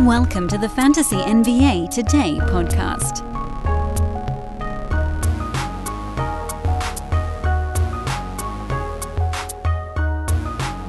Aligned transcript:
Welcome 0.00 0.48
to 0.48 0.58
the 0.58 0.68
Fantasy 0.68 1.16
NBA 1.16 1.88
Today 1.88 2.38
podcast. 2.40 3.22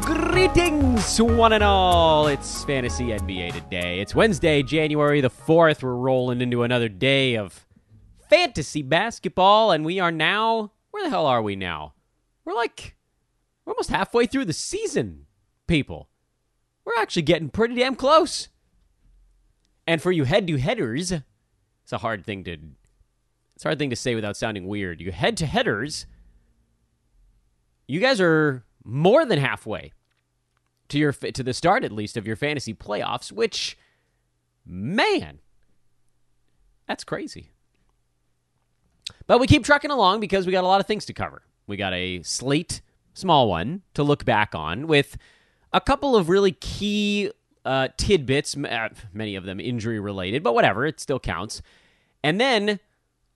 Greetings, 0.02 1.22
one 1.22 1.54
and 1.54 1.64
all. 1.64 2.26
It's 2.26 2.66
Fantasy 2.66 3.10
NBA 3.10 3.54
Today. 3.54 4.00
It's 4.00 4.16
Wednesday, 4.16 4.64
January 4.64 5.22
the 5.22 5.30
4th. 5.30 5.84
We're 5.84 5.94
rolling 5.94 6.42
into 6.42 6.64
another 6.64 6.90
day 6.90 7.36
of 7.36 7.68
fantasy 8.28 8.82
basketball, 8.82 9.72
and 9.72 9.86
we 9.86 10.00
are 10.00 10.12
now. 10.12 10.72
Where 10.90 11.04
the 11.04 11.12
hell 11.12 11.28
are 11.28 11.44
we 11.44 11.56
now? 11.56 11.94
We're 12.44 12.56
like. 12.56 12.96
We're 13.66 13.74
almost 13.74 13.92
halfway 13.92 14.26
through 14.26 14.46
the 14.46 14.54
season, 14.54 15.28
people. 15.68 16.10
We're 16.84 17.00
actually 17.00 17.22
getting 17.22 17.50
pretty 17.50 17.76
damn 17.76 17.96
close. 17.96 18.50
And 19.88 20.02
for 20.02 20.12
you 20.12 20.24
head 20.24 20.48
to 20.48 20.58
headers, 20.58 21.12
it's 21.12 21.94
a 21.94 22.00
hard 22.00 22.26
thing 22.26 22.44
to. 22.46 22.58
It's 23.56 23.64
a 23.64 23.70
hard 23.70 23.80
thing 23.80 23.90
to 23.92 23.96
say 23.96 24.16
without 24.16 24.36
sounding 24.36 24.68
weird. 24.68 25.00
You 25.00 25.12
head 25.12 25.38
to 25.38 25.46
headers. 25.46 26.06
You 27.88 28.00
guys 28.00 28.20
are 28.20 28.64
more 28.84 29.26
than 29.26 29.40
halfway 29.40 29.94
to 30.90 31.00
your 31.00 31.12
to 31.12 31.44
the 31.44 31.54
start 31.54 31.84
at 31.84 31.92
least 31.92 32.18
of 32.18 32.28
your 32.28 32.36
fantasy 32.36 32.74
playoffs, 32.74 33.32
which 33.32 33.78
man, 34.66 35.40
that's 36.88 37.04
crazy. 37.04 37.52
But 39.28 39.40
we 39.40 39.48
keep 39.48 39.64
trucking 39.64 39.92
along 39.92 40.20
because 40.20 40.46
we 40.46 40.52
got 40.52 40.64
a 40.64 40.68
lot 40.68 40.80
of 40.80 40.88
things 40.88 41.06
to 41.06 41.14
cover. 41.14 41.44
We 41.68 41.78
got 41.78 41.94
a 41.94 42.22
slate, 42.24 42.82
small 43.14 43.50
one, 43.50 43.82
to 43.94 44.04
look 44.04 44.26
back 44.26 44.54
on 44.54 44.88
with 44.88 45.18
a 45.74 45.82
couple 45.82 46.16
of 46.16 46.30
really 46.30 46.52
key 46.52 47.32
uh, 47.66 47.90
tidbits, 47.98 48.56
uh, 48.56 48.90
many 49.14 49.36
of 49.36 49.44
them 49.44 49.60
injury 49.60 50.00
related, 50.00 50.44
but 50.44 50.54
whatever, 50.54 50.86
it 50.86 51.00
still 51.00 51.20
counts. 51.20 51.62
And 52.24 52.40
then 52.40 52.80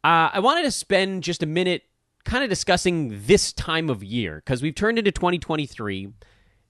uh, 0.04 0.30
I 0.34 0.40
wanted 0.40 0.64
to 0.64 0.72
spend 0.72 1.24
just 1.24 1.44
a 1.44 1.46
minute 1.46 1.84
kind 2.26 2.44
of 2.44 2.50
discussing 2.50 3.20
this 3.26 3.52
time 3.54 3.90
of 3.90 4.04
year 4.04 4.38
because 4.38 4.62
we've 4.62 4.76
turned 4.76 5.00
into 5.00 5.12
2023. 5.12 6.14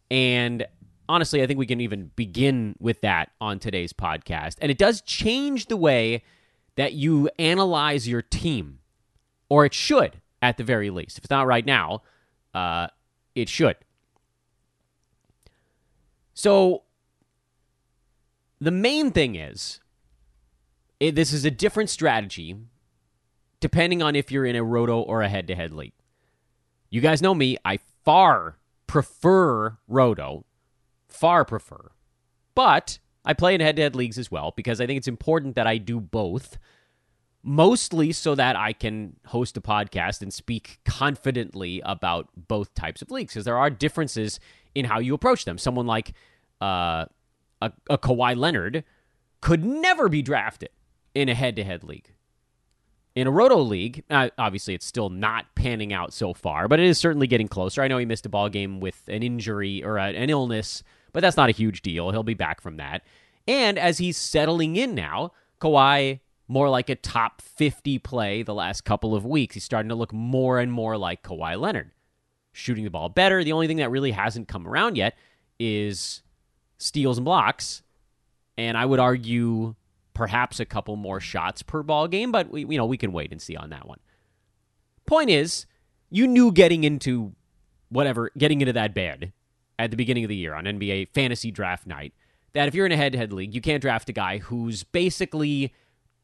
And 0.10 0.66
honestly, 1.08 1.44
I 1.44 1.48
think 1.48 1.60
we 1.60 1.66
can 1.66 1.82
even 1.82 2.12
begin 2.16 2.76
with 2.80 3.02
that 3.02 3.32
on 3.42 3.60
today's 3.60 3.94
podcast. 3.94 4.56
And 4.62 4.72
it 4.72 4.78
does 4.78 5.02
change 5.02 5.66
the 5.66 5.78
way 5.78 6.24
that 6.76 6.94
you 6.94 7.30
analyze 7.38 8.08
your 8.08 8.22
team, 8.22 8.80
or 9.50 9.66
it 9.66 9.74
should 9.74 10.22
at 10.42 10.58
the 10.58 10.64
very 10.64 10.90
least. 10.90 11.18
If 11.18 11.26
it's 11.26 11.32
not 11.32 11.46
right 11.46 11.66
now, 11.66 12.04
uh, 12.54 12.88
it 13.36 13.50
should. 13.50 13.76
So 16.34 16.84
the 18.60 18.72
main 18.72 19.12
thing 19.12 19.36
is 19.36 19.80
it, 21.00 21.16
this 21.16 21.34
is 21.34 21.46
a 21.46 21.52
different 21.52 21.90
strategy 21.90 22.56
depending 23.60 24.02
on 24.02 24.16
if 24.16 24.32
you're 24.32 24.46
in 24.46 24.56
a 24.56 24.64
roto 24.64 25.02
or 25.02 25.22
a 25.22 25.30
head 25.30 25.48
to 25.48 25.56
head 25.56 25.74
league. 25.74 25.94
You 26.90 27.02
guys 27.02 27.22
know 27.22 27.36
me, 27.36 27.58
I 27.64 27.80
far 28.04 28.58
prefer 28.88 29.78
roto, 29.88 30.46
far 31.08 31.46
prefer. 31.46 31.92
But 32.56 33.00
I 33.26 33.34
play 33.34 33.54
in 33.54 33.62
head 33.62 33.76
to 33.76 33.82
head 33.82 33.96
leagues 33.96 34.18
as 34.18 34.32
well 34.32 34.54
because 34.56 34.82
I 34.82 34.88
think 34.88 34.98
it's 34.98 35.08
important 35.08 35.56
that 35.56 35.68
I 35.68 35.78
do 35.78 36.00
both, 36.00 36.58
mostly 37.44 38.12
so 38.12 38.34
that 38.36 38.56
I 38.56 38.74
can 38.74 39.18
host 39.28 39.58
a 39.58 39.62
podcast 39.62 40.22
and 40.22 40.34
speak 40.34 40.80
confidently 40.86 41.82
about 41.86 42.30
both 42.36 42.74
types 42.74 43.02
of 43.02 43.12
leagues 43.12 43.34
because 43.34 43.46
there 43.46 43.58
are 43.58 43.70
differences 43.70 44.40
in 44.74 44.86
how 44.86 45.00
you 45.00 45.14
approach 45.14 45.46
them. 45.46 45.58
Someone 45.58 45.86
like 45.86 46.14
uh, 46.62 47.06
a, 47.62 47.72
a 47.90 47.98
Kawhi 47.98 48.36
Leonard 48.36 48.84
could 49.42 49.64
never 49.64 50.10
be 50.10 50.22
drafted 50.22 50.70
in 51.14 51.30
a 51.30 51.36
head 51.36 51.56
to 51.56 51.64
head 51.64 51.84
league. 51.84 52.14
In 53.16 53.28
a 53.28 53.32
roto 53.32 53.58
league, 53.58 54.04
uh, 54.10 54.30
obviously 54.38 54.74
it's 54.74 54.86
still 54.86 55.10
not 55.10 55.56
panning 55.56 55.92
out 55.92 56.14
so 56.14 56.34
far, 56.34 56.68
but 56.68 56.80
it 56.80 56.86
is 56.86 56.98
certainly 56.98 57.28
getting 57.28 57.48
closer. 57.48 57.82
I 57.82 57.88
know 57.88 57.98
he 57.98 58.06
missed 58.06 58.26
a 58.26 58.30
ball 58.30 58.50
game 58.50 58.80
with 58.80 59.04
an 59.08 59.24
injury 59.24 59.84
or 59.84 59.98
a, 59.98 60.06
an 60.06 60.30
illness, 60.30 60.84
but 61.12 61.22
that's 61.22 61.38
not 61.38 61.50
a 61.50 61.54
huge 61.54 61.82
deal. 61.82 62.12
He'll 62.12 62.24
be 62.24 62.34
back 62.34 62.62
from 62.62 62.78
that. 62.78 63.04
And 63.48 63.80
as 63.80 63.98
he's 63.98 64.16
settling 64.16 64.76
in 64.76 64.94
now, 64.94 65.32
Kawhi 65.60 66.20
more 66.48 66.70
like 66.70 66.90
a 66.90 66.96
top 66.96 67.42
50 67.42 68.00
play 68.00 68.44
the 68.44 68.54
last 68.54 68.82
couple 68.82 69.16
of 69.16 69.26
weeks. 69.26 69.54
He's 69.54 69.64
starting 69.64 69.90
to 69.90 69.96
look 69.96 70.14
more 70.14 70.60
and 70.60 70.72
more 70.72 70.98
like 70.98 71.24
Kawhi 71.24 71.60
Leonard. 71.60 71.92
Shooting 72.52 72.84
the 72.84 72.90
ball 72.90 73.10
better. 73.10 73.44
The 73.44 73.52
only 73.52 73.68
thing 73.68 73.78
that 73.78 73.92
really 73.92 74.12
hasn't 74.12 74.48
come 74.48 74.68
around 74.68 74.98
yet 74.98 75.16
is 75.60 76.24
steals 76.80 77.18
and 77.20 77.26
blocks, 77.26 77.84
and 78.58 78.76
I 78.76 78.86
would 78.86 79.00
argue 79.00 79.76
perhaps 80.14 80.60
a 80.60 80.66
couple 80.66 80.96
more 80.96 81.20
shots 81.20 81.62
per 81.62 81.84
ball 81.84 82.08
game, 82.08 82.32
but 82.32 82.50
we 82.50 82.62
you 82.62 82.78
know 82.78 82.86
we 82.86 82.98
can 82.98 83.12
wait 83.12 83.32
and 83.32 83.42
see 83.42 83.56
on 83.56 83.70
that 83.70 83.88
one. 83.88 84.00
Point 85.06 85.30
is, 85.30 85.66
you 86.10 86.28
knew 86.28 86.52
getting 86.52 86.84
into 86.84 87.34
whatever 87.90 88.32
getting 88.38 88.62
into 88.62 88.74
that 88.74 88.94
bed 88.94 89.34
at 89.78 89.92
the 89.92 89.98
beginning 89.98 90.24
of 90.24 90.30
the 90.30 90.36
year 90.36 90.54
on 90.54 90.66
NBA 90.66 91.10
fantasy 91.14 91.52
draft 91.52 91.88
night 91.88 92.14
that 92.54 92.68
if 92.68 92.76
you're 92.76 92.86
in 92.86 92.92
a 92.92 92.98
head-to-head 92.98 93.32
league, 93.32 93.54
you 93.54 93.62
can't 93.62 93.82
draft 93.82 94.10
a 94.10 94.14
guy 94.14 94.40
who's 94.40 94.84
basically 94.84 95.74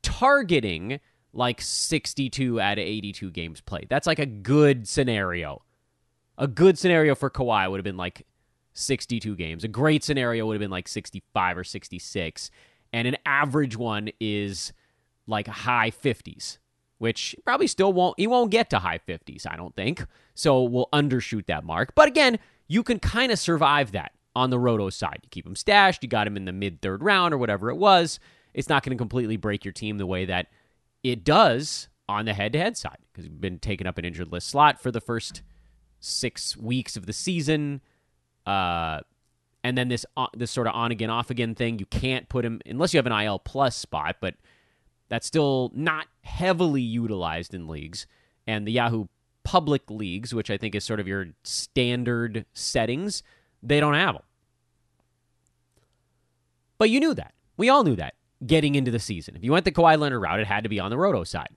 targeting 0.02 1.00
like 1.34 1.62
62 1.62 2.60
out 2.60 2.78
of 2.78 2.84
82 2.84 3.32
games 3.32 3.62
played. 3.62 3.88
That's 3.90 4.08
like 4.08 4.20
a 4.20 4.26
good 4.26 4.88
scenario. 4.88 5.62
A 6.38 6.48
good 6.48 6.78
scenario 6.78 7.16
for 7.16 7.30
Kawhi 7.30 7.70
would 7.70 7.78
have 7.78 7.84
been 7.84 7.98
like 7.98 8.26
62 8.76 9.36
games. 9.36 9.64
A 9.64 9.68
great 9.68 10.04
scenario 10.04 10.46
would 10.46 10.54
have 10.54 10.60
been 10.60 10.70
like 10.70 10.88
65 10.88 11.58
or 11.58 11.64
66. 11.64 12.52
And 12.94 13.08
an 13.08 13.18
average 13.26 13.76
one 13.76 14.10
is 14.20 14.72
like 15.28 15.48
high 15.48 15.92
50s, 15.92 16.60
which 17.00 17.36
probably 17.44 17.68
still 17.68 17.92
won't, 17.92 18.20
he 18.20 18.28
won't 18.28 18.52
get 18.52 18.70
to 18.70 18.80
high 18.80 19.00
50s, 19.00 19.48
I 19.50 19.56
don't 19.56 19.76
think. 19.76 20.06
So 20.36 20.64
we'll 20.64 20.90
undershoot 20.94 21.48
that 21.48 21.64
mark. 21.64 21.94
But 21.96 22.08
again, 22.08 22.38
you 22.68 22.84
can 22.84 23.00
kind 23.00 23.32
of 23.32 23.40
survive 23.40 23.92
that 23.94 24.12
on 24.36 24.50
the 24.50 24.60
roto 24.60 24.90
side. 24.90 25.20
You 25.24 25.30
keep 25.30 25.48
him 25.48 25.56
stashed, 25.56 26.04
you 26.04 26.10
got 26.10 26.28
him 26.28 26.38
in 26.38 26.46
the 26.46 26.52
mid 26.52 26.82
third 26.82 27.02
round 27.02 27.34
or 27.34 27.38
whatever 27.38 27.70
it 27.70 27.78
was. 27.78 28.20
It's 28.54 28.70
not 28.70 28.84
going 28.84 28.96
to 28.96 29.02
completely 29.02 29.38
break 29.38 29.66
your 29.66 29.72
team 29.72 29.98
the 29.98 30.06
way 30.06 30.26
that 30.26 30.48
it 31.04 31.24
does 31.24 31.90
on 32.08 32.26
the 32.26 32.34
head 32.34 32.54
to 32.54 32.60
head 32.60 32.78
side 32.78 32.98
because 33.12 33.26
you've 33.26 33.42
been 33.42 33.60
taking 33.60 33.88
up 33.88 33.98
an 33.98 34.06
injured 34.06 34.32
list 34.32 34.50
slot 34.50 34.82
for 34.82 34.92
the 34.92 35.02
first 35.02 35.42
six 36.00 36.56
weeks 36.56 36.96
of 36.96 37.06
the 37.06 37.14
season. 37.14 37.82
Uh, 38.46 39.02
and 39.64 39.78
then 39.78 39.88
this 39.88 40.06
uh, 40.16 40.28
this 40.36 40.52
sort 40.52 40.68
of 40.68 40.76
on 40.76 40.92
again 40.92 41.10
off 41.10 41.30
again 41.30 41.56
thing. 41.56 41.80
You 41.80 41.86
can't 41.88 42.30
put 42.30 42.46
him 42.46 42.62
unless 42.66 42.94
you 42.94 42.98
have 42.98 43.08
an 43.08 43.14
IL 43.14 43.40
plus 43.40 43.76
spot, 43.76 44.18
but 44.22 44.36
that's 45.10 45.26
still 45.26 45.72
not 45.74 46.08
heavily 46.24 46.82
utilized 46.82 47.54
in 47.54 47.68
leagues. 47.68 48.08
And 48.48 48.68
the 48.68 48.72
Yahoo 48.72 49.06
public 49.44 49.90
leagues, 49.90 50.34
which 50.34 50.52
I 50.52 50.58
think 50.58 50.76
is 50.76 50.84
sort 50.84 51.00
of 51.00 51.08
your 51.08 51.28
standard 51.44 52.46
settings, 52.54 53.24
they 53.64 53.80
don't 53.80 53.94
have 53.94 54.16
them. 54.16 54.24
But 56.78 56.90
you 56.90 57.00
knew 57.00 57.14
that. 57.14 57.34
We 57.58 57.70
all 57.70 57.84
knew 57.84 57.96
that 57.96 58.16
getting 58.46 58.76
into 58.76 58.92
the 58.92 59.00
season. 59.00 59.36
If 59.36 59.44
you 59.44 59.52
went 59.52 59.66
the 59.66 59.72
Kawhi 59.72 59.98
Leonard 59.98 60.22
route, 60.22 60.40
it 60.40 60.48
had 60.48 60.64
to 60.64 60.70
be 60.70 60.80
on 60.80 60.90
the 60.90 60.98
roto 60.98 61.24
side. 61.24 61.50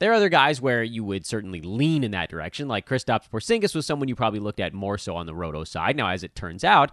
There 0.00 0.10
are 0.10 0.14
other 0.14 0.30
guys 0.30 0.60
where 0.62 0.82
you 0.82 1.04
would 1.04 1.26
certainly 1.26 1.60
lean 1.60 2.02
in 2.04 2.10
that 2.12 2.30
direction, 2.30 2.68
like 2.68 2.88
Kristaps 2.88 3.28
Porzingis 3.28 3.74
was 3.74 3.84
someone 3.84 4.08
you 4.08 4.16
probably 4.16 4.40
looked 4.40 4.58
at 4.58 4.72
more 4.72 4.96
so 4.96 5.14
on 5.14 5.26
the 5.26 5.34
roto 5.34 5.62
side. 5.62 5.94
Now, 5.94 6.08
as 6.08 6.24
it 6.24 6.34
turns 6.34 6.64
out, 6.64 6.90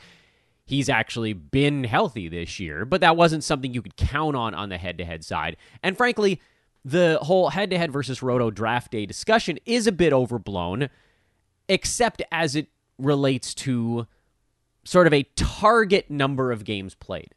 he's 0.65 0.89
actually 0.89 1.31
been 1.31 1.85
healthy 1.85 2.27
this 2.27 2.59
year, 2.59 2.83
but 2.83 2.99
that 2.99 3.15
wasn't 3.15 3.45
something 3.45 3.73
you 3.73 3.81
could 3.81 3.95
count 3.95 4.35
on 4.35 4.53
on 4.53 4.67
the 4.67 4.77
head-to-head 4.77 5.23
side. 5.23 5.55
And 5.81 5.95
frankly, 5.95 6.41
the 6.83 7.17
whole 7.21 7.49
head-to-head 7.49 7.93
versus 7.93 8.21
roto 8.21 8.51
draft 8.51 8.91
day 8.91 9.05
discussion 9.05 9.57
is 9.65 9.87
a 9.87 9.93
bit 9.93 10.11
overblown, 10.11 10.89
except 11.69 12.21
as 12.29 12.57
it 12.57 12.67
relates 12.97 13.53
to 13.53 14.05
sort 14.83 15.07
of 15.07 15.13
a 15.13 15.23
target 15.35 16.11
number 16.11 16.51
of 16.51 16.65
games 16.65 16.93
played. 16.93 17.33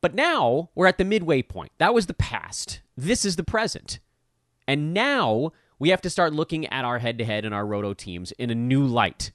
But 0.00 0.14
now 0.14 0.70
we're 0.76 0.86
at 0.86 0.98
the 0.98 1.04
midway 1.04 1.42
point. 1.42 1.72
That 1.78 1.94
was 1.94 2.06
the 2.06 2.14
past. 2.14 2.80
This 2.96 3.24
is 3.24 3.34
the 3.34 3.42
present. 3.42 3.98
And 4.68 4.92
now 4.94 5.52
we 5.78 5.90
have 5.90 6.02
to 6.02 6.10
start 6.10 6.32
looking 6.32 6.66
at 6.66 6.84
our 6.84 6.98
head 6.98 7.18
to 7.18 7.24
head 7.24 7.44
and 7.44 7.54
our 7.54 7.66
roto 7.66 7.94
teams 7.94 8.32
in 8.32 8.50
a 8.50 8.54
new 8.54 8.84
light. 8.84 9.32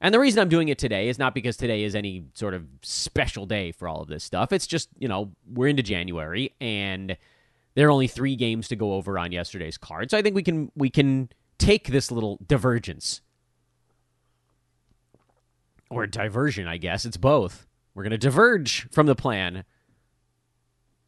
And 0.00 0.12
the 0.12 0.18
reason 0.18 0.40
I'm 0.40 0.48
doing 0.48 0.68
it 0.68 0.78
today 0.78 1.08
is 1.08 1.18
not 1.18 1.34
because 1.34 1.56
today 1.56 1.84
is 1.84 1.94
any 1.94 2.24
sort 2.34 2.54
of 2.54 2.66
special 2.82 3.46
day 3.46 3.70
for 3.70 3.86
all 3.86 4.02
of 4.02 4.08
this 4.08 4.24
stuff. 4.24 4.52
It's 4.52 4.66
just, 4.66 4.88
you 4.98 5.06
know, 5.06 5.30
we're 5.52 5.68
into 5.68 5.84
January 5.84 6.52
and 6.60 7.16
there 7.74 7.86
are 7.86 7.90
only 7.90 8.08
3 8.08 8.34
games 8.34 8.68
to 8.68 8.76
go 8.76 8.94
over 8.94 9.18
on 9.18 9.30
yesterday's 9.30 9.78
card. 9.78 10.10
So 10.10 10.18
I 10.18 10.22
think 10.22 10.34
we 10.34 10.42
can 10.42 10.72
we 10.74 10.90
can 10.90 11.28
take 11.58 11.88
this 11.88 12.10
little 12.10 12.40
divergence 12.44 13.20
or 15.88 16.06
diversion, 16.08 16.66
I 16.66 16.78
guess. 16.78 17.04
It's 17.04 17.16
both. 17.16 17.66
We're 17.94 18.02
going 18.02 18.10
to 18.10 18.18
diverge 18.18 18.88
from 18.90 19.06
the 19.06 19.14
plan 19.14 19.64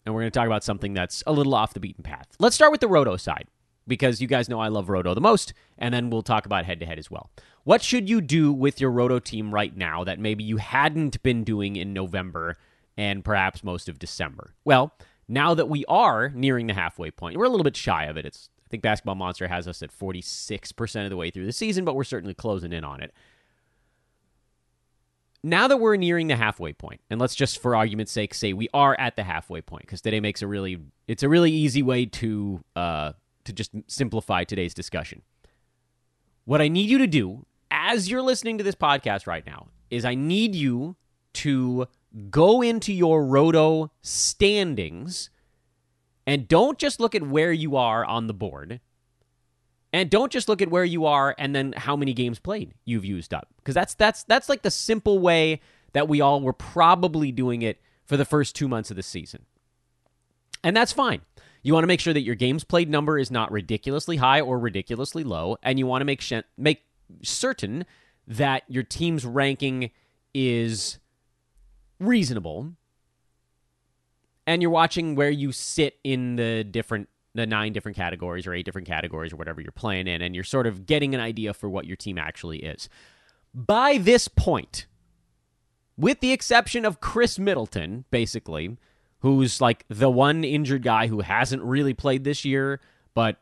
and 0.04 0.14
we're 0.14 0.22
going 0.22 0.30
to 0.30 0.38
talk 0.38 0.46
about 0.46 0.64
something 0.64 0.94
that's 0.94 1.22
a 1.26 1.32
little 1.32 1.54
off 1.54 1.74
the 1.74 1.80
beaten 1.80 2.02
path. 2.02 2.28
Let's 2.38 2.54
start 2.54 2.72
with 2.72 2.80
the 2.80 2.88
roto 2.88 3.16
side 3.16 3.48
because 3.86 4.20
you 4.20 4.28
guys 4.28 4.48
know 4.48 4.60
I 4.60 4.68
love 4.68 4.88
roto 4.88 5.14
the 5.14 5.20
most, 5.20 5.52
and 5.78 5.92
then 5.92 6.10
we'll 6.10 6.22
talk 6.22 6.46
about 6.46 6.64
head 6.64 6.80
to 6.80 6.86
head 6.86 6.98
as 6.98 7.10
well. 7.10 7.30
What 7.64 7.82
should 7.82 8.08
you 8.08 8.20
do 8.20 8.52
with 8.52 8.80
your 8.80 8.90
roto 8.90 9.18
team 9.18 9.52
right 9.52 9.76
now 9.76 10.04
that 10.04 10.18
maybe 10.18 10.44
you 10.44 10.58
hadn't 10.58 11.22
been 11.22 11.44
doing 11.44 11.76
in 11.76 11.92
November 11.92 12.56
and 12.96 13.24
perhaps 13.24 13.64
most 13.64 13.88
of 13.88 13.98
December. 13.98 14.54
Well, 14.64 14.92
now 15.28 15.54
that 15.54 15.68
we 15.68 15.84
are 15.86 16.30
nearing 16.30 16.66
the 16.66 16.74
halfway 16.74 17.10
point, 17.10 17.36
we're 17.36 17.44
a 17.44 17.48
little 17.48 17.64
bit 17.64 17.76
shy 17.76 18.04
of 18.04 18.16
it. 18.16 18.26
It's 18.26 18.48
I 18.64 18.68
think 18.68 18.82
Basketball 18.82 19.14
Monster 19.14 19.48
has 19.48 19.68
us 19.68 19.82
at 19.82 19.96
46% 19.96 21.04
of 21.04 21.10
the 21.10 21.16
way 21.16 21.30
through 21.30 21.46
the 21.46 21.52
season, 21.52 21.84
but 21.84 21.94
we're 21.94 22.04
certainly 22.04 22.34
closing 22.34 22.72
in 22.72 22.82
on 22.82 23.02
it. 23.02 23.12
Now 25.46 25.68
that 25.68 25.76
we're 25.76 25.96
nearing 25.96 26.28
the 26.28 26.36
halfway 26.36 26.72
point, 26.72 27.02
and 27.10 27.20
let's 27.20 27.34
just 27.34 27.60
for 27.60 27.76
argument's 27.76 28.10
sake 28.10 28.32
say 28.32 28.54
we 28.54 28.70
are 28.72 28.98
at 28.98 29.14
the 29.14 29.24
halfway 29.24 29.60
point 29.60 29.82
because 29.82 30.00
today 30.00 30.18
makes 30.18 30.40
a 30.40 30.46
really 30.46 30.78
it's 31.06 31.22
a 31.22 31.28
really 31.28 31.52
easy 31.52 31.82
way 31.82 32.06
to 32.06 32.64
uh 32.74 33.12
to 33.44 33.52
just 33.52 33.72
simplify 33.86 34.44
today's 34.44 34.72
discussion. 34.72 35.20
What 36.46 36.62
I 36.62 36.68
need 36.68 36.88
you 36.88 36.96
to 36.96 37.06
do 37.06 37.44
as 37.70 38.10
you're 38.10 38.22
listening 38.22 38.56
to 38.56 38.64
this 38.64 38.74
podcast 38.74 39.26
right 39.26 39.44
now 39.44 39.68
is 39.90 40.06
I 40.06 40.14
need 40.14 40.54
you 40.54 40.96
to 41.34 41.88
go 42.30 42.62
into 42.62 42.94
your 42.94 43.26
roto 43.26 43.90
standings 44.00 45.28
and 46.26 46.48
don't 46.48 46.78
just 46.78 47.00
look 47.00 47.14
at 47.14 47.22
where 47.22 47.52
you 47.52 47.76
are 47.76 48.02
on 48.02 48.28
the 48.28 48.34
board. 48.34 48.80
And 49.94 50.10
don't 50.10 50.32
just 50.32 50.48
look 50.48 50.60
at 50.60 50.70
where 50.70 50.84
you 50.84 51.06
are 51.06 51.36
and 51.38 51.54
then 51.54 51.72
how 51.76 51.94
many 51.94 52.14
games 52.14 52.40
played 52.40 52.74
you've 52.84 53.04
used 53.04 53.32
up. 53.32 53.46
Because 53.58 53.76
that's 53.76 53.94
that's 53.94 54.24
that's 54.24 54.48
like 54.48 54.62
the 54.62 54.70
simple 54.72 55.20
way 55.20 55.60
that 55.92 56.08
we 56.08 56.20
all 56.20 56.40
were 56.40 56.52
probably 56.52 57.30
doing 57.30 57.62
it 57.62 57.80
for 58.04 58.16
the 58.16 58.24
first 58.24 58.56
two 58.56 58.66
months 58.66 58.90
of 58.90 58.96
the 58.96 59.04
season. 59.04 59.44
And 60.64 60.76
that's 60.76 60.90
fine. 60.90 61.20
You 61.62 61.74
want 61.74 61.84
to 61.84 61.86
make 61.86 62.00
sure 62.00 62.12
that 62.12 62.22
your 62.22 62.34
games 62.34 62.64
played 62.64 62.90
number 62.90 63.16
is 63.20 63.30
not 63.30 63.52
ridiculously 63.52 64.16
high 64.16 64.40
or 64.40 64.58
ridiculously 64.58 65.22
low, 65.22 65.58
and 65.62 65.78
you 65.78 65.86
want 65.86 66.00
to 66.00 66.06
make 66.06 66.20
sh- 66.20 66.42
make 66.58 66.82
certain 67.22 67.84
that 68.26 68.64
your 68.66 68.82
team's 68.82 69.24
ranking 69.24 69.92
is 70.34 70.98
reasonable 72.00 72.72
and 74.44 74.60
you're 74.60 74.72
watching 74.72 75.14
where 75.14 75.30
you 75.30 75.52
sit 75.52 76.00
in 76.02 76.34
the 76.34 76.64
different 76.64 77.08
the 77.34 77.46
nine 77.46 77.72
different 77.72 77.96
categories 77.96 78.46
or 78.46 78.54
eight 78.54 78.64
different 78.64 78.86
categories 78.86 79.32
or 79.32 79.36
whatever 79.36 79.60
you're 79.60 79.72
playing 79.72 80.06
in 80.06 80.22
and 80.22 80.34
you're 80.34 80.44
sort 80.44 80.66
of 80.66 80.86
getting 80.86 81.14
an 81.14 81.20
idea 81.20 81.52
for 81.52 81.68
what 81.68 81.86
your 81.86 81.96
team 81.96 82.18
actually 82.18 82.58
is 82.58 82.88
by 83.52 83.98
this 83.98 84.28
point 84.28 84.86
with 85.96 86.20
the 86.20 86.32
exception 86.32 86.84
of 86.84 87.00
Khris 87.00 87.38
Middleton 87.38 88.04
basically 88.10 88.76
who's 89.20 89.60
like 89.60 89.84
the 89.88 90.10
one 90.10 90.44
injured 90.44 90.82
guy 90.82 91.06
who 91.06 91.20
hasn't 91.20 91.62
really 91.62 91.94
played 91.94 92.24
this 92.24 92.44
year 92.44 92.80
but 93.14 93.36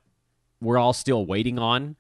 we're 0.60 0.78
all 0.78 0.92
still 0.92 1.26
waiting 1.26 1.58
on 1.58 1.96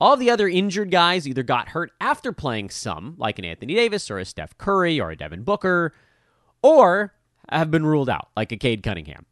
all 0.00 0.16
the 0.16 0.30
other 0.30 0.48
injured 0.48 0.90
guys 0.90 1.26
either 1.26 1.42
got 1.42 1.68
hurt 1.68 1.90
after 2.00 2.32
playing 2.32 2.70
some, 2.70 3.14
like 3.16 3.38
an 3.38 3.44
Anthony 3.44 3.74
Davis 3.74 4.10
or 4.10 4.18
a 4.18 4.24
Steph 4.24 4.58
Curry 4.58 5.00
or 5.00 5.10
a 5.10 5.16
Devin 5.16 5.44
Booker, 5.44 5.94
or 6.62 7.14
have 7.48 7.70
been 7.70 7.86
ruled 7.86 8.10
out, 8.10 8.28
like 8.36 8.52
a 8.52 8.56
Cade 8.56 8.82
Cunningham. 8.82 9.26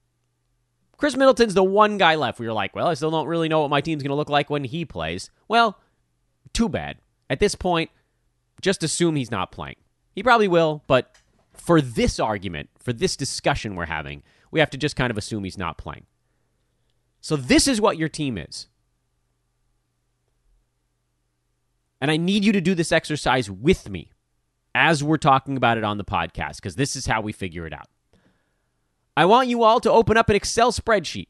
Khris 1.03 1.17
Middleton's 1.17 1.55
the 1.55 1.65
one 1.65 1.99
guy 1.99 2.15
left 2.15 2.39
where 2.39 2.45
you're 2.45 2.53
like, 2.53 2.77
well, 2.77 2.87
I 2.87 2.95
still 2.95 3.11
don't 3.11 3.27
really 3.27 3.49
know 3.49 3.63
what 3.63 3.71
my 3.71 3.81
team's 3.81 4.05
going 4.05 4.11
to 4.11 4.15
look 4.15 4.31
like 4.31 4.49
when 4.49 4.63
he 4.63 4.85
plays. 4.85 5.31
Well, 5.49 5.81
too 6.53 6.69
bad. 6.69 6.99
At 7.29 7.41
this 7.41 7.57
point, 7.57 7.91
just 8.61 8.85
assume 8.85 9.17
he's 9.17 9.29
not 9.29 9.51
playing. 9.51 9.75
He 10.15 10.23
probably 10.23 10.47
will, 10.47 10.85
but 10.87 11.17
for 11.55 11.81
this 11.81 12.21
argument, 12.21 12.71
for 12.79 12.93
this 12.93 13.17
discussion 13.17 13.75
we're 13.75 13.87
having, 13.87 14.23
we 14.53 14.61
have 14.61 14.71
to 14.71 14.79
just 14.79 14.95
kind 14.95 15.11
of 15.11 15.19
assume 15.19 15.43
he's 15.43 15.59
not 15.59 15.77
playing. 15.77 16.07
So 17.21 17.35
this 17.35 17.67
is 17.67 17.81
what 17.81 17.99
your 17.99 18.09
team 18.09 18.39
is. 18.39 18.69
And 22.01 22.13
I 22.13 22.17
need 22.17 22.45
you 22.45 22.53
to 22.53 22.61
do 22.61 22.77
this 22.77 22.93
exercise 22.93 23.51
with 23.51 23.91
me 23.91 24.13
as 24.73 25.03
we're 25.03 25.17
talking 25.17 25.57
about 25.57 25.79
it 25.79 25.83
on 25.83 25.99
the 25.99 26.05
podcast, 26.05 26.59
because 26.59 26.77
this 26.77 26.95
is 26.95 27.07
how 27.07 27.21
we 27.21 27.33
figure 27.33 27.67
it 27.67 27.73
out. 27.73 27.89
I 29.17 29.27
want 29.27 29.49
you 29.49 29.63
all 29.63 29.79
to 29.81 29.91
open 29.93 30.17
up 30.17 30.31
an 30.31 30.37
Excel 30.37 30.73
spreadsheet. 30.73 31.29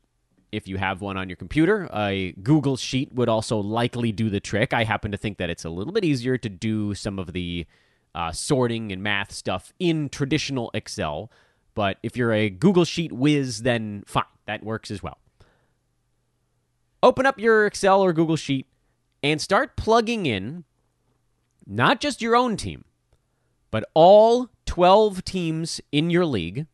If 0.53 0.69
you 0.69 0.77
have 0.77 1.01
one 1.01 1.17
on 1.17 1.29
your 1.29 1.37
computer, 1.37 1.89
a 1.93 2.33
Google 2.43 2.77
Sheet 2.77 3.13
would 3.13 3.29
also 3.29 3.59
likely 3.59 4.13
do 4.13 4.31
the 4.31 4.39
trick. 4.39 4.73
I 4.73 4.85
happen 4.85 5.11
to 5.11 5.17
think 5.17 5.39
that 5.39 5.51
it's 5.51 5.65
a 5.65 5.71
little 5.71 5.93
bit 5.93 6.05
easier 6.05 6.39
to 6.39 6.49
do 6.49 6.95
some 6.95 7.19
of 7.19 7.33
the 7.33 7.67
uh, 8.15 8.31
sorting 8.31 8.93
and 8.93 9.03
math 9.03 9.33
stuff 9.33 9.73
in 9.81 10.11
traditional 10.11 10.71
Excel. 10.75 11.31
But 11.75 11.97
if 12.03 12.17
you're 12.17 12.33
a 12.33 12.51
Google 12.51 12.85
Sheet 12.85 13.13
whiz, 13.13 13.63
then 13.63 14.05
fine, 14.07 14.25
that 14.47 14.63
works 14.63 14.91
as 14.91 15.03
well. 15.03 15.19
Open 17.03 17.27
up 17.27 17.41
your 17.41 17.67
Excel 17.67 18.01
or 18.01 18.13
Google 18.13 18.37
Sheet 18.37 18.67
and 19.25 19.41
start 19.41 19.77
plugging 19.77 20.27
in 20.27 20.65
not 21.67 22.01
just 22.01 22.23
your 22.23 22.37
own 22.37 22.57
team, 22.57 22.85
but 23.73 23.89
all 23.95 24.51
12 24.67 25.25
teams 25.25 25.81
in 25.91 26.11
your 26.11 26.27
league 26.27 26.67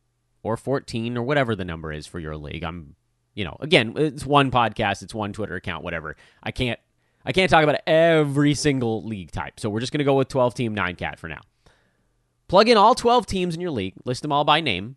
or 0.43 0.57
14 0.57 1.17
or 1.17 1.23
whatever 1.23 1.55
the 1.55 1.65
number 1.65 1.91
is 1.91 2.07
for 2.07 2.19
your 2.19 2.37
league. 2.37 2.63
I'm, 2.63 2.95
you 3.33 3.43
know, 3.43 3.57
again, 3.59 3.93
it's 3.95 4.25
one 4.25 4.51
podcast, 4.51 5.01
it's 5.01 5.13
one 5.13 5.33
Twitter 5.33 5.55
account, 5.55 5.83
whatever. 5.83 6.15
I 6.41 6.51
can't 6.51 6.79
I 7.25 7.31
can't 7.31 7.51
talk 7.51 7.63
about 7.63 7.81
every 7.85 8.53
single 8.53 9.03
league 9.03 9.31
type. 9.31 9.59
So 9.59 9.69
we're 9.69 9.81
just 9.81 9.91
going 9.91 9.99
to 9.99 10.05
go 10.05 10.15
with 10.15 10.29
12 10.29 10.53
team 10.53 10.73
9 10.73 10.95
cat 10.95 11.19
for 11.19 11.27
now. 11.27 11.41
Plug 12.47 12.69
in 12.69 12.77
all 12.77 12.95
12 12.95 13.25
teams 13.25 13.55
in 13.55 13.61
your 13.61 13.71
league, 13.71 13.93
list 14.05 14.21
them 14.21 14.31
all 14.31 14.43
by 14.43 14.61
name. 14.61 14.95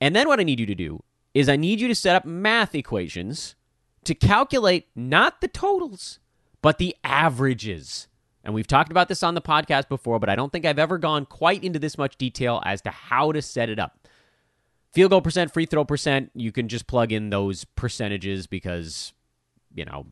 And 0.00 0.14
then 0.14 0.28
what 0.28 0.38
I 0.38 0.44
need 0.44 0.60
you 0.60 0.66
to 0.66 0.74
do 0.74 1.02
is 1.34 1.48
I 1.48 1.56
need 1.56 1.80
you 1.80 1.88
to 1.88 1.94
set 1.94 2.16
up 2.16 2.24
math 2.24 2.74
equations 2.74 3.56
to 4.04 4.14
calculate 4.14 4.86
not 4.94 5.40
the 5.40 5.48
totals, 5.48 6.20
but 6.62 6.78
the 6.78 6.94
averages. 7.02 8.08
And 8.44 8.54
we've 8.54 8.66
talked 8.66 8.92
about 8.92 9.08
this 9.08 9.24
on 9.24 9.34
the 9.34 9.40
podcast 9.40 9.88
before, 9.88 10.20
but 10.20 10.28
I 10.28 10.36
don't 10.36 10.52
think 10.52 10.64
I've 10.64 10.78
ever 10.78 10.98
gone 10.98 11.26
quite 11.26 11.64
into 11.64 11.80
this 11.80 11.98
much 11.98 12.16
detail 12.16 12.62
as 12.64 12.80
to 12.82 12.90
how 12.90 13.32
to 13.32 13.42
set 13.42 13.68
it 13.68 13.80
up. 13.80 14.05
Field 14.96 15.10
goal 15.10 15.20
percent, 15.20 15.52
free 15.52 15.66
throw 15.66 15.84
percent, 15.84 16.30
you 16.32 16.50
can 16.50 16.68
just 16.68 16.86
plug 16.86 17.12
in 17.12 17.28
those 17.28 17.64
percentages 17.64 18.46
because, 18.46 19.12
you 19.74 19.84
know, 19.84 20.06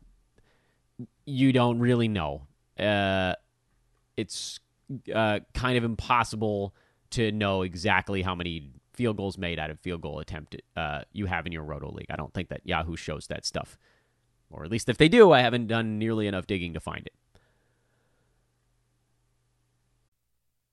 you 1.25 1.51
don't 1.51 1.79
really 1.79 2.07
know. 2.07 2.43
Uh, 2.77 3.33
it's 4.15 4.59
uh, 5.11 5.39
kind 5.55 5.79
of 5.79 5.83
impossible 5.83 6.75
to 7.09 7.31
know 7.31 7.63
exactly 7.63 8.21
how 8.21 8.35
many 8.35 8.69
field 8.93 9.17
goals 9.17 9.39
made 9.39 9.57
out 9.57 9.71
of 9.71 9.79
field 9.79 10.01
goal 10.01 10.19
attempt 10.19 10.55
uh, 10.77 11.01
you 11.11 11.25
have 11.25 11.47
in 11.47 11.51
your 11.51 11.63
Roto 11.63 11.91
League. 11.91 12.11
I 12.11 12.15
don't 12.15 12.31
think 12.35 12.49
that 12.49 12.61
Yahoo 12.63 12.95
shows 12.95 13.25
that 13.25 13.43
stuff. 13.43 13.79
Or 14.51 14.65
at 14.65 14.69
least 14.69 14.87
if 14.87 14.97
they 14.97 15.09
do, 15.09 15.31
I 15.31 15.41
haven't 15.41 15.65
done 15.65 15.97
nearly 15.97 16.27
enough 16.27 16.45
digging 16.45 16.75
to 16.75 16.79
find 16.79 17.07
it. 17.07 17.13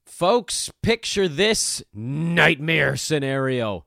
Folks, 0.05 0.71
picture 0.83 1.29
this 1.29 1.83
nightmare 1.95 2.95
scenario. 2.99 3.87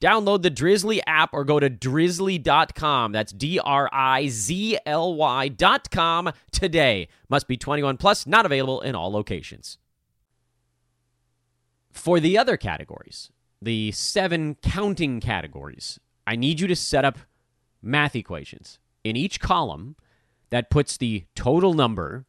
Download 0.00 0.42
the 0.42 0.50
Drizly 0.50 1.00
app 1.06 1.30
or 1.32 1.44
go 1.44 1.58
to 1.58 1.70
drizly.com. 1.70 3.12
That's 3.12 3.32
D 3.32 3.58
R 3.58 3.88
I 3.92 4.28
Z 4.28 4.78
L 4.84 5.14
Y.com 5.14 6.32
today. 6.50 7.08
Must 7.28 7.48
be 7.48 7.56
21 7.56 7.96
plus, 7.96 8.26
not 8.26 8.44
available 8.44 8.82
in 8.82 8.94
all 8.94 9.10
locations. 9.10 9.78
For 11.92 12.20
the 12.20 12.36
other 12.36 12.58
categories, 12.58 13.30
the 13.62 13.90
seven 13.92 14.56
counting 14.56 15.18
categories 15.18 15.98
I 16.26 16.36
need 16.36 16.60
you 16.60 16.66
to 16.66 16.76
set 16.76 17.04
up 17.04 17.18
math 17.80 18.16
equations 18.16 18.78
in 19.04 19.16
each 19.16 19.38
column 19.38 19.96
that 20.50 20.70
puts 20.70 20.96
the 20.96 21.24
total 21.34 21.72
number 21.72 22.26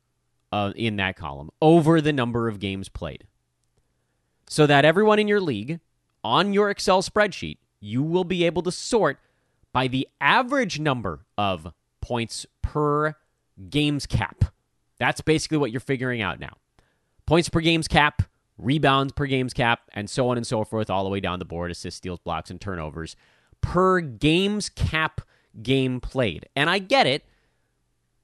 uh, 0.52 0.72
in 0.76 0.96
that 0.98 1.16
column 1.16 1.50
over 1.62 2.00
the 2.00 2.14
number 2.14 2.48
of 2.48 2.60
games 2.60 2.90
played. 2.90 3.26
So 4.50 4.66
that 4.68 4.86
everyone 4.86 5.20
in 5.20 5.28
your 5.28 5.42
league 5.42 5.80
on 6.24 6.54
your 6.54 6.70
Excel 6.70 7.02
spreadsheet, 7.02 7.58
you 7.80 8.04
will 8.04 8.24
be 8.24 8.46
able 8.46 8.64
to 8.64 8.72
sort 8.72 9.20
by 9.74 9.88
the 9.88 10.08
average 10.20 10.80
number 10.80 11.26
of 11.38 11.74
points 12.02 12.46
per 12.62 13.16
games 13.70 14.06
cap. 14.06 14.46
That's 15.00 15.22
basically 15.22 15.58
what 15.58 15.72
you're 15.72 15.80
figuring 15.80 16.22
out 16.22 16.40
now. 16.40 16.58
Points 17.26 17.50
per 17.50 17.60
games 17.60 17.88
cap, 17.88 18.24
rebounds 18.58 19.14
per 19.14 19.26
games 19.26 19.54
cap, 19.54 19.82
and 19.94 20.10
so 20.10 20.30
on 20.30 20.38
and 20.38 20.48
so 20.48 20.64
forth, 20.64 20.90
all 20.90 21.04
the 21.04 21.10
way 21.10 21.20
down 21.20 21.40
the 21.40 21.46
board 21.46 21.70
assists, 21.72 21.98
steals, 21.98 22.20
blocks, 22.20 22.50
and 22.50 22.60
turnovers 22.60 23.16
per 23.62 24.00
games 24.00 24.70
cap 24.70 25.22
game 25.62 26.00
played. 26.00 26.48
And 26.56 26.70
I 26.70 26.80
get 26.80 27.08
it. 27.08 27.26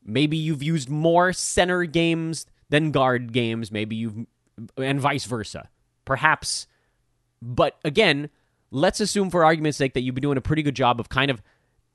Maybe 0.03 0.37
you've 0.37 0.63
used 0.63 0.89
more 0.89 1.33
center 1.33 1.85
games 1.85 2.45
than 2.69 2.91
guard 2.91 3.33
games. 3.33 3.71
Maybe 3.71 3.95
you've, 3.95 4.25
and 4.77 4.99
vice 4.99 5.25
versa. 5.25 5.69
Perhaps. 6.05 6.67
But 7.43 7.77
again, 7.83 8.29
let's 8.71 9.01
assume 9.01 9.29
for 9.29 9.43
argument's 9.43 9.77
sake 9.77 9.93
that 9.93 10.01
you've 10.01 10.15
been 10.15 10.21
doing 10.21 10.37
a 10.37 10.41
pretty 10.41 10.63
good 10.63 10.75
job 10.75 10.99
of 10.99 11.09
kind 11.09 11.29
of 11.29 11.41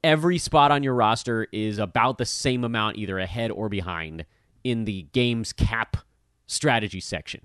every 0.05 0.38
spot 0.38 0.71
on 0.71 0.83
your 0.83 0.95
roster 0.95 1.49
is 1.52 1.78
about 1.78 2.19
the 2.19 2.26
same 2.26 2.64
amount, 2.64 2.99
either 2.99 3.19
ahead 3.19 3.50
or 3.50 3.69
behind, 3.69 4.26
in 4.62 4.85
the 4.85 5.07
game's 5.12 5.52
cap 5.52 5.97
strategy 6.47 7.00
section, 7.00 7.40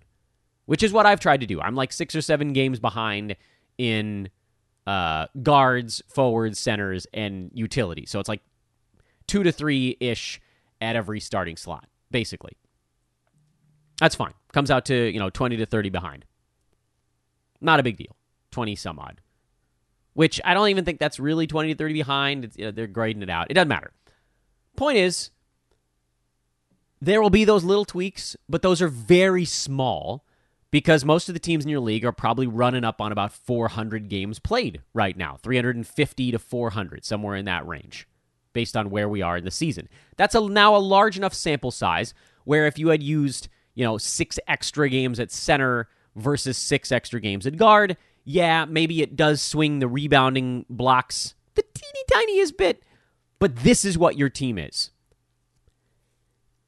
which 0.66 0.84
is 0.84 0.92
what 0.92 1.06
I've 1.06 1.20
tried 1.20 1.42
to 1.42 1.48
do. 1.48 1.62
I'm 1.62 1.76
like 1.76 1.94
six 1.94 2.14
or 2.16 2.22
seven 2.22 2.52
games 2.52 2.80
behind 2.80 3.38
in 3.78 4.30
uh, 4.86 5.28
guards, 5.42 6.02
forwards, 6.08 6.60
centers, 6.60 7.08
and 7.14 7.52
utility. 7.54 8.06
So 8.06 8.20
it's 8.20 8.30
like 8.30 8.42
two 9.28 9.44
to 9.44 9.52
three 9.52 9.96
ish 10.02 10.42
at 10.82 10.98
every 10.98 11.22
starting 11.22 11.56
slot, 11.56 11.88
basically. 12.12 12.58
That's 14.00 14.16
fine. 14.16 14.34
Comes 14.52 14.70
out 14.70 14.86
to, 14.86 14.96
you 15.10 15.20
know, 15.20 15.30
20 15.30 15.58
to 15.58 15.66
30 15.66 15.90
behind. 15.90 16.26
Not 17.64 17.80
a 17.80 17.84
big 17.84 17.98
deal. 17.98 18.16
20 18.52 18.76
some 18.76 19.00
odd. 19.00 19.22
Which 20.14 20.40
I 20.46 20.54
don't 20.54 20.70
even 20.70 20.86
think 20.86 21.00
that's 21.00 21.20
really 21.20 21.48
20 21.48 21.74
to 21.74 21.78
30 21.78 21.94
behind. 21.94 22.52
You 22.56 22.66
know, 22.66 22.72
they're 22.72 22.86
grading 22.86 23.24
it 23.24 23.30
out. 23.30 23.48
It 23.50 23.56
doesn't 23.56 23.68
matter. 23.68 23.92
Point 24.76 24.98
is, 24.98 25.32
there 27.02 27.22
will 27.22 27.30
be 27.30 27.46
those 27.46 27.64
little 27.64 27.86
tweaks, 27.86 28.36
but 28.48 28.62
those 28.62 28.82
are 28.82 28.88
very 28.88 29.46
small 29.46 30.24
because 30.72 31.06
most 31.06 31.30
of 31.30 31.34
the 31.34 31.40
teams 31.40 31.64
in 31.64 31.70
your 31.70 31.80
league 31.80 32.06
are 32.06 32.12
probably 32.12 32.48
running 32.48 32.84
up 32.84 33.00
on 33.00 33.12
about 33.12 33.32
400 33.32 34.10
games 34.10 34.40
played 34.40 34.82
right 34.94 35.16
now 35.16 35.38
350 35.44 36.32
to 36.32 36.40
400, 36.40 37.06
somewhere 37.06 37.36
in 37.36 37.46
that 37.46 37.68
range, 37.68 38.08
based 38.54 38.76
on 38.76 38.90
where 38.90 39.08
we 39.08 39.22
are 39.22 39.38
in 39.38 39.46
the 39.46 39.52
season. 39.52 39.88
That's 40.18 40.34
a, 40.34 40.42
now 40.42 40.76
a 40.76 40.78
large 40.78 41.18
enough 41.18 41.34
sample 41.34 41.72
size 41.72 42.14
where 42.46 42.68
if 42.68 42.80
you 42.80 42.88
had 42.88 43.04
used, 43.04 43.50
you 43.76 43.84
know, 43.84 43.98
six 43.98 44.40
extra 44.48 44.90
games 44.90 45.20
at 45.20 45.32
center 45.32 45.90
versus 46.16 46.58
six 46.58 46.92
extra 46.92 47.20
games 47.20 47.48
at 47.48 47.58
guard, 47.58 47.98
yeah, 48.24 48.66
maybe 48.66 49.02
it 49.02 49.16
does 49.16 49.42
swing 49.42 49.80
the 49.80 49.88
rebounding 49.88 50.66
blocks 50.70 51.36
the 51.56 51.64
teeny 51.74 52.04
tiniest 52.12 52.58
bit, 52.58 52.84
but 53.40 53.58
this 53.58 53.86
is 53.86 53.98
what 53.98 54.18
your 54.18 54.30
team 54.30 54.58
is. 54.58 54.92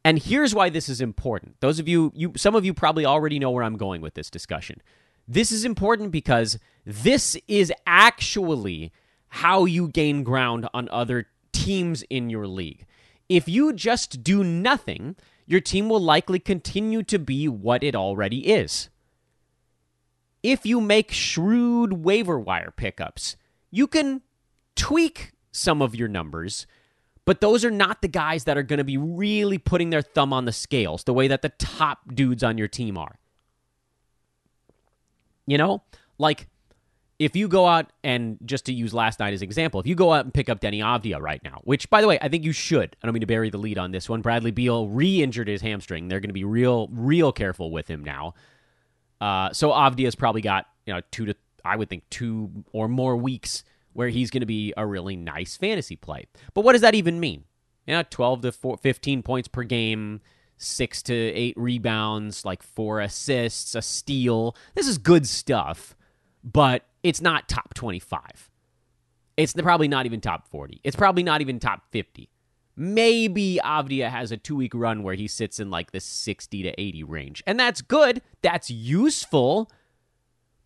And 0.03 0.19
here's 0.19 0.53
why 0.53 0.69
this 0.69 0.87
is 0.87 1.01
important. 1.01 1.59
Those 1.61 1.79
of 1.79 1.87
you, 1.87 2.11
you 2.13 2.33
some 2.35 2.55
of 2.55 2.63
you 2.63 2.73
probably 2.73 3.05
already 3.05 3.39
know 3.39 3.49
where 3.51 3.63
I'm 3.63 3.77
going 3.77 4.01
with 4.01 4.13
this 4.13 4.29
discussion. 4.29 4.81
This 5.27 5.51
is 5.51 5.65
important 5.65 6.11
because 6.11 6.59
this 6.85 7.35
is 7.47 7.73
actually 7.87 8.91
how 9.29 9.65
you 9.65 9.87
gain 9.87 10.23
ground 10.23 10.69
on 10.73 10.87
other 10.91 11.27
teams 11.51 12.03
in 12.03 12.29
your 12.29 12.45
league. 12.45 12.85
If 13.27 13.49
you 13.49 13.73
just 13.73 14.23
do 14.23 14.43
nothing, 14.43 15.15
your 15.47 15.59
team 15.61 15.89
will 15.89 15.99
likely 15.99 16.37
continue 16.37 17.01
to 17.03 17.17
be 17.17 17.47
what 17.47 17.83
it 17.83 17.95
already 17.95 18.47
is. 18.47 18.89
If 20.45 20.65
you 20.65 20.79
make 20.79 21.11
shrewd 21.11 21.93
waiver 21.93 22.39
wire 22.39 22.71
pickups, 22.75 23.35
you 23.71 23.87
can 23.87 24.21
tweak 24.75 25.31
some 25.51 25.81
of 25.81 25.95
your 25.95 26.07
numbers 26.07 26.67
but 27.25 27.41
those 27.41 27.65
are 27.65 27.71
not 27.71 28.01
the 28.01 28.07
guys 28.07 28.43
that 28.43 28.57
are 28.57 28.63
going 28.63 28.77
to 28.77 28.83
be 28.83 28.97
really 28.97 29.57
putting 29.57 29.89
their 29.89 30.03
thumb 30.03 30.31
on 30.31 30.45
the 30.45 30.51
scales 30.51 31.03
the 31.03 31.13
way 31.13 31.27
that 31.27 31.41
the 31.41 31.49
top 31.49 32.13
dudes 32.13 32.43
on 32.43 32.57
your 32.57 32.67
team 32.67 32.97
are. 32.97 33.17
You 35.47 35.57
know, 35.57 35.83
like 36.19 36.47
if 37.17 37.35
you 37.35 37.47
go 37.47 37.65
out 37.65 37.91
and 38.03 38.37
just 38.45 38.65
to 38.65 38.73
use 38.73 38.93
last 38.93 39.19
night 39.19 39.33
as 39.33 39.41
an 39.41 39.45
example, 39.45 39.79
if 39.79 39.87
you 39.87 39.95
go 39.95 40.13
out 40.13 40.25
and 40.25 40.33
pick 40.33 40.49
up 40.49 40.59
Deni 40.59 40.79
Avdija 40.79 41.19
right 41.19 41.43
now, 41.43 41.61
which 41.63 41.89
by 41.89 42.01
the 42.01 42.07
way, 42.07 42.19
I 42.21 42.29
think 42.29 42.43
you 42.43 42.51
should. 42.51 42.95
I 43.01 43.07
don't 43.07 43.13
mean 43.13 43.21
to 43.21 43.27
bury 43.27 43.49
the 43.49 43.57
lead 43.57 43.77
on 43.77 43.91
this 43.91 44.07
one. 44.07 44.21
Bradley 44.21 44.51
Beal 44.51 44.87
re-injured 44.87 45.47
his 45.47 45.61
hamstring. 45.61 46.07
They're 46.07 46.19
going 46.19 46.29
to 46.29 46.33
be 46.33 46.43
real, 46.43 46.89
real 46.91 47.31
careful 47.31 47.71
with 47.71 47.87
him 47.87 48.03
now. 48.03 48.35
Uh, 49.21 49.51
so 49.53 49.71
Avdija's 49.71 50.15
probably 50.15 50.41
got 50.41 50.65
you 50.85 50.93
know 50.93 51.01
two 51.11 51.25
to 51.25 51.35
I 51.63 51.75
would 51.75 51.89
think 51.89 52.03
two 52.09 52.51
or 52.71 52.87
more 52.87 53.15
weeks 53.15 53.63
where 53.93 54.09
he's 54.09 54.29
going 54.29 54.41
to 54.41 54.45
be 54.45 54.73
a 54.77 54.85
really 54.85 55.15
nice 55.15 55.55
fantasy 55.55 55.95
play. 55.95 56.27
But 56.53 56.63
what 56.63 56.73
does 56.73 56.81
that 56.81 56.95
even 56.95 57.19
mean? 57.19 57.45
You 57.87 57.95
know, 57.95 58.03
12 58.09 58.41
to 58.41 58.51
4, 58.51 58.77
15 58.77 59.23
points 59.23 59.47
per 59.47 59.63
game, 59.63 60.21
6 60.57 61.01
to 61.03 61.13
8 61.13 61.53
rebounds, 61.57 62.43
like 62.43 62.61
4 62.61 62.99
assists, 63.01 63.73
a 63.73 63.81
steal. 63.81 64.55
This 64.73 64.87
is 64.87 64.97
good 64.97 65.25
stuff, 65.25 65.95
but 66.43 66.85
it's 67.03 67.21
not 67.21 67.47
top 67.47 67.73
25. 67.73 68.51
It's 69.37 69.53
probably 69.53 69.87
not 69.87 70.05
even 70.05 70.19
top 70.19 70.49
40. 70.49 70.81
It's 70.83 70.95
probably 70.95 71.23
not 71.23 71.41
even 71.41 71.59
top 71.59 71.83
50. 71.91 72.29
Maybe 72.77 73.59
Avdija 73.63 74.09
has 74.09 74.31
a 74.31 74.37
two 74.37 74.55
week 74.55 74.73
run 74.73 75.03
where 75.03 75.15
he 75.15 75.27
sits 75.27 75.59
in 75.59 75.69
like 75.69 75.91
the 75.91 75.99
60 75.99 76.63
to 76.63 76.81
80 76.81 77.03
range. 77.03 77.43
And 77.47 77.59
that's 77.59 77.81
good. 77.81 78.21
That's 78.41 78.69
useful. 78.69 79.71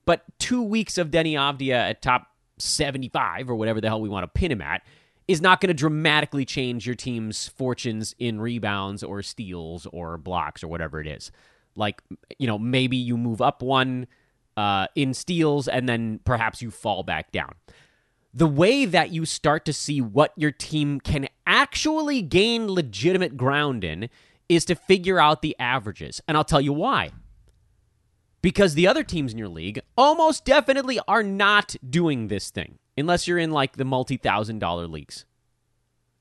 But 0.06 0.24
two 0.40 0.64
weeks 0.64 0.98
of 0.98 1.12
Deni 1.12 1.34
Avdija 1.34 1.90
at 1.90 2.02
top 2.02 2.28
75 2.58 3.50
or 3.50 3.56
whatever 3.56 3.80
the 3.80 3.88
hell 3.88 4.02
we 4.02 4.10
want 4.10 4.24
to 4.24 4.28
pin 4.28 4.52
him 4.52 4.62
at 4.62 4.82
is 5.28 5.42
not 5.42 5.62
going 5.62 5.68
to 5.68 5.76
dramatically 5.76 6.44
change 6.46 6.88
your 6.88 6.96
team's 6.96 7.48
fortunes 7.48 8.16
in 8.18 8.42
rebounds 8.42 9.04
or 9.04 9.22
steals 9.22 9.86
or 9.94 10.18
blocks 10.18 10.64
or 10.64 10.68
whatever 10.68 11.00
it 11.00 11.06
is. 11.06 11.32
Like, 11.76 12.02
you 12.40 12.48
know, 12.48 12.58
maybe 12.58 12.98
you 12.98 13.16
move 13.16 13.40
up 13.40 13.62
one 13.62 14.08
uh, 14.58 14.88
in 14.96 15.14
steals 15.14 15.68
and 15.68 15.88
then 15.88 16.20
perhaps 16.26 16.64
you 16.64 16.72
fall 16.72 17.04
back 17.04 17.32
down. 17.32 17.54
The 18.34 18.48
way 18.48 18.86
that 18.86 19.12
you 19.12 19.26
start 19.26 19.66
to 19.66 19.74
see 19.74 20.02
what 20.02 20.34
your 20.36 20.52
team 20.52 21.00
can 21.00 21.28
actually 21.48 22.22
gain 22.22 22.72
legitimate 22.72 23.38
ground 23.38 23.84
in 23.84 24.10
is 24.48 24.66
to 24.66 24.76
figure 24.76 25.20
out 25.20 25.42
the 25.42 25.56
averages. 25.60 26.22
And 26.28 26.38
I'll 26.38 26.44
tell 26.44 26.62
you 26.62 26.74
why 26.74 27.12
because 28.42 28.74
the 28.74 28.88
other 28.88 29.04
teams 29.04 29.32
in 29.32 29.38
your 29.38 29.50
league 29.50 29.82
almost 29.98 30.46
definitely 30.46 31.00
are 31.08 31.24
not 31.24 31.76
doing 31.88 32.28
this 32.28 32.50
thing 32.50 32.80
unless 32.98 33.28
you're 33.28 33.38
in 33.38 33.52
like 33.52 33.78
the 33.78 33.86
multi 33.86 34.18
thousand 34.18 34.60
dollar 34.60 34.88
leagues. 34.88 35.26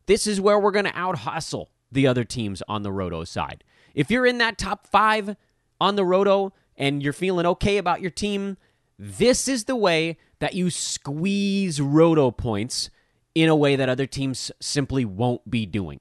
This 0.06 0.26
is 0.26 0.40
where 0.40 0.58
we're 0.58 0.70
going 0.70 0.86
to 0.86 0.98
out 0.98 1.18
hustle 1.18 1.70
the 1.92 2.06
other 2.06 2.24
teams 2.24 2.62
on 2.68 2.82
the 2.82 2.92
Roto 2.92 3.24
side. 3.24 3.64
If 3.94 4.10
you're 4.10 4.26
in 4.26 4.38
that 4.38 4.58
top 4.58 4.86
five 4.86 5.36
on 5.80 5.96
the 5.96 6.04
Roto 6.04 6.52
and 6.76 7.02
you're 7.02 7.12
feeling 7.12 7.46
okay 7.46 7.76
about 7.76 8.00
your 8.00 8.10
team, 8.10 8.56
this 8.98 9.48
is 9.48 9.64
the 9.64 9.76
way 9.76 10.18
that 10.40 10.54
you 10.54 10.70
squeeze 10.70 11.80
Roto 11.80 12.30
points 12.30 12.90
in 13.34 13.48
a 13.48 13.56
way 13.56 13.76
that 13.76 13.88
other 13.88 14.06
teams 14.06 14.50
simply 14.60 15.04
won't 15.04 15.48
be 15.50 15.66
doing. 15.66 16.00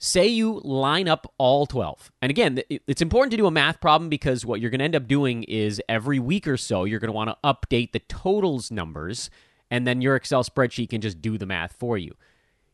say 0.00 0.26
you 0.26 0.60
line 0.64 1.06
up 1.06 1.32
all 1.38 1.66
12. 1.66 2.10
And 2.22 2.30
again, 2.30 2.60
it's 2.68 3.02
important 3.02 3.30
to 3.32 3.36
do 3.36 3.46
a 3.46 3.50
math 3.50 3.80
problem 3.80 4.08
because 4.08 4.44
what 4.46 4.60
you're 4.60 4.70
going 4.70 4.78
to 4.78 4.84
end 4.84 4.96
up 4.96 5.06
doing 5.06 5.44
is 5.44 5.80
every 5.88 6.18
week 6.18 6.48
or 6.48 6.56
so, 6.56 6.84
you're 6.84 6.98
going 6.98 7.10
to 7.10 7.12
want 7.12 7.30
to 7.30 7.36
update 7.44 7.92
the 7.92 7.98
totals 8.00 8.70
numbers, 8.70 9.30
and 9.70 9.86
then 9.86 10.00
your 10.00 10.16
Excel 10.16 10.42
spreadsheet 10.42 10.88
can 10.88 11.02
just 11.02 11.20
do 11.20 11.36
the 11.36 11.46
math 11.46 11.74
for 11.74 11.98
you. 11.98 12.16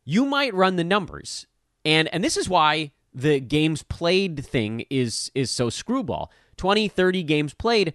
You 0.05 0.25
might 0.25 0.55
run 0.55 0.77
the 0.77 0.85
numbers. 0.85 1.47
And 1.85 2.09
and 2.09 2.23
this 2.23 2.37
is 2.37 2.49
why 2.49 2.93
the 3.13 3.41
games 3.41 3.83
played 3.83 4.45
thing 4.47 4.85
is 4.89 5.31
is 5.35 5.51
so 5.51 5.69
screwball. 5.69 6.31
20, 6.57 6.89
30 6.89 7.23
games 7.25 7.55
played 7.55 7.93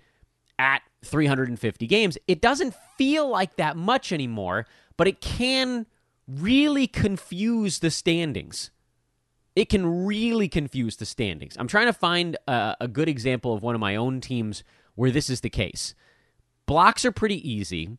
at 0.62 0.84
350 1.04 1.88
games. 1.88 2.18
It 2.28 2.40
doesn't 2.40 2.76
feel 2.98 3.28
like 3.28 3.56
that 3.56 3.76
much 3.76 4.12
anymore, 4.12 4.68
but 4.96 5.08
it 5.08 5.20
can 5.20 5.88
really 6.28 6.86
confuse 6.86 7.80
the 7.80 7.90
standings 7.90 8.70
it 9.56 9.70
can 9.70 10.06
really 10.06 10.48
confuse 10.48 10.96
the 10.96 11.06
standings. 11.06 11.58
I'm 11.58 11.68
trying 11.68 11.88
to 11.88 11.94
find 11.94 12.38
a, 12.48 12.76
a, 12.82 12.88
good 12.88 13.10
example 13.10 13.54
of 13.54 13.62
one 13.62 13.76
of 13.76 13.82
my 13.82 13.96
own 13.96 14.22
teams 14.22 14.64
where 14.96 15.12
this 15.12 15.30
is 15.30 15.42
the 15.42 15.50
case. 15.50 15.94
Blocks 16.66 17.04
are 17.04 17.12
pretty 17.12 17.50
easy 17.50 17.98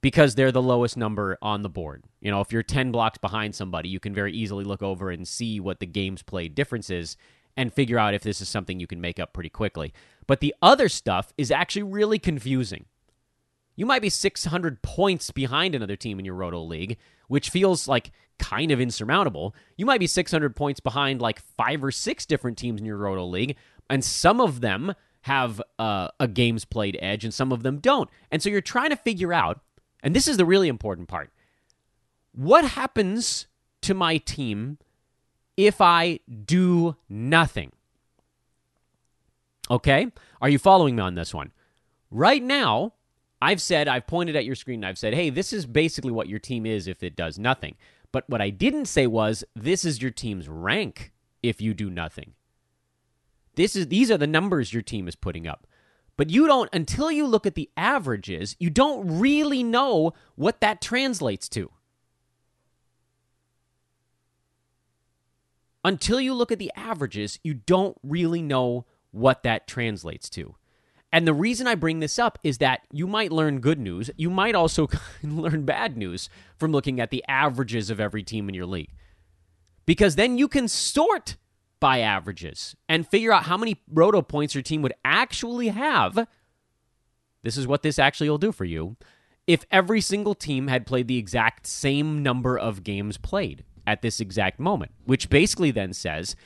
because 0.00 0.34
they're 0.34 0.50
the 0.50 0.62
lowest 0.62 0.96
number 0.96 1.38
on 1.40 1.62
the 1.62 1.68
board. 1.68 2.04
You 2.20 2.30
know, 2.30 2.40
if 2.40 2.52
you're 2.52 2.62
10 2.62 2.90
blocks 2.90 3.18
behind 3.18 3.54
somebody, 3.54 3.88
you 3.88 4.00
can 4.00 4.14
very 4.14 4.32
easily 4.32 4.64
look 4.64 4.82
over 4.82 5.10
and 5.10 5.28
see 5.28 5.60
what 5.60 5.78
the 5.78 5.86
games 5.86 6.22
played 6.22 6.54
difference 6.54 6.90
is 6.90 7.16
and 7.56 7.72
figure 7.72 7.98
out 7.98 8.14
if 8.14 8.22
this 8.22 8.40
is 8.40 8.48
something 8.48 8.80
you 8.80 8.86
can 8.86 9.00
make 9.00 9.18
up 9.18 9.32
pretty 9.32 9.50
quickly. 9.50 9.92
But 10.26 10.40
the 10.40 10.54
other 10.62 10.88
stuff 10.88 11.32
is 11.36 11.50
actually 11.50 11.82
really 11.84 12.18
confusing. 12.18 12.86
You 13.76 13.86
might 13.86 14.02
be 14.02 14.10
600 14.10 14.82
points 14.82 15.30
behind 15.30 15.74
another 15.74 15.96
team 15.96 16.18
in 16.18 16.24
your 16.24 16.34
Roto 16.34 16.62
League, 16.62 16.98
which 17.28 17.50
feels 17.50 17.88
like 17.88 18.12
kind 18.38 18.70
of 18.70 18.80
insurmountable. 18.80 19.54
You 19.76 19.86
might 19.86 20.00
be 20.00 20.06
600 20.06 20.54
points 20.56 20.80
behind 20.80 21.20
like 21.20 21.40
five 21.56 21.82
or 21.82 21.90
six 21.90 22.26
different 22.26 22.58
teams 22.58 22.80
in 22.80 22.86
your 22.86 22.96
Roto 22.96 23.24
League, 23.24 23.56
and 23.88 24.04
some 24.04 24.40
of 24.40 24.60
them 24.60 24.94
have 25.22 25.60
uh, 25.78 26.08
a 26.18 26.26
games 26.26 26.64
played 26.64 26.98
edge 27.00 27.24
and 27.24 27.34
some 27.34 27.52
of 27.52 27.62
them 27.62 27.78
don't. 27.78 28.08
And 28.30 28.42
so 28.42 28.48
you're 28.48 28.60
trying 28.60 28.90
to 28.90 28.96
figure 28.96 29.32
out, 29.32 29.60
and 30.02 30.16
this 30.16 30.26
is 30.26 30.36
the 30.36 30.46
really 30.46 30.68
important 30.68 31.08
part 31.08 31.30
what 32.32 32.64
happens 32.64 33.46
to 33.82 33.94
my 33.94 34.16
team 34.18 34.78
if 35.66 35.80
I 35.80 36.20
do 36.44 36.96
nothing? 37.08 37.72
Okay? 39.70 40.10
Are 40.40 40.48
you 40.48 40.58
following 40.58 40.96
me 40.96 41.02
on 41.02 41.14
this 41.14 41.34
one? 41.34 41.52
Right 42.10 42.42
now, 42.42 42.94
I've 43.42 43.62
said, 43.62 43.88
I've 43.88 44.06
pointed 44.06 44.36
at 44.36 44.44
your 44.44 44.54
screen 44.54 44.80
and 44.80 44.86
I've 44.86 44.98
said, 44.98 45.14
hey, 45.14 45.30
this 45.30 45.52
is 45.52 45.66
basically 45.66 46.10
what 46.10 46.28
your 46.28 46.38
team 46.38 46.66
is 46.66 46.86
if 46.86 47.02
it 47.02 47.16
does 47.16 47.38
nothing. 47.38 47.76
But 48.12 48.28
what 48.28 48.40
I 48.40 48.50
didn't 48.50 48.86
say 48.86 49.06
was, 49.06 49.44
this 49.54 49.84
is 49.84 50.02
your 50.02 50.10
team's 50.10 50.48
rank 50.48 51.12
if 51.42 51.60
you 51.60 51.74
do 51.74 51.88
nothing. 51.88 52.32
This 53.54 53.76
is 53.76 53.88
these 53.88 54.10
are 54.10 54.18
the 54.18 54.26
numbers 54.26 54.72
your 54.72 54.82
team 54.82 55.06
is 55.08 55.16
putting 55.16 55.46
up. 55.46 55.66
But 56.16 56.30
you 56.30 56.46
don't 56.46 56.68
until 56.72 57.10
you 57.10 57.26
look 57.26 57.46
at 57.46 57.54
the 57.54 57.70
averages, 57.76 58.56
you 58.58 58.70
don't 58.70 59.20
really 59.20 59.62
know 59.62 60.12
what 60.34 60.60
that 60.60 60.80
translates 60.80 61.48
to. 61.50 61.70
Until 65.84 66.20
you 66.20 66.34
look 66.34 66.52
at 66.52 66.58
the 66.58 66.72
averages, 66.76 67.38
you 67.42 67.54
don't 67.54 67.96
really 68.02 68.42
know 68.42 68.86
what 69.10 69.42
that 69.42 69.66
translates 69.66 70.28
to. 70.30 70.54
And 71.12 71.26
the 71.26 71.34
reason 71.34 71.66
I 71.66 71.74
bring 71.74 72.00
this 72.00 72.18
up 72.18 72.38
is 72.44 72.58
that 72.58 72.82
you 72.92 73.06
might 73.06 73.32
learn 73.32 73.60
good 73.60 73.80
news. 73.80 74.10
You 74.16 74.30
might 74.30 74.54
also 74.54 74.88
learn 75.22 75.64
bad 75.64 75.96
news 75.96 76.28
from 76.56 76.70
looking 76.70 77.00
at 77.00 77.10
the 77.10 77.24
averages 77.26 77.90
of 77.90 77.98
every 77.98 78.22
team 78.22 78.48
in 78.48 78.54
your 78.54 78.66
league. 78.66 78.92
Because 79.86 80.14
then 80.14 80.38
you 80.38 80.46
can 80.46 80.68
sort 80.68 81.36
by 81.80 82.00
averages 82.00 82.76
and 82.88 83.08
figure 83.08 83.32
out 83.32 83.44
how 83.44 83.56
many 83.56 83.80
roto 83.90 84.22
points 84.22 84.54
your 84.54 84.62
team 84.62 84.82
would 84.82 84.92
actually 85.04 85.68
have. 85.68 86.28
This 87.42 87.56
is 87.56 87.66
what 87.66 87.82
this 87.82 87.98
actually 87.98 88.28
will 88.28 88.38
do 88.38 88.52
for 88.52 88.66
you. 88.66 88.96
If 89.46 89.64
every 89.70 90.00
single 90.00 90.34
team 90.34 90.68
had 90.68 90.86
played 90.86 91.08
the 91.08 91.16
exact 91.16 91.66
same 91.66 92.22
number 92.22 92.56
of 92.56 92.84
games 92.84 93.16
played 93.16 93.64
at 93.86 94.02
this 94.02 94.20
exact 94.20 94.58
moment, 94.60 94.92
which 95.04 95.28
basically 95.28 95.70
then 95.70 95.92
says 95.92 96.36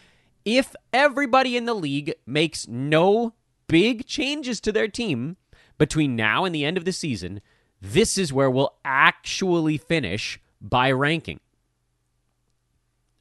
if 0.44 0.74
everybody 0.92 1.56
in 1.56 1.64
the 1.64 1.74
league 1.74 2.14
makes 2.26 2.68
no 2.68 3.34
big 3.66 4.06
changes 4.06 4.60
to 4.60 4.72
their 4.72 4.88
team 4.88 5.36
between 5.78 6.16
now 6.16 6.44
and 6.44 6.54
the 6.54 6.64
end 6.64 6.76
of 6.76 6.84
the 6.84 6.92
season, 6.92 7.40
this 7.80 8.18
is 8.18 8.32
where 8.32 8.50
we'll 8.50 8.74
actually 8.84 9.78
finish 9.78 10.40
by 10.60 10.90
ranking. 10.90 11.40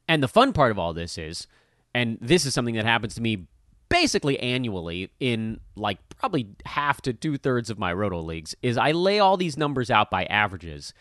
And 0.08 0.22
the 0.22 0.28
fun 0.28 0.52
part 0.52 0.70
of 0.70 0.78
all 0.78 0.92
this 0.92 1.16
is, 1.16 1.46
and 1.94 2.18
this 2.20 2.44
is 2.44 2.54
something 2.54 2.74
that 2.74 2.84
happens 2.84 3.14
to 3.14 3.22
me 3.22 3.46
basically 3.88 4.38
annually 4.40 5.10
in 5.20 5.60
like 5.76 5.98
probably 6.08 6.48
half 6.66 7.00
to 7.02 7.12
two 7.12 7.36
thirds 7.36 7.70
of 7.70 7.78
my 7.78 7.92
roto 7.92 8.20
leagues, 8.20 8.54
is 8.62 8.76
I 8.76 8.92
lay 8.92 9.18
all 9.18 9.36
these 9.36 9.56
numbers 9.56 9.90
out 9.90 10.10
by 10.10 10.24
averages. 10.26 10.92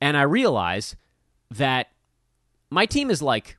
And 0.00 0.16
I 0.16 0.22
realize 0.22 0.96
that 1.50 1.91
my 2.72 2.86
team 2.86 3.10
is 3.10 3.20
like, 3.20 3.56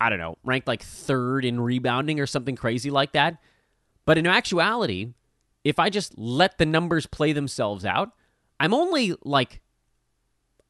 I 0.00 0.08
don't 0.08 0.18
know, 0.18 0.38
ranked 0.44 0.68
like 0.68 0.82
third 0.82 1.44
in 1.44 1.60
rebounding 1.60 2.20
or 2.20 2.26
something 2.26 2.56
crazy 2.56 2.90
like 2.90 3.12
that. 3.12 3.38
But 4.06 4.18
in 4.18 4.26
actuality, 4.26 5.12
if 5.64 5.78
I 5.78 5.90
just 5.90 6.16
let 6.16 6.56
the 6.56 6.66
numbers 6.66 7.06
play 7.06 7.32
themselves 7.32 7.84
out, 7.84 8.10
I'm 8.58 8.72
only 8.72 9.14
like 9.24 9.60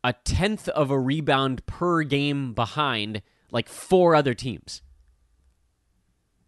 a 0.02 0.14
tenth 0.24 0.68
of 0.68 0.90
a 0.90 0.98
rebound 0.98 1.64
per 1.66 2.02
game 2.02 2.54
behind 2.54 3.22
like 3.52 3.68
four 3.68 4.14
other 4.14 4.34
teams. 4.34 4.82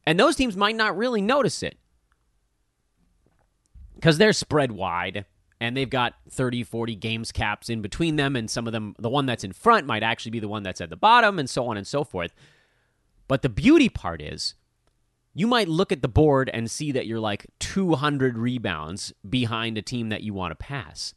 And 0.05 0.19
those 0.19 0.35
teams 0.35 0.57
might 0.57 0.77
not 0.77 0.97
really 0.97 1.21
notice 1.21 1.63
it 1.63 1.77
because 3.95 4.19
they're 4.19 4.33
spread 4.33 4.73
wide 4.73 5.27
and 5.63 5.77
they've 5.77 5.89
got 5.89 6.15
30, 6.29 6.65
40 6.65 6.97
games 6.97 7.31
caps 7.31 7.71
in 7.71 7.83
between 7.83 8.17
them. 8.17 8.35
And 8.35 8.51
some 8.51 8.67
of 8.67 8.73
them, 8.73 8.97
the 8.99 9.09
one 9.09 9.27
that's 9.27 9.45
in 9.45 9.53
front 9.53 9.87
might 9.87 10.03
actually 10.03 10.33
be 10.33 10.41
the 10.41 10.49
one 10.49 10.65
that's 10.65 10.81
at 10.81 10.91
the 10.91 10.97
bottom, 10.97 11.39
and 11.39 11.49
so 11.49 11.69
on 11.69 11.77
and 11.77 11.87
so 11.87 12.03
forth. 12.03 12.35
But 13.29 13.43
the 13.43 13.49
beauty 13.49 13.89
part 13.89 14.21
is 14.21 14.57
you 15.35 15.47
might 15.47 15.69
look 15.69 15.93
at 15.93 16.03
the 16.03 16.09
board 16.09 16.51
and 16.53 16.69
see 16.69 16.91
that 16.91 17.07
you're 17.07 17.21
like 17.21 17.47
200 17.61 18.37
rebounds 18.37 19.13
behind 19.31 19.79
a 19.79 19.83
team 19.83 20.09
that 20.09 20.25
you 20.25 20.35
want 20.35 20.51
to 20.51 20.57
pass. 20.57 21.15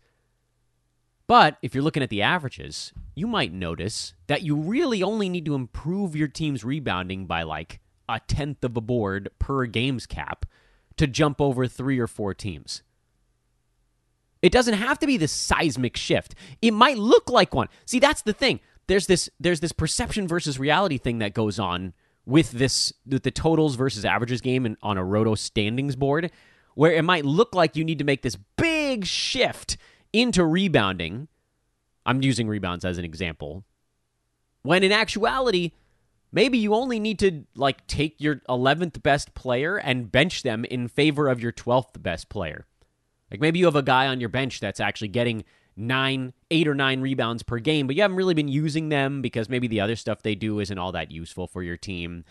But 1.26 1.58
if 1.64 1.74
you're 1.74 1.84
looking 1.84 2.04
at 2.04 2.12
the 2.12 2.22
averages, 2.22 2.94
you 3.16 3.26
might 3.26 3.52
notice 3.52 4.14
that 4.28 4.44
you 4.44 4.56
really 4.56 5.02
only 5.02 5.28
need 5.28 5.46
to 5.46 5.56
improve 5.56 6.16
your 6.16 6.28
team's 6.28 6.64
rebounding 6.64 7.26
by 7.26 7.42
like 7.42 7.80
a 8.08 8.22
tenth 8.28 8.64
of 8.64 8.78
a 8.78 8.82
board 8.82 9.30
per 9.40 9.66
games 9.66 10.06
cap 10.06 10.46
to 10.98 11.08
jump 11.08 11.42
over 11.42 11.66
three 11.66 11.98
or 11.98 12.06
four 12.06 12.36
teams. 12.36 12.84
It 14.46 14.52
doesn't 14.52 14.76
have 14.76 15.00
to 15.00 15.08
be 15.08 15.18
this 15.18 15.32
seismic 15.32 15.98
shift. 15.98 16.36
It 16.62 16.70
might 16.70 17.00
look 17.00 17.32
like 17.32 17.56
one. 17.56 17.68
See, 17.88 17.98
that's 17.98 18.22
the 18.22 18.32
thing. 18.32 18.60
There's 18.86 19.08
this 19.08 19.28
there's 19.40 19.60
this 19.60 19.72
perception 19.72 20.28
versus 20.28 20.60
reality 20.60 21.00
thing 21.00 21.18
that 21.18 21.34
goes 21.34 21.58
on 21.58 21.94
with 22.28 22.52
this 22.52 22.94
with 23.08 23.24
the 23.24 23.32
totals 23.32 23.74
versus 23.74 24.06
averages 24.06 24.42
game 24.42 24.68
and 24.68 24.78
on 24.84 25.00
a 25.00 25.04
roto 25.04 25.34
standings 25.34 25.96
board 25.96 26.30
where 26.76 26.94
it 26.94 27.02
might 27.04 27.26
look 27.26 27.56
like 27.56 27.76
you 27.76 27.84
need 27.84 27.98
to 27.98 28.04
make 28.04 28.22
this 28.22 28.38
big 28.56 29.06
shift 29.06 29.78
into 30.14 30.44
rebounding 30.44 31.28
i'm 32.06 32.24
using 32.24 32.48
rebounds 32.48 32.84
as 32.84 32.98
an 32.98 33.06
example 33.06 33.64
when 34.64 34.84
in 34.84 34.92
actuality 34.92 35.72
maybe 36.32 36.58
you 36.58 36.74
only 36.74 37.00
need 37.00 37.20
to 37.20 37.44
like 37.56 37.86
take 37.86 38.20
your 38.20 38.38
11th 38.50 39.04
best 39.04 39.36
player 39.36 39.78
and 39.78 40.12
bench 40.12 40.42
them 40.42 40.66
in 40.66 40.88
favor 40.88 41.28
of 41.28 41.40
your 41.40 41.52
12th 41.52 42.02
best 42.02 42.28
player 42.28 42.66
like 43.32 43.40
maybe 43.40 43.60
you 43.60 43.66
have 43.66 43.76
a 43.76 43.82
guy 43.82 44.08
on 44.08 44.20
your 44.20 44.30
bench 44.30 44.60
that's 44.60 44.80
actually 44.80 45.08
getting 45.10 45.44
nine, 45.76 46.34
eight 46.52 46.68
or 46.68 46.76
nine 46.76 47.02
rebounds 47.02 47.44
per 47.44 47.60
game, 47.60 47.88
but 47.88 47.96
you 47.96 48.02
haven't 48.02 48.18
really 48.18 48.34
been 48.34 48.48
using 48.48 48.90
them 48.90 49.22
because 49.22 49.50
maybe 49.50 49.68
the 49.68 49.82
other 49.82 49.96
stuff 49.96 50.22
they 50.22 50.36
do 50.36 50.60
isn't 50.60 50.78
all 50.78 50.92
that 50.92 51.12
useful 51.12 51.48
for 51.48 51.64
your 51.64 51.78
team. 51.78 52.24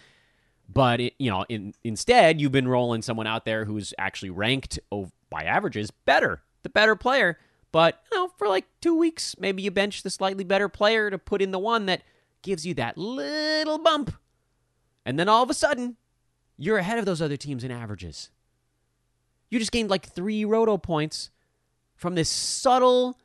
But 0.68 1.00
it, 1.00 1.14
you 1.18 1.30
know, 1.30 1.44
in, 1.48 1.74
instead, 1.84 2.40
you've 2.40 2.52
been 2.52 2.68
rolling 2.68 3.02
someone 3.02 3.26
out 3.26 3.44
there 3.44 3.64
who's 3.66 3.92
actually 3.98 4.30
ranked 4.30 4.78
oh, 4.90 5.10
by 5.28 5.42
averages 5.44 5.90
better, 5.90 6.42
the 6.62 6.70
better 6.70 6.96
player. 6.96 7.38
But 7.70 8.00
you 8.10 8.18
know, 8.18 8.28
for 8.38 8.48
like 8.48 8.64
two 8.80 8.96
weeks, 8.96 9.34
maybe 9.38 9.62
you 9.62 9.70
bench 9.70 10.02
the 10.02 10.10
slightly 10.10 10.44
better 10.44 10.68
player 10.68 11.10
to 11.10 11.18
put 11.18 11.42
in 11.42 11.50
the 11.50 11.58
one 11.58 11.86
that 11.86 12.02
gives 12.42 12.64
you 12.64 12.72
that 12.74 12.96
little 12.96 13.78
bump, 13.78 14.14
and 15.04 15.18
then 15.18 15.28
all 15.28 15.42
of 15.42 15.50
a 15.50 15.54
sudden, 15.54 15.96
you're 16.56 16.78
ahead 16.78 16.98
of 16.98 17.04
those 17.04 17.20
other 17.20 17.36
teams 17.36 17.64
in 17.64 17.70
averages. 17.70 18.30
You 19.54 19.60
just 19.60 19.70
gained 19.70 19.88
like 19.88 20.04
three 20.04 20.44
roto 20.44 20.76
points 20.76 21.30
from 21.94 22.16
this 22.16 22.28
subtle 22.28 23.20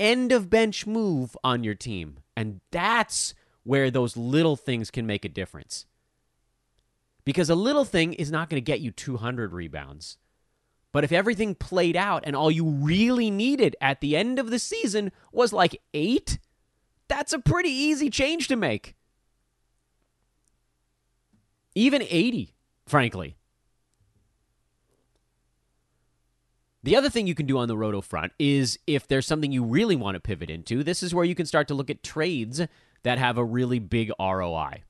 end 0.00 0.32
of 0.32 0.48
bench 0.48 0.86
move 0.86 1.36
on 1.44 1.62
your 1.62 1.74
team. 1.74 2.20
And 2.34 2.62
that's 2.70 3.34
where 3.64 3.90
those 3.90 4.16
little 4.16 4.56
things 4.56 4.90
can 4.90 5.06
make 5.06 5.26
a 5.26 5.28
difference. 5.28 5.84
Because 7.26 7.50
a 7.50 7.54
little 7.54 7.84
thing 7.84 8.14
is 8.14 8.30
not 8.30 8.48
going 8.48 8.56
to 8.56 8.64
get 8.64 8.80
you 8.80 8.92
200 8.92 9.52
rebounds. 9.52 10.16
But 10.90 11.04
if 11.04 11.12
everything 11.12 11.54
played 11.54 11.96
out 11.96 12.24
and 12.26 12.34
all 12.34 12.50
you 12.50 12.64
really 12.64 13.30
needed 13.30 13.76
at 13.78 14.00
the 14.00 14.16
end 14.16 14.38
of 14.38 14.48
the 14.48 14.58
season 14.58 15.12
was 15.32 15.52
like 15.52 15.82
eight, 15.92 16.38
that's 17.08 17.34
a 17.34 17.38
pretty 17.38 17.68
easy 17.68 18.08
change 18.08 18.48
to 18.48 18.56
make. 18.56 18.96
Even 21.74 22.00
80, 22.00 22.54
frankly. 22.86 23.36
The 26.84 26.96
other 26.96 27.08
thing 27.08 27.26
you 27.26 27.34
can 27.34 27.46
do 27.46 27.56
on 27.56 27.66
the 27.66 27.78
roto 27.78 28.02
front 28.02 28.34
is 28.38 28.78
if 28.86 29.08
there's 29.08 29.26
something 29.26 29.50
you 29.50 29.64
really 29.64 29.96
want 29.96 30.16
to 30.16 30.20
pivot 30.20 30.50
into, 30.50 30.84
this 30.84 31.02
is 31.02 31.14
where 31.14 31.24
you 31.24 31.34
can 31.34 31.46
start 31.46 31.66
to 31.68 31.74
look 31.74 31.88
at 31.88 32.02
trades 32.02 32.60
that 33.04 33.16
have 33.16 33.38
a 33.38 33.44
really 33.44 33.78
big 33.78 34.12
ROI. 34.20 34.82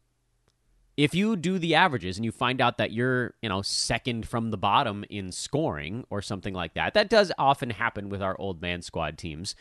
If 0.96 1.14
you 1.14 1.36
do 1.36 1.56
the 1.56 1.76
averages 1.76 2.16
and 2.16 2.24
you 2.24 2.32
find 2.32 2.60
out 2.60 2.78
that 2.78 2.90
you're, 2.90 3.34
you 3.42 3.48
know, 3.48 3.62
second 3.62 4.26
from 4.26 4.50
the 4.50 4.56
bottom 4.56 5.04
in 5.08 5.30
scoring 5.30 6.04
or 6.10 6.20
something 6.20 6.52
like 6.52 6.74
that, 6.74 6.94
that 6.94 7.08
does 7.08 7.30
often 7.38 7.70
happen 7.70 8.08
with 8.08 8.20
our 8.20 8.36
old 8.40 8.60
man 8.60 8.82
squad 8.82 9.16
teams. 9.16 9.54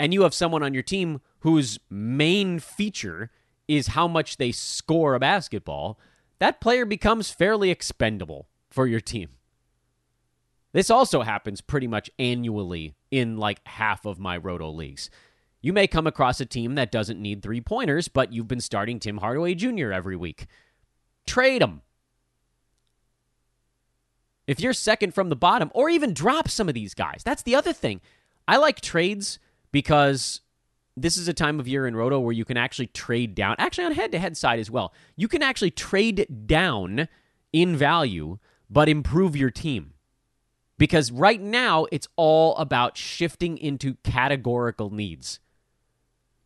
And 0.00 0.12
you 0.12 0.22
have 0.22 0.34
someone 0.34 0.64
on 0.64 0.74
your 0.74 0.82
team 0.82 1.20
whose 1.40 1.78
main 1.88 2.58
feature 2.58 3.30
is 3.68 3.88
how 3.88 4.08
much 4.08 4.38
they 4.38 4.50
score 4.50 5.14
a 5.14 5.20
basketball, 5.20 5.96
that 6.40 6.60
player 6.60 6.84
becomes 6.84 7.30
fairly 7.30 7.70
expendable 7.70 8.48
for 8.68 8.88
your 8.88 9.00
team. 9.00 9.37
This 10.78 10.90
also 10.90 11.22
happens 11.22 11.60
pretty 11.60 11.88
much 11.88 12.08
annually 12.20 12.94
in 13.10 13.36
like 13.36 13.66
half 13.66 14.06
of 14.06 14.20
my 14.20 14.36
roto 14.36 14.70
leagues. 14.70 15.10
You 15.60 15.72
may 15.72 15.88
come 15.88 16.06
across 16.06 16.40
a 16.40 16.46
team 16.46 16.76
that 16.76 16.92
doesn't 16.92 17.20
need 17.20 17.42
three 17.42 17.60
pointers, 17.60 18.06
but 18.06 18.32
you've 18.32 18.46
been 18.46 18.60
starting 18.60 19.00
Tim 19.00 19.16
Hardaway 19.16 19.56
Jr. 19.56 19.90
every 19.90 20.14
week. 20.14 20.46
Trade 21.26 21.62
him. 21.62 21.82
If 24.46 24.60
you're 24.60 24.72
second 24.72 25.14
from 25.14 25.30
the 25.30 25.34
bottom, 25.34 25.72
or 25.74 25.90
even 25.90 26.14
drop 26.14 26.48
some 26.48 26.68
of 26.68 26.76
these 26.76 26.94
guys. 26.94 27.22
That's 27.24 27.42
the 27.42 27.56
other 27.56 27.72
thing. 27.72 28.00
I 28.46 28.56
like 28.58 28.80
trades 28.80 29.40
because 29.72 30.42
this 30.96 31.16
is 31.16 31.26
a 31.26 31.34
time 31.34 31.58
of 31.58 31.66
year 31.66 31.88
in 31.88 31.96
Roto 31.96 32.20
where 32.20 32.32
you 32.32 32.44
can 32.44 32.56
actually 32.56 32.86
trade 32.86 33.34
down, 33.34 33.56
actually 33.58 33.86
on 33.86 33.92
head 33.94 34.12
to 34.12 34.20
head 34.20 34.36
side 34.36 34.60
as 34.60 34.70
well. 34.70 34.94
You 35.16 35.26
can 35.26 35.42
actually 35.42 35.72
trade 35.72 36.46
down 36.46 37.08
in 37.52 37.76
value, 37.76 38.38
but 38.70 38.88
improve 38.88 39.34
your 39.34 39.50
team. 39.50 39.94
Because 40.78 41.10
right 41.10 41.40
now, 41.40 41.86
it's 41.90 42.08
all 42.16 42.56
about 42.56 42.96
shifting 42.96 43.58
into 43.58 43.96
categorical 44.04 44.90
needs. 44.90 45.40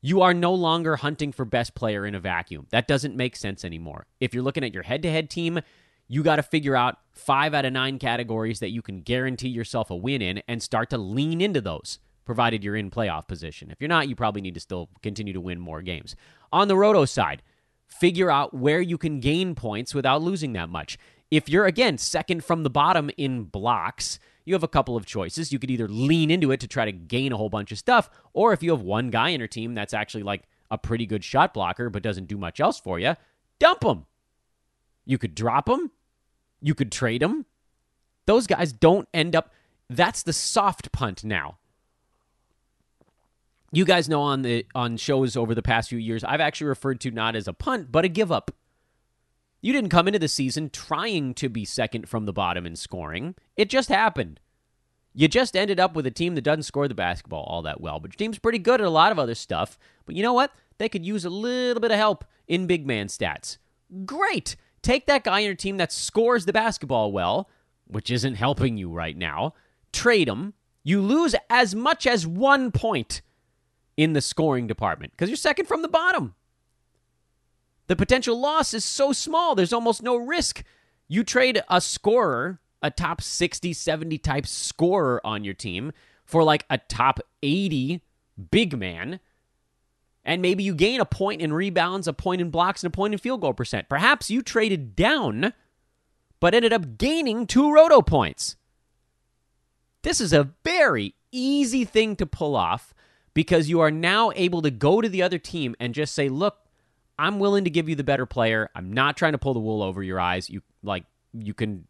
You 0.00 0.22
are 0.22 0.34
no 0.34 0.52
longer 0.52 0.96
hunting 0.96 1.30
for 1.30 1.44
best 1.44 1.74
player 1.74 2.04
in 2.04 2.14
a 2.14 2.20
vacuum. 2.20 2.66
That 2.70 2.88
doesn't 2.88 3.14
make 3.14 3.36
sense 3.36 3.64
anymore. 3.64 4.06
If 4.20 4.34
you're 4.34 4.42
looking 4.42 4.64
at 4.64 4.74
your 4.74 4.82
head 4.82 5.02
to 5.02 5.10
head 5.10 5.30
team, 5.30 5.60
you 6.08 6.22
got 6.22 6.36
to 6.36 6.42
figure 6.42 6.74
out 6.74 6.98
five 7.12 7.54
out 7.54 7.64
of 7.64 7.72
nine 7.72 7.98
categories 7.98 8.58
that 8.60 8.70
you 8.70 8.82
can 8.82 9.02
guarantee 9.02 9.48
yourself 9.48 9.90
a 9.90 9.96
win 9.96 10.20
in 10.20 10.42
and 10.48 10.62
start 10.62 10.90
to 10.90 10.98
lean 10.98 11.40
into 11.40 11.60
those, 11.60 12.00
provided 12.24 12.64
you're 12.64 12.76
in 12.76 12.90
playoff 12.90 13.28
position. 13.28 13.70
If 13.70 13.80
you're 13.80 13.88
not, 13.88 14.08
you 14.08 14.16
probably 14.16 14.42
need 14.42 14.54
to 14.54 14.60
still 14.60 14.88
continue 15.02 15.32
to 15.34 15.40
win 15.40 15.60
more 15.60 15.82
games. 15.82 16.16
On 16.52 16.68
the 16.68 16.76
Roto 16.76 17.04
side, 17.04 17.42
figure 17.86 18.30
out 18.30 18.52
where 18.52 18.80
you 18.80 18.98
can 18.98 19.20
gain 19.20 19.54
points 19.54 19.94
without 19.94 20.22
losing 20.22 20.54
that 20.54 20.68
much. 20.68 20.98
If 21.32 21.48
you're, 21.48 21.64
again, 21.64 21.96
second 21.96 22.44
from 22.44 22.62
the 22.62 22.68
bottom 22.68 23.10
in 23.16 23.44
blocks, 23.44 24.18
you 24.44 24.52
have 24.52 24.62
a 24.62 24.68
couple 24.68 24.98
of 24.98 25.06
choices. 25.06 25.50
You 25.50 25.58
could 25.58 25.70
either 25.70 25.88
lean 25.88 26.30
into 26.30 26.52
it 26.52 26.60
to 26.60 26.68
try 26.68 26.84
to 26.84 26.92
gain 26.92 27.32
a 27.32 27.38
whole 27.38 27.48
bunch 27.48 27.72
of 27.72 27.78
stuff, 27.78 28.10
or 28.34 28.52
if 28.52 28.62
you 28.62 28.70
have 28.70 28.82
one 28.82 29.08
guy 29.08 29.30
in 29.30 29.40
your 29.40 29.48
team 29.48 29.74
that's 29.74 29.94
actually 29.94 30.24
like 30.24 30.42
a 30.70 30.76
pretty 30.76 31.06
good 31.06 31.24
shot 31.24 31.54
blocker 31.54 31.88
but 31.88 32.02
doesn't 32.02 32.28
do 32.28 32.36
much 32.36 32.60
else 32.60 32.78
for 32.78 32.98
you, 32.98 33.16
dump 33.58 33.82
him. 33.82 34.04
You 35.06 35.16
could 35.16 35.34
drop 35.34 35.70
him. 35.70 35.90
You 36.60 36.74
could 36.74 36.92
trade 36.92 37.22
him. 37.22 37.46
Those 38.26 38.46
guys 38.46 38.74
don't 38.74 39.08
end 39.14 39.34
up. 39.34 39.54
That's 39.88 40.22
the 40.22 40.34
soft 40.34 40.92
punt 40.92 41.24
now. 41.24 41.56
You 43.72 43.86
guys 43.86 44.06
know 44.06 44.20
on 44.20 44.42
the 44.42 44.66
on 44.74 44.98
shows 44.98 45.34
over 45.34 45.54
the 45.54 45.62
past 45.62 45.88
few 45.88 45.98
years, 45.98 46.24
I've 46.24 46.42
actually 46.42 46.66
referred 46.66 47.00
to 47.00 47.10
not 47.10 47.36
as 47.36 47.48
a 47.48 47.54
punt, 47.54 47.90
but 47.90 48.04
a 48.04 48.08
give 48.08 48.30
up. 48.30 48.50
You 49.62 49.72
didn't 49.72 49.90
come 49.90 50.08
into 50.08 50.18
the 50.18 50.28
season 50.28 50.70
trying 50.70 51.34
to 51.34 51.48
be 51.48 51.64
second 51.64 52.08
from 52.08 52.26
the 52.26 52.32
bottom 52.32 52.66
in 52.66 52.74
scoring. 52.74 53.36
It 53.56 53.70
just 53.70 53.88
happened. 53.88 54.40
You 55.14 55.28
just 55.28 55.56
ended 55.56 55.78
up 55.78 55.94
with 55.94 56.04
a 56.04 56.10
team 56.10 56.34
that 56.34 56.42
doesn't 56.42 56.64
score 56.64 56.88
the 56.88 56.94
basketball 56.94 57.44
all 57.44 57.62
that 57.62 57.80
well, 57.80 58.00
but 58.00 58.12
your 58.12 58.18
team's 58.18 58.40
pretty 58.40 58.58
good 58.58 58.80
at 58.80 58.86
a 58.86 58.90
lot 58.90 59.12
of 59.12 59.20
other 59.20 59.36
stuff. 59.36 59.78
But 60.04 60.16
you 60.16 60.22
know 60.22 60.32
what? 60.32 60.52
They 60.78 60.88
could 60.88 61.06
use 61.06 61.24
a 61.24 61.30
little 61.30 61.80
bit 61.80 61.92
of 61.92 61.96
help 61.96 62.24
in 62.48 62.66
big 62.66 62.86
man 62.86 63.06
stats. 63.06 63.58
Great. 64.04 64.56
Take 64.82 65.06
that 65.06 65.22
guy 65.22 65.40
on 65.40 65.44
your 65.44 65.54
team 65.54 65.76
that 65.76 65.92
scores 65.92 66.44
the 66.44 66.52
basketball 66.52 67.12
well, 67.12 67.48
which 67.86 68.10
isn't 68.10 68.34
helping 68.34 68.76
you 68.76 68.90
right 68.90 69.16
now. 69.16 69.54
Trade 69.92 70.28
him. 70.28 70.54
You 70.82 71.00
lose 71.00 71.36
as 71.48 71.74
much 71.74 72.04
as 72.04 72.26
one 72.26 72.72
point 72.72 73.22
in 73.96 74.14
the 74.14 74.20
scoring 74.20 74.66
department 74.66 75.12
because 75.12 75.28
you're 75.28 75.36
second 75.36 75.66
from 75.66 75.82
the 75.82 75.88
bottom. 75.88 76.34
The 77.88 77.96
potential 77.96 78.38
loss 78.38 78.74
is 78.74 78.84
so 78.84 79.12
small, 79.12 79.54
there's 79.54 79.72
almost 79.72 80.02
no 80.02 80.16
risk. 80.16 80.64
You 81.08 81.24
trade 81.24 81.60
a 81.68 81.80
scorer, 81.80 82.60
a 82.82 82.90
top 82.90 83.20
60, 83.20 83.72
70 83.72 84.18
type 84.18 84.46
scorer 84.46 85.20
on 85.24 85.44
your 85.44 85.54
team 85.54 85.92
for 86.24 86.42
like 86.42 86.64
a 86.70 86.78
top 86.78 87.20
80 87.42 88.00
big 88.50 88.78
man, 88.78 89.20
and 90.24 90.40
maybe 90.40 90.62
you 90.62 90.74
gain 90.74 91.00
a 91.00 91.04
point 91.04 91.42
in 91.42 91.52
rebounds, 91.52 92.06
a 92.06 92.12
point 92.12 92.40
in 92.40 92.50
blocks, 92.50 92.82
and 92.82 92.92
a 92.92 92.96
point 92.96 93.12
in 93.12 93.18
field 93.18 93.40
goal 93.40 93.52
percent. 93.52 93.88
Perhaps 93.88 94.30
you 94.30 94.42
traded 94.42 94.94
down, 94.94 95.52
but 96.40 96.54
ended 96.54 96.72
up 96.72 96.96
gaining 96.96 97.46
two 97.46 97.72
roto 97.72 98.00
points. 98.00 98.56
This 100.02 100.20
is 100.20 100.32
a 100.32 100.50
very 100.64 101.14
easy 101.30 101.84
thing 101.84 102.16
to 102.16 102.26
pull 102.26 102.56
off 102.56 102.94
because 103.34 103.68
you 103.68 103.80
are 103.80 103.90
now 103.90 104.30
able 104.34 104.62
to 104.62 104.70
go 104.70 105.00
to 105.00 105.08
the 105.08 105.22
other 105.22 105.38
team 105.38 105.74
and 105.80 105.94
just 105.94 106.14
say, 106.14 106.28
look, 106.28 106.58
I'm 107.22 107.38
willing 107.38 107.62
to 107.62 107.70
give 107.70 107.88
you 107.88 107.94
the 107.94 108.02
better 108.02 108.26
player. 108.26 108.68
I'm 108.74 108.92
not 108.92 109.16
trying 109.16 109.30
to 109.30 109.38
pull 109.38 109.54
the 109.54 109.60
wool 109.60 109.80
over 109.80 110.02
your 110.02 110.18
eyes. 110.18 110.50
You 110.50 110.60
like 110.82 111.04
you 111.32 111.54
can 111.54 111.86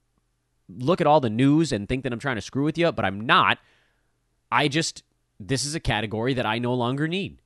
look 0.68 1.01
at 1.01 1.07
all 1.07 1.21
the 1.21 1.31
news 1.31 1.73
and 1.73 1.88
think 1.88 2.03
that 2.03 2.12
I'm 2.12 2.18
trying 2.18 2.37
to 2.37 2.42
screw 2.42 2.64
with 2.64 2.77
you, 2.77 2.92
but 2.92 3.07
I'm 3.07 3.18
not. 3.23 3.57
I 4.51 4.68
just 4.68 5.05
this 5.40 5.64
is 5.64 5.75
a 5.75 5.81
category 5.81 6.35
that 6.35 6.45
I 6.45 6.59
no 6.59 6.75
longer 6.75 7.09
need. 7.09 7.40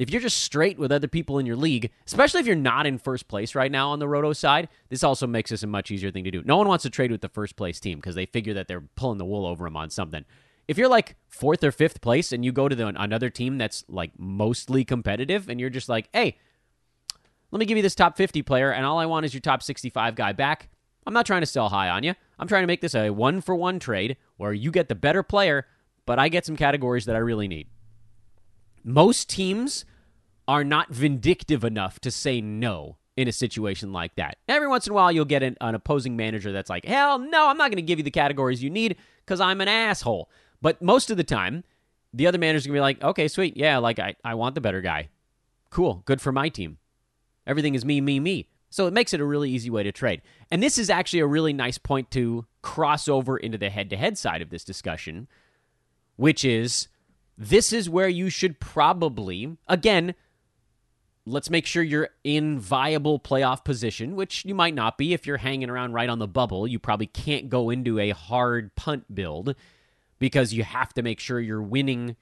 If 0.00 0.10
you're 0.10 0.20
just 0.20 0.40
straight 0.40 0.76
with 0.76 0.90
other 0.90 1.06
people 1.06 1.38
in 1.38 1.46
your 1.46 1.54
league, 1.54 1.92
especially 2.04 2.40
if 2.40 2.46
you're 2.46 2.56
not 2.56 2.84
in 2.84 2.98
first 2.98 3.28
place 3.28 3.54
right 3.54 3.70
now 3.70 3.90
on 3.90 4.00
the 4.00 4.08
roto 4.08 4.32
side, 4.32 4.68
this 4.88 5.04
also 5.04 5.28
makes 5.28 5.50
this 5.50 5.62
a 5.62 5.68
much 5.68 5.92
easier 5.92 6.10
thing 6.10 6.24
to 6.24 6.32
do. 6.32 6.42
No 6.44 6.56
one 6.56 6.66
wants 6.66 6.82
to 6.82 6.90
trade 6.90 7.12
with 7.12 7.20
the 7.20 7.28
first 7.28 7.54
place 7.54 7.78
team 7.78 7.98
because 7.98 8.16
they 8.16 8.26
figure 8.26 8.54
that 8.54 8.66
they're 8.66 8.88
pulling 8.96 9.18
the 9.18 9.24
wool 9.24 9.46
over 9.46 9.66
them 9.66 9.76
on 9.76 9.88
something. 9.88 10.24
If 10.66 10.78
you're 10.78 10.88
like 10.88 11.14
fourth 11.28 11.62
or 11.62 11.70
fifth 11.70 12.00
place 12.00 12.32
and 12.32 12.44
you 12.44 12.50
go 12.50 12.68
to 12.68 12.74
the, 12.74 12.88
another 12.88 13.30
team 13.30 13.56
that's 13.56 13.84
like 13.88 14.10
mostly 14.18 14.84
competitive 14.84 15.48
and 15.48 15.60
you're 15.60 15.70
just 15.70 15.88
like, 15.88 16.08
hey, 16.12 16.38
let 17.54 17.60
me 17.60 17.66
give 17.66 17.76
you 17.76 17.84
this 17.84 17.94
top 17.94 18.16
50 18.16 18.42
player, 18.42 18.72
and 18.72 18.84
all 18.84 18.98
I 18.98 19.06
want 19.06 19.24
is 19.24 19.32
your 19.32 19.40
top 19.40 19.62
65 19.62 20.16
guy 20.16 20.32
back. 20.32 20.68
I'm 21.06 21.14
not 21.14 21.24
trying 21.24 21.42
to 21.42 21.46
sell 21.46 21.68
high 21.68 21.88
on 21.88 22.02
you. 22.02 22.14
I'm 22.36 22.48
trying 22.48 22.64
to 22.64 22.66
make 22.66 22.80
this 22.80 22.96
a 22.96 23.10
one 23.10 23.40
for 23.40 23.54
one 23.54 23.78
trade 23.78 24.16
where 24.38 24.52
you 24.52 24.72
get 24.72 24.88
the 24.88 24.96
better 24.96 25.22
player, 25.22 25.64
but 26.04 26.18
I 26.18 26.28
get 26.28 26.44
some 26.44 26.56
categories 26.56 27.04
that 27.04 27.14
I 27.14 27.20
really 27.20 27.46
need. 27.46 27.68
Most 28.82 29.28
teams 29.28 29.84
are 30.48 30.64
not 30.64 30.90
vindictive 30.90 31.62
enough 31.62 32.00
to 32.00 32.10
say 32.10 32.40
no 32.40 32.96
in 33.16 33.28
a 33.28 33.32
situation 33.32 33.92
like 33.92 34.16
that. 34.16 34.38
Every 34.48 34.66
once 34.66 34.88
in 34.88 34.90
a 34.90 34.94
while, 34.96 35.12
you'll 35.12 35.24
get 35.24 35.44
an, 35.44 35.56
an 35.60 35.76
opposing 35.76 36.16
manager 36.16 36.50
that's 36.50 36.68
like, 36.68 36.84
hell 36.84 37.20
no, 37.20 37.48
I'm 37.48 37.56
not 37.56 37.70
going 37.70 37.76
to 37.76 37.82
give 37.82 38.00
you 38.00 38.04
the 38.04 38.10
categories 38.10 38.64
you 38.64 38.68
need 38.70 38.96
because 39.24 39.40
I'm 39.40 39.60
an 39.60 39.68
asshole. 39.68 40.28
But 40.60 40.82
most 40.82 41.08
of 41.08 41.16
the 41.16 41.22
time, 41.22 41.62
the 42.12 42.26
other 42.26 42.38
manager's 42.38 42.66
going 42.66 42.74
to 42.74 42.78
be 42.78 42.80
like, 42.80 43.04
okay, 43.04 43.28
sweet. 43.28 43.56
Yeah, 43.56 43.78
like 43.78 44.00
I, 44.00 44.16
I 44.24 44.34
want 44.34 44.56
the 44.56 44.60
better 44.60 44.80
guy. 44.80 45.10
Cool. 45.70 46.02
Good 46.04 46.20
for 46.20 46.32
my 46.32 46.48
team. 46.48 46.78
Everything 47.46 47.74
is 47.74 47.84
me, 47.84 48.00
me, 48.00 48.20
me. 48.20 48.48
So 48.70 48.86
it 48.86 48.92
makes 48.92 49.14
it 49.14 49.20
a 49.20 49.24
really 49.24 49.50
easy 49.50 49.70
way 49.70 49.84
to 49.84 49.92
trade. 49.92 50.22
And 50.50 50.62
this 50.62 50.78
is 50.78 50.90
actually 50.90 51.20
a 51.20 51.26
really 51.26 51.52
nice 51.52 51.78
point 51.78 52.10
to 52.10 52.46
cross 52.60 53.06
over 53.06 53.36
into 53.36 53.56
the 53.56 53.70
head 53.70 53.88
to 53.90 53.96
head 53.96 54.18
side 54.18 54.42
of 54.42 54.50
this 54.50 54.64
discussion, 54.64 55.28
which 56.16 56.44
is 56.44 56.88
this 57.38 57.72
is 57.72 57.88
where 57.88 58.08
you 58.08 58.30
should 58.30 58.58
probably, 58.58 59.56
again, 59.68 60.14
let's 61.26 61.50
make 61.50 61.66
sure 61.66 61.82
you're 61.82 62.10
in 62.22 62.58
viable 62.58 63.18
playoff 63.18 63.64
position, 63.64 64.16
which 64.16 64.44
you 64.44 64.54
might 64.54 64.74
not 64.74 64.98
be 64.98 65.14
if 65.14 65.26
you're 65.26 65.36
hanging 65.36 65.70
around 65.70 65.92
right 65.92 66.08
on 66.08 66.18
the 66.18 66.28
bubble. 66.28 66.66
You 66.66 66.78
probably 66.78 67.06
can't 67.06 67.48
go 67.48 67.70
into 67.70 67.98
a 67.98 68.10
hard 68.10 68.74
punt 68.74 69.14
build 69.14 69.54
because 70.18 70.52
you 70.52 70.64
have 70.64 70.92
to 70.94 71.02
make 71.02 71.20
sure 71.20 71.40
you're 71.40 71.62
winning 71.62 72.16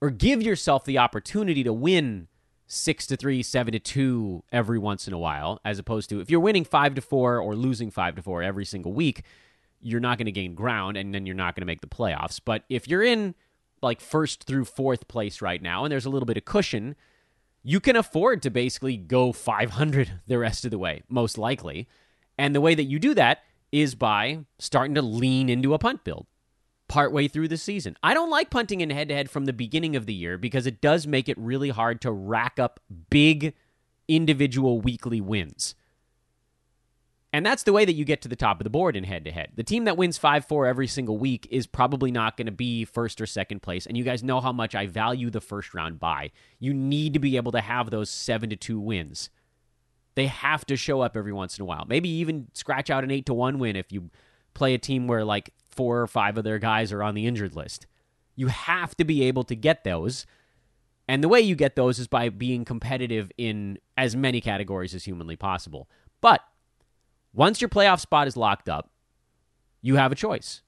or 0.00 0.10
give 0.10 0.42
yourself 0.42 0.84
the 0.84 0.98
opportunity 0.98 1.62
to 1.64 1.72
win 1.72 2.28
six 2.72 3.04
to 3.04 3.16
three, 3.16 3.42
seven 3.42 3.72
to 3.72 3.80
two 3.80 4.44
every 4.52 4.78
once 4.78 5.08
in 5.08 5.12
a 5.12 5.18
while, 5.18 5.60
as 5.64 5.80
opposed 5.80 6.08
to 6.08 6.20
if 6.20 6.30
you're 6.30 6.38
winning 6.38 6.64
five 6.64 6.94
to 6.94 7.00
four 7.00 7.40
or 7.40 7.56
losing 7.56 7.90
five 7.90 8.14
to 8.14 8.22
four 8.22 8.44
every 8.44 8.64
single 8.64 8.92
week, 8.92 9.24
you're 9.80 9.98
not 9.98 10.18
going 10.18 10.26
to 10.26 10.32
gain 10.32 10.54
ground 10.54 10.96
and 10.96 11.12
then 11.12 11.26
you're 11.26 11.34
not 11.34 11.56
going 11.56 11.62
to 11.62 11.66
make 11.66 11.80
the 11.80 11.88
playoffs. 11.88 12.40
But 12.42 12.62
if 12.68 12.86
you're 12.86 13.02
in 13.02 13.34
like 13.82 14.00
first 14.00 14.44
through 14.44 14.66
fourth 14.66 15.08
place 15.08 15.42
right 15.42 15.60
now 15.60 15.84
and 15.84 15.90
there's 15.90 16.04
a 16.04 16.10
little 16.10 16.26
bit 16.26 16.36
of 16.36 16.44
cushion, 16.44 16.94
you 17.64 17.80
can 17.80 17.96
afford 17.96 18.40
to 18.42 18.50
basically 18.50 18.96
go 18.96 19.32
500 19.32 20.20
the 20.28 20.38
rest 20.38 20.64
of 20.64 20.70
the 20.70 20.78
way, 20.78 21.02
most 21.08 21.38
likely. 21.38 21.88
And 22.38 22.54
the 22.54 22.60
way 22.60 22.76
that 22.76 22.84
you 22.84 23.00
do 23.00 23.14
that 23.14 23.42
is 23.72 23.96
by 23.96 24.44
starting 24.60 24.94
to 24.94 25.02
lean 25.02 25.48
into 25.48 25.74
a 25.74 25.78
punt 25.78 26.04
build 26.04 26.26
partway 26.90 27.28
through 27.28 27.46
the 27.46 27.56
season. 27.56 27.96
I 28.02 28.14
don't 28.14 28.30
like 28.30 28.50
punting 28.50 28.80
in 28.80 28.90
head 28.90 29.08
to 29.08 29.14
head 29.14 29.30
from 29.30 29.44
the 29.44 29.52
beginning 29.52 29.94
of 29.94 30.06
the 30.06 30.12
year 30.12 30.36
because 30.36 30.66
it 30.66 30.80
does 30.80 31.06
make 31.06 31.28
it 31.28 31.38
really 31.38 31.70
hard 31.70 32.00
to 32.00 32.10
rack 32.10 32.58
up 32.58 32.80
big 33.08 33.54
individual 34.08 34.80
weekly 34.80 35.20
wins. 35.20 35.76
And 37.32 37.46
that's 37.46 37.62
the 37.62 37.72
way 37.72 37.84
that 37.84 37.92
you 37.92 38.04
get 38.04 38.22
to 38.22 38.28
the 38.28 38.34
top 38.34 38.58
of 38.58 38.64
the 38.64 38.70
board 38.70 38.96
in 38.96 39.04
head 39.04 39.24
to 39.24 39.30
head. 39.30 39.52
The 39.54 39.62
team 39.62 39.84
that 39.84 39.96
wins 39.96 40.18
5 40.18 40.46
4 40.46 40.66
every 40.66 40.88
single 40.88 41.16
week 41.16 41.46
is 41.48 41.68
probably 41.68 42.10
not 42.10 42.36
going 42.36 42.46
to 42.46 42.52
be 42.52 42.84
first 42.84 43.20
or 43.20 43.26
second 43.26 43.62
place. 43.62 43.86
And 43.86 43.96
you 43.96 44.02
guys 44.02 44.24
know 44.24 44.40
how 44.40 44.50
much 44.50 44.74
I 44.74 44.88
value 44.88 45.30
the 45.30 45.40
first 45.40 45.72
round 45.72 46.00
bye. 46.00 46.32
You 46.58 46.74
need 46.74 47.12
to 47.12 47.20
be 47.20 47.36
able 47.36 47.52
to 47.52 47.60
have 47.60 47.90
those 47.90 48.10
7 48.10 48.50
to 48.50 48.56
2 48.56 48.80
wins. 48.80 49.30
They 50.16 50.26
have 50.26 50.66
to 50.66 50.76
show 50.76 51.02
up 51.02 51.16
every 51.16 51.32
once 51.32 51.56
in 51.56 51.62
a 51.62 51.66
while. 51.66 51.84
Maybe 51.86 52.08
even 52.08 52.48
scratch 52.52 52.90
out 52.90 53.04
an 53.04 53.12
8 53.12 53.26
to 53.26 53.34
1 53.34 53.60
win 53.60 53.76
if 53.76 53.92
you 53.92 54.10
play 54.54 54.74
a 54.74 54.78
team 54.78 55.06
where 55.06 55.24
like 55.24 55.54
four 55.80 56.02
or 56.02 56.06
five 56.06 56.36
of 56.36 56.44
their 56.44 56.58
guys 56.58 56.92
are 56.92 57.02
on 57.02 57.14
the 57.14 57.26
injured 57.26 57.56
list. 57.56 57.86
You 58.36 58.48
have 58.48 58.94
to 58.96 59.04
be 59.04 59.22
able 59.24 59.44
to 59.44 59.56
get 59.56 59.82
those. 59.82 60.26
And 61.08 61.24
the 61.24 61.28
way 61.28 61.40
you 61.40 61.54
get 61.54 61.74
those 61.74 61.98
is 61.98 62.06
by 62.06 62.28
being 62.28 62.66
competitive 62.66 63.32
in 63.38 63.78
as 63.96 64.14
many 64.14 64.42
categories 64.42 64.94
as 64.94 65.04
humanly 65.04 65.36
possible. 65.36 65.88
But 66.20 66.42
once 67.32 67.62
your 67.62 67.70
playoff 67.70 67.98
spot 67.98 68.28
is 68.28 68.36
locked 68.36 68.68
up, 68.68 68.90
you 69.80 69.96
have 69.96 70.12
a 70.12 70.14
choice. 70.14 70.60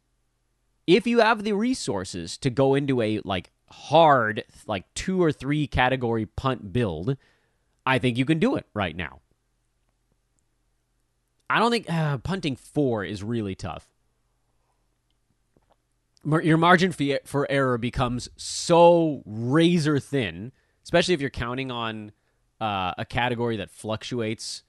If 0.86 1.06
you 1.06 1.18
have 1.18 1.44
the 1.44 1.52
resources 1.52 2.38
to 2.38 2.48
go 2.48 2.74
into 2.74 3.02
a 3.02 3.20
like 3.22 3.50
hard 3.68 4.44
like 4.66 4.86
two 4.94 5.22
or 5.22 5.30
three 5.30 5.66
category 5.66 6.24
punt 6.24 6.72
build, 6.72 7.18
I 7.84 7.98
think 7.98 8.16
you 8.16 8.24
can 8.24 8.38
do 8.38 8.56
it 8.56 8.64
right 8.72 8.96
now. 8.96 9.20
I 11.50 11.58
don't 11.58 11.70
think 11.70 11.92
uh, 11.92 12.16
punting 12.16 12.56
four 12.56 13.04
is 13.04 13.22
really 13.22 13.54
tough 13.54 13.91
your 16.24 16.56
margin 16.56 16.92
for 17.24 17.50
error 17.50 17.78
becomes 17.78 18.28
so 18.36 19.22
razor 19.26 19.98
thin, 19.98 20.52
especially 20.84 21.14
if 21.14 21.20
you're 21.20 21.30
counting 21.30 21.70
on 21.70 22.12
uh, 22.60 22.94
a 22.96 23.04
category 23.04 23.56
that 23.56 23.70
fluctuates, 23.70 24.62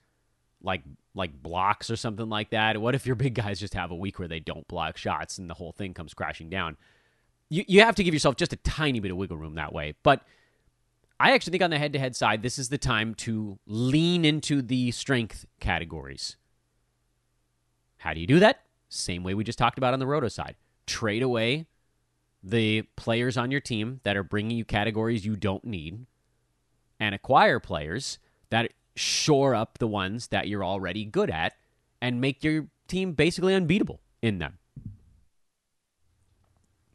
like 0.62 0.82
like 1.14 1.42
blocks 1.42 1.90
or 1.90 1.96
something 1.96 2.28
like 2.28 2.50
that. 2.50 2.80
What 2.80 2.94
if 2.94 3.06
your 3.06 3.14
big 3.16 3.34
guys 3.34 3.60
just 3.60 3.74
have 3.74 3.90
a 3.90 3.94
week 3.94 4.18
where 4.18 4.28
they 4.28 4.40
don't 4.40 4.66
block 4.66 4.96
shots 4.96 5.38
and 5.38 5.48
the 5.48 5.54
whole 5.54 5.72
thing 5.72 5.94
comes 5.94 6.14
crashing 6.14 6.50
down? 6.50 6.76
You 7.48 7.64
you 7.68 7.80
have 7.82 7.94
to 7.96 8.04
give 8.04 8.14
yourself 8.14 8.36
just 8.36 8.52
a 8.52 8.56
tiny 8.56 9.00
bit 9.00 9.10
of 9.10 9.16
wiggle 9.16 9.36
room 9.36 9.54
that 9.54 9.72
way. 9.72 9.94
But 10.02 10.22
I 11.20 11.32
actually 11.32 11.52
think 11.52 11.62
on 11.62 11.70
the 11.70 11.78
head 11.78 11.92
to 11.92 11.98
head 11.98 12.16
side, 12.16 12.42
this 12.42 12.58
is 12.58 12.68
the 12.68 12.78
time 12.78 13.14
to 13.16 13.58
lean 13.66 14.24
into 14.24 14.60
the 14.60 14.90
strength 14.90 15.46
categories. 15.60 16.36
How 17.98 18.12
do 18.12 18.20
you 18.20 18.26
do 18.26 18.40
that? 18.40 18.62
Same 18.88 19.22
way 19.22 19.34
we 19.34 19.44
just 19.44 19.58
talked 19.58 19.78
about 19.78 19.94
on 19.94 20.00
the 20.00 20.06
roto 20.06 20.28
side. 20.28 20.56
Trade 20.86 21.22
away 21.22 21.66
the 22.42 22.82
players 22.96 23.36
on 23.36 23.50
your 23.50 23.60
team 23.60 24.00
that 24.04 24.16
are 24.16 24.22
bringing 24.22 24.56
you 24.56 24.64
categories 24.64 25.24
you 25.24 25.34
don't 25.34 25.64
need 25.64 26.06
and 27.00 27.14
acquire 27.14 27.58
players 27.58 28.18
that 28.50 28.72
shore 28.94 29.54
up 29.54 29.78
the 29.78 29.86
ones 29.86 30.28
that 30.28 30.46
you're 30.46 30.64
already 30.64 31.04
good 31.04 31.30
at 31.30 31.54
and 32.00 32.20
make 32.20 32.44
your 32.44 32.66
team 32.86 33.12
basically 33.12 33.54
unbeatable 33.54 34.00
in 34.22 34.38
them. 34.38 34.58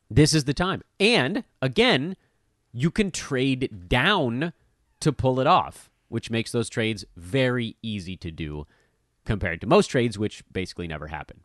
This 0.09 0.33
is 0.33 0.45
the 0.45 0.53
time. 0.53 0.83
And 0.99 1.43
again, 1.61 2.15
you 2.71 2.91
can 2.91 3.11
trade 3.11 3.87
down 3.87 4.53
to 4.99 5.11
pull 5.11 5.39
it 5.39 5.47
off, 5.47 5.89
which 6.07 6.31
makes 6.31 6.51
those 6.51 6.69
trades 6.69 7.05
very 7.15 7.75
easy 7.81 8.15
to 8.17 8.31
do 8.31 8.65
compared 9.25 9.61
to 9.61 9.67
most 9.67 9.87
trades, 9.87 10.17
which 10.17 10.43
basically 10.51 10.87
never 10.87 11.07
happen. 11.07 11.41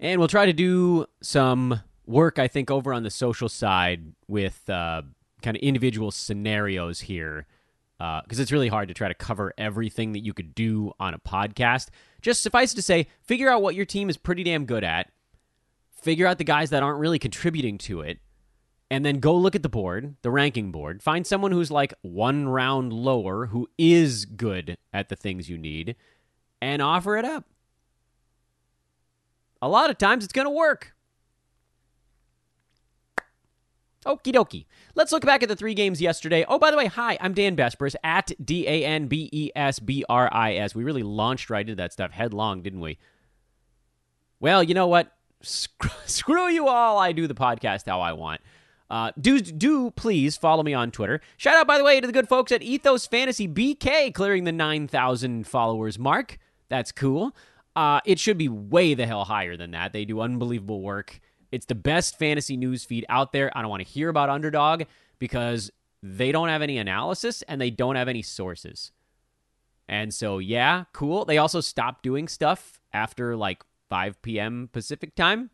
And 0.00 0.18
we'll 0.18 0.28
try 0.28 0.46
to 0.46 0.52
do 0.52 1.06
some 1.22 1.80
work, 2.06 2.38
I 2.38 2.48
think, 2.48 2.70
over 2.70 2.92
on 2.92 3.02
the 3.02 3.10
social 3.10 3.48
side 3.48 4.12
with 4.28 4.68
uh, 4.70 5.02
kind 5.42 5.56
of 5.56 5.62
individual 5.62 6.10
scenarios 6.10 7.00
here 7.00 7.46
because 7.98 8.38
uh, 8.38 8.42
it's 8.42 8.52
really 8.52 8.68
hard 8.68 8.86
to 8.88 8.94
try 8.94 9.08
to 9.08 9.14
cover 9.14 9.52
everything 9.58 10.12
that 10.12 10.20
you 10.20 10.32
could 10.32 10.54
do 10.54 10.92
on 11.00 11.14
a 11.14 11.18
podcast. 11.18 11.88
Just 12.22 12.42
suffice 12.42 12.72
to 12.74 12.82
say, 12.82 13.08
figure 13.22 13.50
out 13.50 13.60
what 13.60 13.74
your 13.74 13.84
team 13.84 14.08
is 14.08 14.16
pretty 14.16 14.44
damn 14.44 14.66
good 14.66 14.84
at, 14.84 15.10
figure 15.90 16.26
out 16.26 16.38
the 16.38 16.44
guys 16.44 16.70
that 16.70 16.82
aren't 16.82 17.00
really 17.00 17.18
contributing 17.18 17.76
to 17.78 18.00
it, 18.02 18.20
and 18.88 19.04
then 19.04 19.18
go 19.18 19.34
look 19.34 19.56
at 19.56 19.64
the 19.64 19.68
board, 19.68 20.14
the 20.22 20.30
ranking 20.30 20.70
board. 20.70 21.02
Find 21.02 21.26
someone 21.26 21.50
who's 21.50 21.72
like 21.72 21.92
one 22.02 22.48
round 22.48 22.92
lower 22.92 23.46
who 23.46 23.68
is 23.76 24.24
good 24.24 24.78
at 24.92 25.08
the 25.08 25.16
things 25.16 25.50
you 25.50 25.58
need, 25.58 25.96
and 26.62 26.80
offer 26.80 27.16
it 27.16 27.24
up. 27.24 27.46
A 29.60 29.68
lot 29.68 29.90
of 29.90 29.98
times 29.98 30.24
it's 30.24 30.32
going 30.32 30.46
to 30.46 30.50
work. 30.50 30.94
Okie 34.06 34.32
dokie. 34.32 34.66
Let's 34.94 35.12
look 35.12 35.24
back 35.24 35.42
at 35.42 35.48
the 35.48 35.56
three 35.56 35.74
games 35.74 36.00
yesterday. 36.00 36.44
Oh, 36.48 36.58
by 36.58 36.70
the 36.70 36.76
way, 36.76 36.86
hi, 36.86 37.18
I'm 37.20 37.34
Dan 37.34 37.56
Besbris 37.56 37.94
at 38.02 38.32
D 38.42 38.66
A 38.66 38.84
N 38.84 39.06
B 39.06 39.28
E 39.32 39.50
S 39.54 39.80
B 39.80 40.04
R 40.08 40.28
I 40.32 40.54
S. 40.54 40.74
We 40.74 40.84
really 40.84 41.02
launched 41.02 41.50
right 41.50 41.60
into 41.60 41.74
that 41.76 41.92
stuff 41.92 42.12
headlong, 42.12 42.62
didn't 42.62 42.80
we? 42.80 42.98
Well, 44.40 44.62
you 44.62 44.72
know 44.74 44.86
what? 44.86 45.12
Screw 45.42 46.48
you 46.48 46.68
all. 46.68 46.98
I 46.98 47.12
do 47.12 47.26
the 47.26 47.34
podcast 47.34 47.86
how 47.86 48.00
I 48.00 48.12
want. 48.12 48.40
Uh, 48.88 49.12
do 49.20 49.40
do 49.40 49.90
please 49.90 50.36
follow 50.36 50.62
me 50.62 50.72
on 50.72 50.90
Twitter. 50.90 51.20
Shout 51.36 51.56
out, 51.56 51.66
by 51.66 51.76
the 51.76 51.84
way, 51.84 52.00
to 52.00 52.06
the 52.06 52.12
good 52.12 52.28
folks 52.28 52.52
at 52.52 52.62
Ethos 52.62 53.06
Fantasy 53.06 53.46
BK 53.46 54.14
clearing 54.14 54.44
the 54.44 54.52
9,000 54.52 55.46
followers 55.46 55.98
mark. 55.98 56.38
That's 56.70 56.92
cool. 56.92 57.34
Uh, 57.78 58.00
it 58.04 58.18
should 58.18 58.36
be 58.36 58.48
way 58.48 58.94
the 58.94 59.06
hell 59.06 59.24
higher 59.24 59.56
than 59.56 59.70
that. 59.70 59.92
They 59.92 60.04
do 60.04 60.20
unbelievable 60.20 60.82
work. 60.82 61.20
It's 61.52 61.66
the 61.66 61.76
best 61.76 62.18
fantasy 62.18 62.56
news 62.56 62.84
feed 62.84 63.06
out 63.08 63.30
there. 63.30 63.56
I 63.56 63.62
don't 63.62 63.70
want 63.70 63.86
to 63.86 63.88
hear 63.88 64.08
about 64.08 64.28
Underdog 64.28 64.82
because 65.20 65.70
they 66.02 66.32
don't 66.32 66.48
have 66.48 66.60
any 66.60 66.78
analysis 66.78 67.42
and 67.42 67.60
they 67.60 67.70
don't 67.70 67.94
have 67.94 68.08
any 68.08 68.20
sources. 68.20 68.90
And 69.88 70.12
so, 70.12 70.38
yeah, 70.38 70.86
cool. 70.92 71.24
They 71.24 71.38
also 71.38 71.60
stopped 71.60 72.02
doing 72.02 72.26
stuff 72.26 72.80
after 72.92 73.36
like 73.36 73.62
5 73.90 74.22
p.m. 74.22 74.68
Pacific 74.72 75.14
time, 75.14 75.50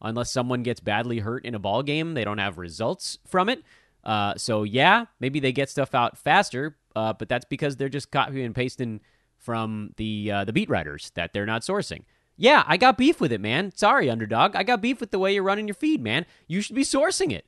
unless 0.00 0.30
someone 0.30 0.62
gets 0.62 0.78
badly 0.78 1.18
hurt 1.18 1.44
in 1.44 1.56
a 1.56 1.58
ball 1.58 1.82
game. 1.82 2.14
They 2.14 2.22
don't 2.22 2.38
have 2.38 2.58
results 2.58 3.18
from 3.26 3.48
it. 3.48 3.64
Uh, 4.04 4.34
so, 4.36 4.62
yeah, 4.62 5.06
maybe 5.18 5.40
they 5.40 5.50
get 5.50 5.68
stuff 5.68 5.96
out 5.96 6.16
faster, 6.16 6.76
uh, 6.94 7.12
but 7.12 7.28
that's 7.28 7.44
because 7.44 7.74
they're 7.74 7.88
just 7.88 8.12
copying 8.12 8.46
and 8.46 8.54
pasting 8.54 9.00
from 9.46 9.94
the 9.96 10.30
uh, 10.30 10.44
the 10.44 10.52
beat 10.52 10.68
writers 10.68 11.12
that 11.14 11.32
they're 11.32 11.46
not 11.46 11.62
sourcing. 11.62 12.02
Yeah, 12.36 12.64
I 12.66 12.76
got 12.76 12.98
beef 12.98 13.20
with 13.20 13.32
it, 13.32 13.40
man. 13.40 13.72
Sorry, 13.76 14.10
underdog. 14.10 14.56
I 14.56 14.64
got 14.64 14.82
beef 14.82 15.00
with 15.00 15.12
the 15.12 15.20
way 15.20 15.32
you're 15.32 15.44
running 15.44 15.68
your 15.68 15.74
feed, 15.74 16.02
man. 16.02 16.26
You 16.48 16.60
should 16.60 16.76
be 16.76 16.82
sourcing 16.82 17.32
it. 17.32 17.46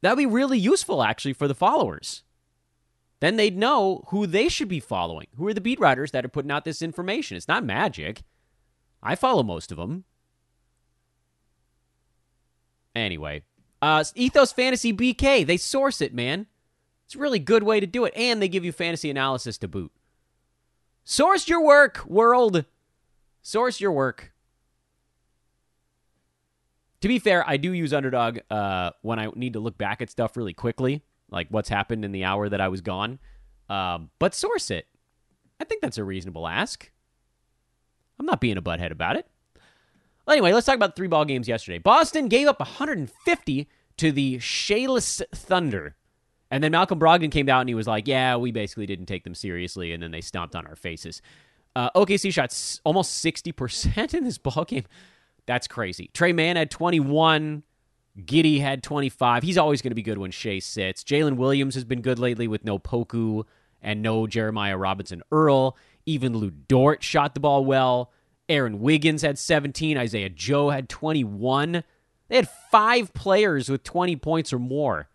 That'd 0.00 0.16
be 0.16 0.26
really 0.26 0.58
useful, 0.58 1.02
actually, 1.02 1.32
for 1.32 1.48
the 1.48 1.56
followers. 1.56 2.22
Then 3.20 3.34
they'd 3.36 3.58
know 3.58 4.04
who 4.08 4.28
they 4.28 4.48
should 4.48 4.68
be 4.68 4.80
following. 4.80 5.26
Who 5.36 5.48
are 5.48 5.54
the 5.54 5.60
beat 5.60 5.80
writers 5.80 6.12
that 6.12 6.24
are 6.24 6.28
putting 6.28 6.52
out 6.52 6.64
this 6.64 6.80
information? 6.80 7.36
It's 7.36 7.48
not 7.48 7.64
magic. 7.64 8.22
I 9.02 9.16
follow 9.16 9.42
most 9.42 9.72
of 9.72 9.76
them. 9.76 10.04
Anyway, 12.94 13.42
uh, 13.82 14.04
Ethos 14.14 14.52
Fantasy 14.52 14.92
BK, 14.92 15.44
they 15.44 15.56
source 15.56 16.00
it, 16.00 16.14
man. 16.14 16.46
It's 17.08 17.14
a 17.14 17.18
really 17.20 17.38
good 17.38 17.62
way 17.62 17.80
to 17.80 17.86
do 17.86 18.04
it, 18.04 18.12
and 18.14 18.42
they 18.42 18.48
give 18.48 18.66
you 18.66 18.70
fantasy 18.70 19.08
analysis 19.08 19.56
to 19.58 19.66
boot. 19.66 19.90
Source 21.04 21.48
your 21.48 21.64
work, 21.64 22.04
world. 22.04 22.66
Source 23.40 23.80
your 23.80 23.92
work. 23.92 24.34
To 27.00 27.08
be 27.08 27.18
fair, 27.18 27.48
I 27.48 27.56
do 27.56 27.72
use 27.72 27.94
Underdog 27.94 28.40
uh, 28.50 28.90
when 29.00 29.18
I 29.18 29.30
need 29.34 29.54
to 29.54 29.58
look 29.58 29.78
back 29.78 30.02
at 30.02 30.10
stuff 30.10 30.36
really 30.36 30.52
quickly, 30.52 31.02
like 31.30 31.46
what's 31.48 31.70
happened 31.70 32.04
in 32.04 32.12
the 32.12 32.24
hour 32.24 32.46
that 32.46 32.60
I 32.60 32.68
was 32.68 32.82
gone. 32.82 33.20
Um, 33.70 34.10
but 34.18 34.34
source 34.34 34.70
it. 34.70 34.86
I 35.58 35.64
think 35.64 35.80
that's 35.80 35.96
a 35.96 36.04
reasonable 36.04 36.46
ask. 36.46 36.92
I'm 38.20 38.26
not 38.26 38.42
being 38.42 38.58
a 38.58 38.62
butthead 38.62 38.90
about 38.90 39.16
it. 39.16 39.26
Well, 40.26 40.34
anyway, 40.34 40.52
let's 40.52 40.66
talk 40.66 40.74
about 40.74 40.94
three 40.94 41.08
ball 41.08 41.24
games 41.24 41.48
yesterday. 41.48 41.78
Boston 41.78 42.28
gave 42.28 42.48
up 42.48 42.60
150 42.60 43.66
to 43.96 44.12
the 44.12 44.38
Shai-less 44.40 45.22
Thunder. 45.34 45.96
And 46.50 46.64
then 46.64 46.72
Malcolm 46.72 46.98
Brogdon 46.98 47.30
came 47.30 47.48
out 47.48 47.60
and 47.60 47.68
he 47.68 47.74
was 47.74 47.86
like, 47.86 48.08
"Yeah, 48.08 48.36
we 48.36 48.52
basically 48.52 48.86
didn't 48.86 49.06
take 49.06 49.24
them 49.24 49.34
seriously," 49.34 49.92
and 49.92 50.02
then 50.02 50.10
they 50.10 50.20
stomped 50.20 50.56
on 50.56 50.66
our 50.66 50.76
faces. 50.76 51.20
Uh, 51.76 51.90
OKC 51.94 52.32
shot 52.32 52.50
s- 52.50 52.80
almost 52.84 53.16
sixty 53.16 53.52
percent 53.52 54.14
in 54.14 54.24
this 54.24 54.38
ball 54.38 54.64
game. 54.64 54.84
That's 55.46 55.66
crazy. 55.68 56.10
Tre 56.14 56.32
Mann 56.32 56.56
had 56.56 56.70
twenty 56.70 57.00
one. 57.00 57.64
Giddey 58.18 58.60
had 58.60 58.82
twenty 58.82 59.10
five. 59.10 59.42
He's 59.42 59.58
always 59.58 59.82
going 59.82 59.90
to 59.90 59.94
be 59.96 60.02
good 60.02 60.18
when 60.18 60.30
Shai 60.30 60.58
sits. 60.58 61.04
Jalen 61.04 61.36
Williams 61.36 61.74
has 61.74 61.84
been 61.84 62.00
good 62.00 62.18
lately 62.18 62.48
with 62.48 62.64
no 62.64 62.78
Poku 62.78 63.44
and 63.82 64.02
no 64.02 64.26
Jeremiah 64.26 64.76
Robinson 64.76 65.22
Earl. 65.30 65.76
Even 66.06 66.34
Lu 66.36 66.50
Dort 66.50 67.02
shot 67.02 67.34
the 67.34 67.40
ball 67.40 67.64
well. 67.64 68.10
Aaron 68.48 68.80
Wiggins 68.80 69.20
had 69.20 69.38
17. 69.38 69.98
Isaiah 69.98 70.30
Joe 70.30 70.70
had 70.70 70.88
21. 70.88 71.84
They 72.28 72.36
had 72.36 72.48
five 72.70 73.12
players 73.12 73.68
with 73.68 73.84
20 73.84 74.16
points 74.16 74.52
or 74.52 74.58
more. 74.58 75.08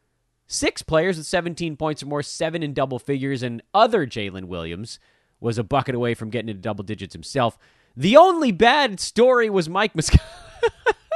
Six 0.54 0.84
players 0.84 1.18
with 1.18 1.26
17 1.26 1.78
points 1.78 2.04
or 2.04 2.06
more, 2.06 2.22
seven 2.22 2.62
in 2.62 2.76
double 2.76 3.00
figures, 3.00 3.42
and 3.42 3.64
other 3.74 4.06
Jalen 4.06 4.44
Williams 4.44 5.00
was 5.40 5.58
a 5.58 5.64
bucket 5.64 5.96
away 5.96 6.14
from 6.14 6.30
getting 6.30 6.48
into 6.48 6.62
double 6.62 6.84
digits 6.84 7.12
himself. 7.12 7.58
The 7.98 8.18
only 8.18 8.52
bad 8.52 9.00
story 9.00 9.50
was 9.50 9.68
Mike 9.68 9.96
Muscala. 9.96 10.20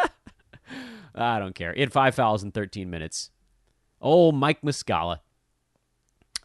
I 1.14 1.38
don't 1.38 1.54
care. 1.54 1.72
He 1.72 1.82
had 1.82 1.94
five 1.94 2.16
fouls 2.16 2.42
in 2.42 2.52
13 2.52 2.90
minutes. 2.90 3.30
Oh, 4.02 4.32
Mike 4.32 4.64
Muscala. 4.64 5.20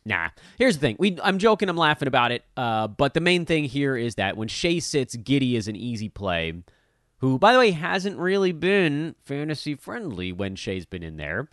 Nah. 0.05 0.29
Here's 0.59 0.75
the 0.75 0.81
thing. 0.81 0.97
We, 0.99 1.19
I'm 1.23 1.39
joking. 1.39 1.71
I'm 1.71 1.79
laughing 1.79 2.09
about 2.09 2.31
it. 2.31 2.45
Uh, 2.59 2.89
but 2.89 3.15
the 3.15 3.21
main 3.21 3.47
thing 3.47 3.65
here 3.65 3.97
is 3.97 4.17
that 4.17 4.37
when 4.37 4.49
Shai 4.49 4.81
sits, 4.81 5.17
Giddey 5.17 5.55
is 5.55 5.67
an 5.67 5.77
easy 5.77 6.11
play. 6.11 6.63
Who, 7.21 7.39
by 7.39 7.55
the 7.55 7.59
way, 7.59 7.71
hasn't 7.71 8.19
really 8.19 8.53
been 8.53 9.15
fantasy 9.23 9.77
friendly 9.77 10.31
when 10.31 10.57
Shai's 10.57 10.85
been 10.85 11.03
in 11.03 11.17
there. 11.17 11.49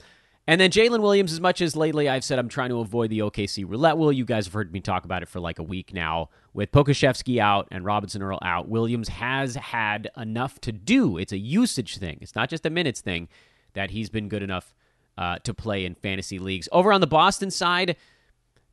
And 0.50 0.60
then 0.60 0.72
Jalen 0.72 1.02
Williams, 1.02 1.32
as 1.32 1.40
much 1.40 1.62
as 1.62 1.76
lately 1.76 2.10
I've 2.10 2.24
said 2.24 2.40
I'm 2.40 2.50
trying 2.50 2.70
to 2.70 2.80
avoid 2.80 3.12
the 3.12 3.20
OKC 3.20 3.70
roulette 3.70 4.00
wheel, 4.00 4.12
you 4.12 4.26
guys 4.26 4.48
have 4.48 4.54
heard 4.54 4.74
me 4.74 4.80
talk 4.80 5.06
about 5.06 5.22
it 5.22 5.30
for 5.30 5.40
like 5.40 5.60
a 5.60 5.64
week 5.64 5.94
now. 5.94 6.30
With 6.56 6.72
Pokusevski 6.72 7.38
out 7.38 7.68
and 7.70 7.86
Robinson 7.86 8.24
Earl 8.24 8.40
out, 8.42 8.68
Williams 8.68 9.10
has 9.10 9.54
had 9.54 10.10
enough 10.18 10.60
to 10.62 10.72
do. 10.72 11.20
It's 11.20 11.32
a 11.32 11.38
usage 11.38 12.00
thing. 12.00 12.18
It's 12.20 12.34
not 12.34 12.50
just 12.50 12.66
a 12.66 12.72
minutes 12.72 13.00
thing 13.00 13.28
that 13.74 13.92
he's 13.92 14.10
been 14.10 14.28
good 14.28 14.42
enough 14.42 14.74
uh, 15.20 15.38
to 15.44 15.54
play 15.54 15.86
in 15.86 15.94
fantasy 15.94 16.40
leagues. 16.40 16.68
Over 16.72 16.92
on 16.92 17.02
the 17.02 17.06
Boston 17.06 17.52
side, 17.52 17.96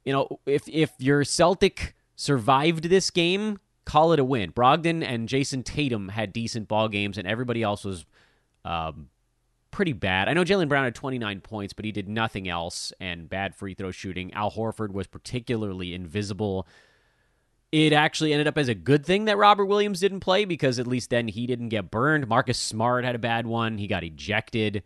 you 0.03 0.15
know, 0.15 0.41
if 0.47 0.67
if 0.71 0.93
your 0.99 1.25
Celtic 1.25 1.95
survived 2.15 2.85
this 2.85 3.11
game, 3.11 3.59
call 3.85 4.15
it 4.15 4.19
a 4.19 4.25
win. 4.25 4.51
Brogdon 4.51 5.05
and 5.05 5.29
Jayson 5.29 5.63
Tatum 5.63 6.09
had 6.09 6.33
decent 6.33 6.69
ball 6.69 6.89
games, 6.89 7.19
and 7.19 7.29
everybody 7.29 7.63
else 7.63 7.85
was 7.85 8.07
um, 8.65 9.11
pretty 9.77 9.93
bad. 9.93 10.27
I 10.27 10.33
know 10.33 10.43
Jaylen 10.43 10.71
Brown 10.71 10.85
had 10.85 10.95
29 10.95 11.43
points, 11.43 11.75
but 11.75 11.85
he 11.85 11.93
did 11.93 12.09
nothing 12.09 12.49
else 12.49 12.95
and 12.99 13.29
bad 13.29 13.55
free 13.55 13.75
throw 13.75 13.91
shooting. 13.91 14.33
Al 14.33 14.51
Horford 14.51 14.91
was 14.91 15.07
particularly 15.07 15.93
invisible. 15.93 16.67
It 17.71 17.93
actually 17.93 18.33
ended 18.33 18.49
up 18.49 18.57
as 18.57 18.69
a 18.69 18.75
good 18.75 19.05
thing 19.05 19.27
that 19.27 19.37
Robert 19.37 19.67
Williams 19.67 20.01
didn't 20.01 20.21
play 20.21 20.47
because 20.47 20.79
at 20.79 20.87
least 20.87 21.11
then 21.11 21.29
he 21.29 21.47
didn't 21.47 21.69
get 21.69 21.91
burned. 21.91 22.27
Marcus 22.27 22.59
Smart 22.59 23.05
had 23.05 23.15
a 23.15 23.19
bad 23.19 23.47
one. 23.47 23.77
He 23.77 23.87
got 23.87 24.03
ejected. 24.03 24.83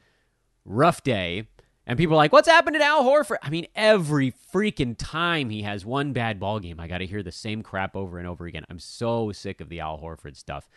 Rough 0.65 1.05
day. 1.05 1.47
And 1.87 1.97
people 1.97 2.15
are 2.15 2.17
like, 2.17 2.33
what's 2.33 2.49
happened 2.49 2.75
to 2.75 2.85
Al 2.85 3.05
Horford? 3.05 3.37
I 3.45 3.51
mean, 3.51 3.69
every 3.77 4.33
freaking 4.53 4.97
time 4.99 5.51
he 5.51 5.63
has 5.63 5.87
one 5.87 6.13
bad 6.13 6.41
ball 6.41 6.59
game, 6.59 6.81
I 6.81 6.89
got 6.89 6.99
to 6.99 7.07
hear 7.07 7.23
the 7.23 7.31
same 7.31 7.63
crap 7.63 7.95
over 7.95 8.19
and 8.19 8.27
over 8.27 8.45
again. 8.45 8.65
I'm 8.69 8.81
so 8.81 9.31
sick 9.31 9.61
of 9.61 9.69
the 9.69 9.79
Al 9.79 10.01
Horford 10.01 10.37
stuff. 10.37 10.69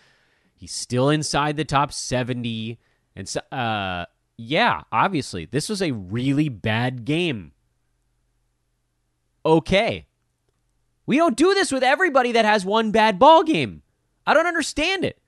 He's 0.54 0.72
still 0.72 1.10
inside 1.10 1.58
the 1.58 1.66
top 1.66 1.92
70. 1.92 2.78
And 3.16 3.28
so, 3.28 3.42
uh, 3.52 4.06
yeah, 4.38 4.82
obviously, 4.92 5.46
this 5.46 5.70
was 5.70 5.82
a 5.82 5.92
really 5.92 6.50
bad 6.50 7.06
game. 7.06 7.52
Okay. 9.46 10.08
We 11.06 11.18
don't 11.18 11.36
do 11.36 11.54
this 11.54 11.72
with 11.72 11.84
everybody 11.84 12.32
that 12.32 12.46
has 12.46 12.66
one 12.66 12.92
bad 12.92 13.20
ball 13.20 13.44
game. 13.44 13.84
I 14.26 14.34
don't 14.34 14.48
understand 14.48 15.04
it. 15.04 15.20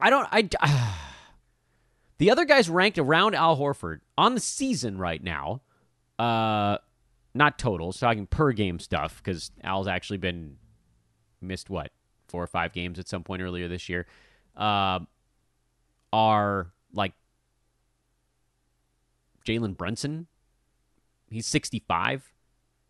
I 0.00 0.10
don't. 0.10 0.28
I. 0.30 0.48
Uh, 0.60 0.94
the 2.18 2.30
other 2.30 2.44
guys 2.44 2.68
ranked 2.68 2.98
around 2.98 3.34
Al 3.34 3.56
Horford 3.56 4.00
on 4.16 4.34
the 4.34 4.40
season 4.40 4.96
right 4.96 5.22
now. 5.22 5.62
Uh, 6.18 6.78
not 7.34 7.58
totals, 7.58 7.98
talking 7.98 8.26
per 8.26 8.52
game 8.52 8.78
stuff 8.78 9.20
because 9.22 9.50
Al's 9.64 9.88
actually 9.88 10.18
been 10.18 10.56
missed 11.40 11.70
what 11.70 11.90
four 12.28 12.42
or 12.42 12.46
five 12.46 12.72
games 12.72 12.98
at 12.98 13.08
some 13.08 13.22
point 13.22 13.42
earlier 13.42 13.68
this 13.68 13.88
year. 13.88 14.06
Uh, 14.56 15.00
are 16.12 16.72
like 16.92 17.12
Jalen 19.46 19.76
Brunson. 19.76 20.26
He's 21.30 21.46
65. 21.46 22.32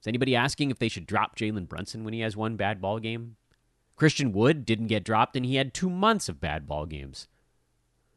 Is 0.00 0.06
anybody 0.06 0.34
asking 0.34 0.70
if 0.70 0.78
they 0.78 0.88
should 0.88 1.06
drop 1.06 1.36
Jalen 1.36 1.68
Brunson 1.68 2.02
when 2.04 2.12
he 2.12 2.20
has 2.20 2.36
one 2.36 2.56
bad 2.56 2.80
ball 2.80 2.98
game? 2.98 3.36
Christian 3.94 4.32
Wood 4.32 4.64
didn't 4.64 4.88
get 4.88 5.04
dropped 5.04 5.36
and 5.36 5.46
he 5.46 5.56
had 5.56 5.72
two 5.72 5.88
months 5.88 6.28
of 6.28 6.40
bad 6.40 6.66
ball 6.66 6.86
games. 6.86 7.28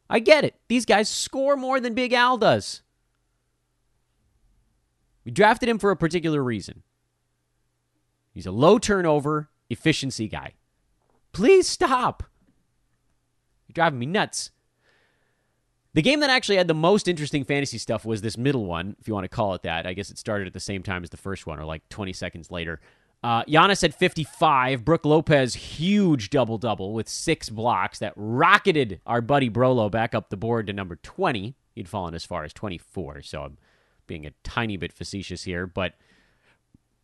I 0.09 0.19
get 0.19 0.43
it. 0.43 0.55
These 0.67 0.85
guys 0.85 1.09
score 1.09 1.55
more 1.55 1.79
than 1.79 1.93
Big 1.93 2.13
Al 2.13 2.37
does. 2.37 2.81
We 5.23 5.31
drafted 5.31 5.69
him 5.69 5.79
for 5.79 5.91
a 5.91 5.97
particular 5.97 6.43
reason. 6.43 6.83
He's 8.31 8.45
a 8.45 8.51
low 8.51 8.77
turnover 8.77 9.49
efficiency 9.69 10.27
guy. 10.27 10.53
Please 11.31 11.67
stop. 11.67 12.23
You're 13.67 13.73
driving 13.73 13.99
me 13.99 14.05
nuts. 14.05 14.51
The 15.95 16.01
game 16.01 16.19
that 16.19 16.29
actually 16.29 16.58
had 16.58 16.67
the 16.67 16.73
most 16.73 17.08
interesting 17.08 17.45
fantasy 17.45 17.77
stuff 17.77 18.03
was 18.03 18.21
this 18.21 18.38
middle 18.38 18.65
one, 18.65 18.97
if 18.99 19.08
you 19.08 19.13
want 19.13 19.23
to 19.23 19.29
call 19.29 19.53
it 19.53 19.62
that. 19.62 19.88
I 19.88 19.93
guess 19.93 20.12
it 20.12 20.17
started 20.17 20.45
at 20.45 20.51
the 20.51 20.60
same 20.60 20.84
time 20.84 21.03
as 21.03 21.10
the 21.10 21.15
first 21.15 21.47
one, 21.47 21.58
or 21.58 21.63
like 21.63 21.88
20 21.88 22.12
seconds 22.12 22.51
later. 22.51 22.81
Uh, 23.23 23.45
Giannis 23.45 23.81
at 23.81 23.93
55. 23.93 24.84
Brook 24.84 25.05
Lopez, 25.05 25.53
huge 25.53 26.29
double 26.31 26.58
double 26.58 26.93
with 26.93 27.08
six 27.08 27.49
blocks 27.49 27.99
that 27.99 28.12
rocketed 28.17 28.99
our 29.05 29.21
buddy 29.21 29.49
Brolo 29.49 29.89
back 29.89 30.13
up 30.13 30.29
the 30.29 30.36
board 30.36 30.67
to 30.67 30.73
number 30.73 30.97
20. 30.97 31.55
He'd 31.75 31.88
fallen 31.88 32.13
as 32.13 32.25
far 32.25 32.43
as 32.43 32.51
24, 32.51 33.21
so 33.21 33.43
I'm 33.43 33.58
being 34.05 34.25
a 34.25 34.31
tiny 34.43 34.75
bit 34.75 34.91
facetious 34.91 35.43
here. 35.43 35.65
But 35.65 35.93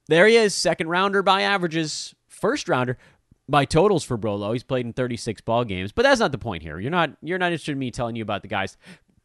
there 0.09 0.27
he 0.27 0.35
is, 0.35 0.53
second 0.53 0.89
rounder 0.89 1.23
by 1.23 1.43
averages, 1.43 2.13
first 2.27 2.67
rounder 2.67 2.97
by 3.51 3.65
totals 3.65 4.03
for 4.03 4.17
Brolo. 4.17 4.53
He's 4.53 4.63
played 4.63 4.85
in 4.85 4.93
36 4.93 5.41
ball 5.41 5.63
games, 5.63 5.91
but 5.91 6.03
that's 6.03 6.19
not 6.19 6.31
the 6.31 6.37
point 6.37 6.63
here. 6.63 6.79
You're 6.79 6.91
not 6.91 7.11
you're 7.21 7.37
not 7.37 7.51
interested 7.51 7.73
in 7.73 7.79
me 7.79 7.91
telling 7.91 8.15
you 8.15 8.23
about 8.23 8.41
the 8.41 8.47
guys 8.47 8.77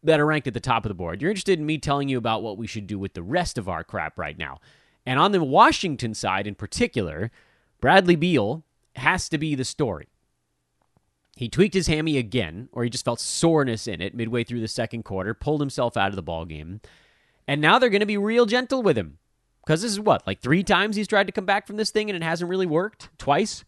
that 0.03 0.21
are 0.21 0.27
ranked 0.27 0.47
at 0.47 0.55
the 0.55 0.61
top 0.61 0.85
of 0.85 0.91
the 0.91 0.95
board. 0.95 1.23
You're 1.23 1.31
interested 1.31 1.59
in 1.59 1.67
me 1.67 1.79
telling 1.79 2.09
you 2.09 2.19
about 2.19 2.43
what 2.43 2.59
we 2.59 2.67
should 2.67 2.87
do 2.87 2.99
with 2.99 3.15
the 3.15 3.23
rest 3.23 3.57
of 3.57 3.69
our 3.69 3.83
crap 3.83 4.19
right 4.19 4.37
now. 4.37 4.61
And 5.07 5.19
on 5.19 5.33
the 5.33 5.43
Washington 5.43 6.15
side 6.15 6.47
in 6.47 6.55
particular, 6.55 7.31
Bradley 7.81 8.17
Beal 8.17 8.65
has 8.97 9.29
to 9.29 9.39
be 9.39 9.55
the 9.55 9.65
story. 9.65 10.09
He 11.37 11.49
tweaked 11.49 11.75
his 11.75 11.87
hammy 11.87 12.17
again, 12.17 12.69
or 12.73 12.83
he 12.83 12.91
just 12.91 13.05
felt 13.05 13.21
soreness 13.21 13.87
in 13.87 14.01
it 14.01 14.15
midway 14.15 14.43
through 14.43 14.61
the 14.61 14.69
second 14.69 15.05
quarter, 15.05 15.35
pulled 15.35 15.61
himself 15.61 15.97
out 15.97 16.09
of 16.09 16.17
the 16.17 16.23
ball 16.23 16.47
game. 16.47 16.81
And 17.47 17.61
now 17.61 17.79
they're 17.79 17.91
going 17.91 18.01
to 18.01 18.07
be 18.07 18.17
real 18.17 18.47
gentle 18.47 18.83
with 18.83 18.97
him. 18.97 19.19
Because 19.65 19.83
this 19.83 19.93
is 19.93 20.01
what, 20.01 20.27
like 20.27 20.41
three 20.41 20.63
times 20.63 20.97
he's 20.97 21.09
tried 21.09 21.27
to 21.27 21.33
come 21.33 21.45
back 21.45 21.67
from 21.67 21.77
this 21.77 21.91
thing 21.91 22.09
and 22.09 22.17
it 22.17 22.23
hasn't 22.23 22.49
really 22.49 22.67
worked? 22.67 23.11
Twice? 23.19 23.65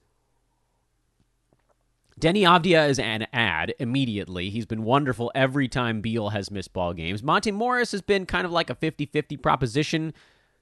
Deni 2.19 2.43
Avdija 2.43 2.89
is 2.89 2.99
an 2.99 3.29
ad 3.33 3.75
immediately. 3.79 4.51
He's 4.51 4.67
been 4.67 4.83
wonderful 4.83 5.31
every 5.37 5.69
time 5.69 6.01
Beal 6.01 6.31
has 6.31 6.51
missed 6.51 6.73
ball 6.73 6.93
games. 6.93 7.23
Monte 7.23 7.53
Morris 7.53 7.93
has 7.93 8.03
been 8.03 8.27
kind 8.27 8.45
of 8.45 8.51
like 8.51 8.71
a 8.71 8.75
50 8.75 9.07
50 9.07 9.37
proposition, 9.37 10.13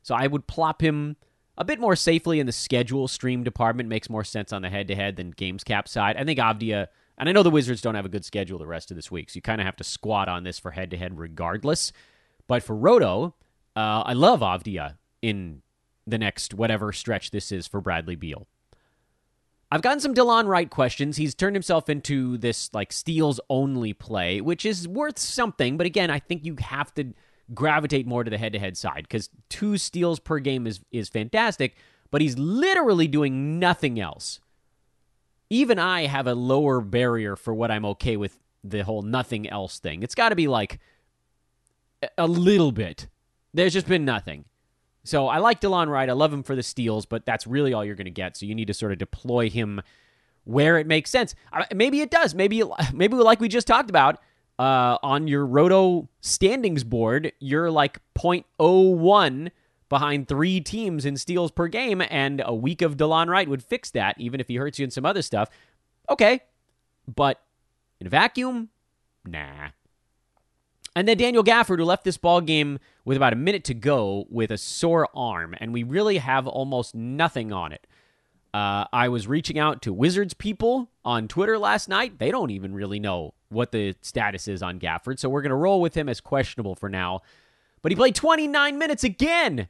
so 0.03 0.15
I 0.15 0.27
would 0.27 0.47
plop 0.47 0.83
him 0.83 1.17
a 1.57 1.65
bit 1.65 1.81
more 1.81 1.97
safely 1.97 2.41
in 2.41 2.47
the 2.47 2.53
schedule 2.53 3.09
stream 3.09 3.43
department. 3.43 3.89
Makes 3.89 4.11
more 4.11 4.25
sense 4.25 4.53
on 4.53 4.61
the 4.61 4.69
head 4.69 4.87
to 4.89 4.95
head 4.95 5.17
than 5.17 5.31
games 5.31 5.65
cap 5.65 5.89
side. 5.89 6.19
I 6.19 6.25
think 6.25 6.39
Avdija, 6.39 6.89
and 7.17 7.29
I 7.29 7.33
know 7.33 7.43
the 7.43 7.51
Wizards 7.51 7.81
don't 7.81 7.95
have 7.95 8.07
a 8.07 8.11
good 8.11 8.25
schedule 8.27 8.59
the 8.59 8.67
rest 8.67 8.91
of 8.91 8.97
this 8.97 9.11
week, 9.11 9.31
so 9.31 9.37
you 9.37 9.43
kind 9.43 9.61
of 9.61 9.65
have 9.65 9.77
to 9.77 9.85
squat 9.85 10.29
on 10.29 10.45
this 10.45 10.59
for 10.59 10.73
head 10.73 10.91
to 10.91 10.99
head 10.99 11.19
regardless. 11.19 11.91
But 12.49 12.65
for 12.65 12.77
Roto, 12.77 13.35
uh, 13.75 14.03
I 14.05 14.13
love 14.13 14.41
Avdija 14.41 14.99
in 15.23 15.63
the 16.07 16.19
next 16.19 16.53
whatever 16.53 16.93
stretch 16.93 17.31
this 17.31 17.51
is 17.51 17.67
for 17.67 17.81
Bradley 17.81 18.15
Beal. 18.15 18.47
I've 19.71 19.83
gotten 19.83 20.01
some 20.01 20.15
Delon 20.15 20.47
Wright 20.47 20.71
questions. 20.71 21.17
He's 21.17 21.35
turned 21.35 21.57
himself 21.57 21.89
into 21.89 22.39
this 22.39 22.73
like 22.73 22.93
steals 22.93 23.41
only 23.51 23.93
play, 23.93 24.41
which 24.41 24.65
is 24.65 24.87
worth 24.87 25.19
something. 25.19 25.77
But 25.77 25.87
again, 25.87 26.11
I 26.11 26.21
think 26.21 26.45
you 26.45 26.57
have 26.61 26.95
to 26.95 27.13
gravitate 27.53 28.07
more 28.07 28.25
to 28.25 28.31
the 28.31 28.39
head 28.39 28.53
to 28.53 28.59
head 28.59 28.77
side 28.77 29.03
because 29.03 29.29
two 29.49 29.77
steals 29.77 30.21
per 30.21 30.39
game 30.39 30.67
is 30.67 30.81
is 30.93 31.09
fantastic, 31.09 31.77
but 32.11 32.21
he's 32.21 32.39
literally 32.39 33.09
doing 33.09 33.59
nothing 33.59 33.99
else. 33.99 34.41
Even 35.51 35.79
I 35.79 36.07
have 36.07 36.27
a 36.27 36.35
lower 36.35 36.81
barrier 36.81 37.37
for 37.37 37.55
what 37.55 37.71
I'm 37.71 37.85
okay 37.87 38.17
with 38.17 38.39
the 38.63 38.85
whole 38.85 39.03
nothing 39.03 39.49
else 39.49 39.79
thing. 39.79 40.03
It's 40.03 40.15
got 40.15 40.31
to 40.31 40.37
be 40.37 40.49
like 40.49 40.79
a 42.19 42.27
little 42.27 42.73
bit. 42.73 43.09
There's 43.55 43.73
just 43.73 43.89
been 43.89 44.05
nothing. 44.05 44.45
So 45.07 45.29
I 45.29 45.39
like 45.39 45.61
Delon 45.61 45.89
Wright. 45.89 46.11
I 46.11 46.15
love 46.15 46.33
him 46.33 46.43
for 46.43 46.57
the 46.57 46.63
steals, 46.63 47.07
but 47.07 47.25
that's 47.25 47.47
really 47.47 47.73
all 47.73 47.85
you're 47.85 47.95
going 47.95 48.07
to 48.07 48.11
get. 48.11 48.37
So 48.37 48.45
you 48.45 48.55
need 48.55 48.67
to 48.67 48.75
sort 48.75 48.93
of 48.93 48.99
deploy 48.99 49.49
him 49.49 49.81
where 50.45 50.79
it 50.79 50.87
makes 50.87 51.11
sense. 51.11 51.35
Maybe 51.75 52.01
it 52.01 52.11
does. 52.11 52.35
Maybe 52.35 52.63
maybe 52.93 53.17
like 53.17 53.41
we 53.41 53.49
just 53.49 53.67
talked 53.67 53.91
about 53.91 54.21
uh, 54.59 54.99
on 55.03 55.29
your 55.29 55.45
Roto 55.45 56.09
standings 56.21 56.85
board, 56.85 57.33
you're 57.39 57.71
like 57.71 58.01
0.01 58.19 59.51
behind 59.89 60.27
three 60.27 60.61
teams 60.61 61.05
in 61.05 61.17
steals 61.17 61.51
per 61.51 61.69
game, 61.69 62.03
and 62.11 62.43
a 62.45 62.55
week 62.55 62.83
of 62.83 62.97
Delon 62.97 63.29
Wright 63.29 63.49
would 63.49 63.63
fix 63.63 63.91
that, 63.93 64.17
even 64.19 64.41
if 64.41 64.49
he 64.49 64.57
hurts 64.57 64.79
you 64.79 64.85
in 64.85 64.91
some 64.91 65.07
other 65.07 65.23
stuff. 65.23 65.51
Okay, 66.09 66.41
but 67.15 67.43
in 68.01 68.07
a 68.07 68.11
vacuum, 68.11 68.71
nah. 69.25 69.69
And 70.97 71.07
then 71.07 71.19
Daniel 71.19 71.45
Gafford, 71.45 71.79
who 71.79 71.85
left 71.85 72.05
this 72.05 72.17
ball 72.17 72.41
game 72.41 72.79
with 73.05 73.19
about 73.19 73.35
a 73.35 73.37
minute 73.37 73.65
to 73.65 73.75
go 73.75 74.25
with 74.31 74.51
a 74.51 74.57
sore 74.57 75.07
arm, 75.15 75.55
and 75.61 75.75
we 75.75 75.83
really 75.83 76.17
have 76.17 76.47
almost 76.47 76.95
nothing 76.95 77.53
on 77.53 77.71
it. 77.73 77.87
Uh, 78.55 78.87
I 78.95 79.11
was 79.11 79.29
reaching 79.29 79.59
out 79.59 79.83
to 79.83 79.93
Wizards 79.93 80.33
people 80.33 80.91
on 81.05 81.29
Twitter 81.29 81.59
last 81.59 81.91
night. 81.91 82.19
They 82.19 82.31
don't 82.31 82.51
even 82.51 82.73
really 82.73 82.99
know 82.99 83.35
what 83.51 83.73
the 83.73 83.95
status 84.01 84.49
is 84.49 84.63
on 84.63 84.81
Gafford, 84.81 85.19
so 85.19 85.29
we're 85.29 85.43
going 85.43 85.51
to 85.51 85.57
roll 85.57 85.83
with 85.83 85.95
him 85.95 86.09
as 86.09 86.23
questionable 86.23 86.75
for 86.75 86.89
now. 86.89 87.21
But 87.83 87.93
he 87.93 87.97
played 87.97 88.15
29 88.15 88.79
minutes 88.79 89.05
again. 89.05 89.69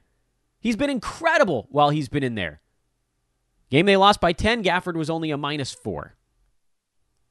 He's 0.60 0.76
been 0.76 0.90
incredible 0.90 1.66
while 1.70 1.90
he's 1.90 2.08
been 2.08 2.22
in 2.22 2.36
there. 2.36 2.60
Game 3.68 3.86
they 3.86 3.96
lost 3.96 4.20
by 4.20 4.32
10, 4.32 4.62
Gafford 4.62 4.94
was 4.94 5.10
only 5.10 5.32
a 5.32 5.36
minus 5.36 5.72
four. 5.72 6.14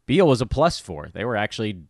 Beal 0.06 0.28
was 0.28 0.42
a 0.42 0.46
plus 0.46 0.80
four. 0.80 1.10
They 1.14 1.24
were 1.24 1.38
actually 1.38 1.86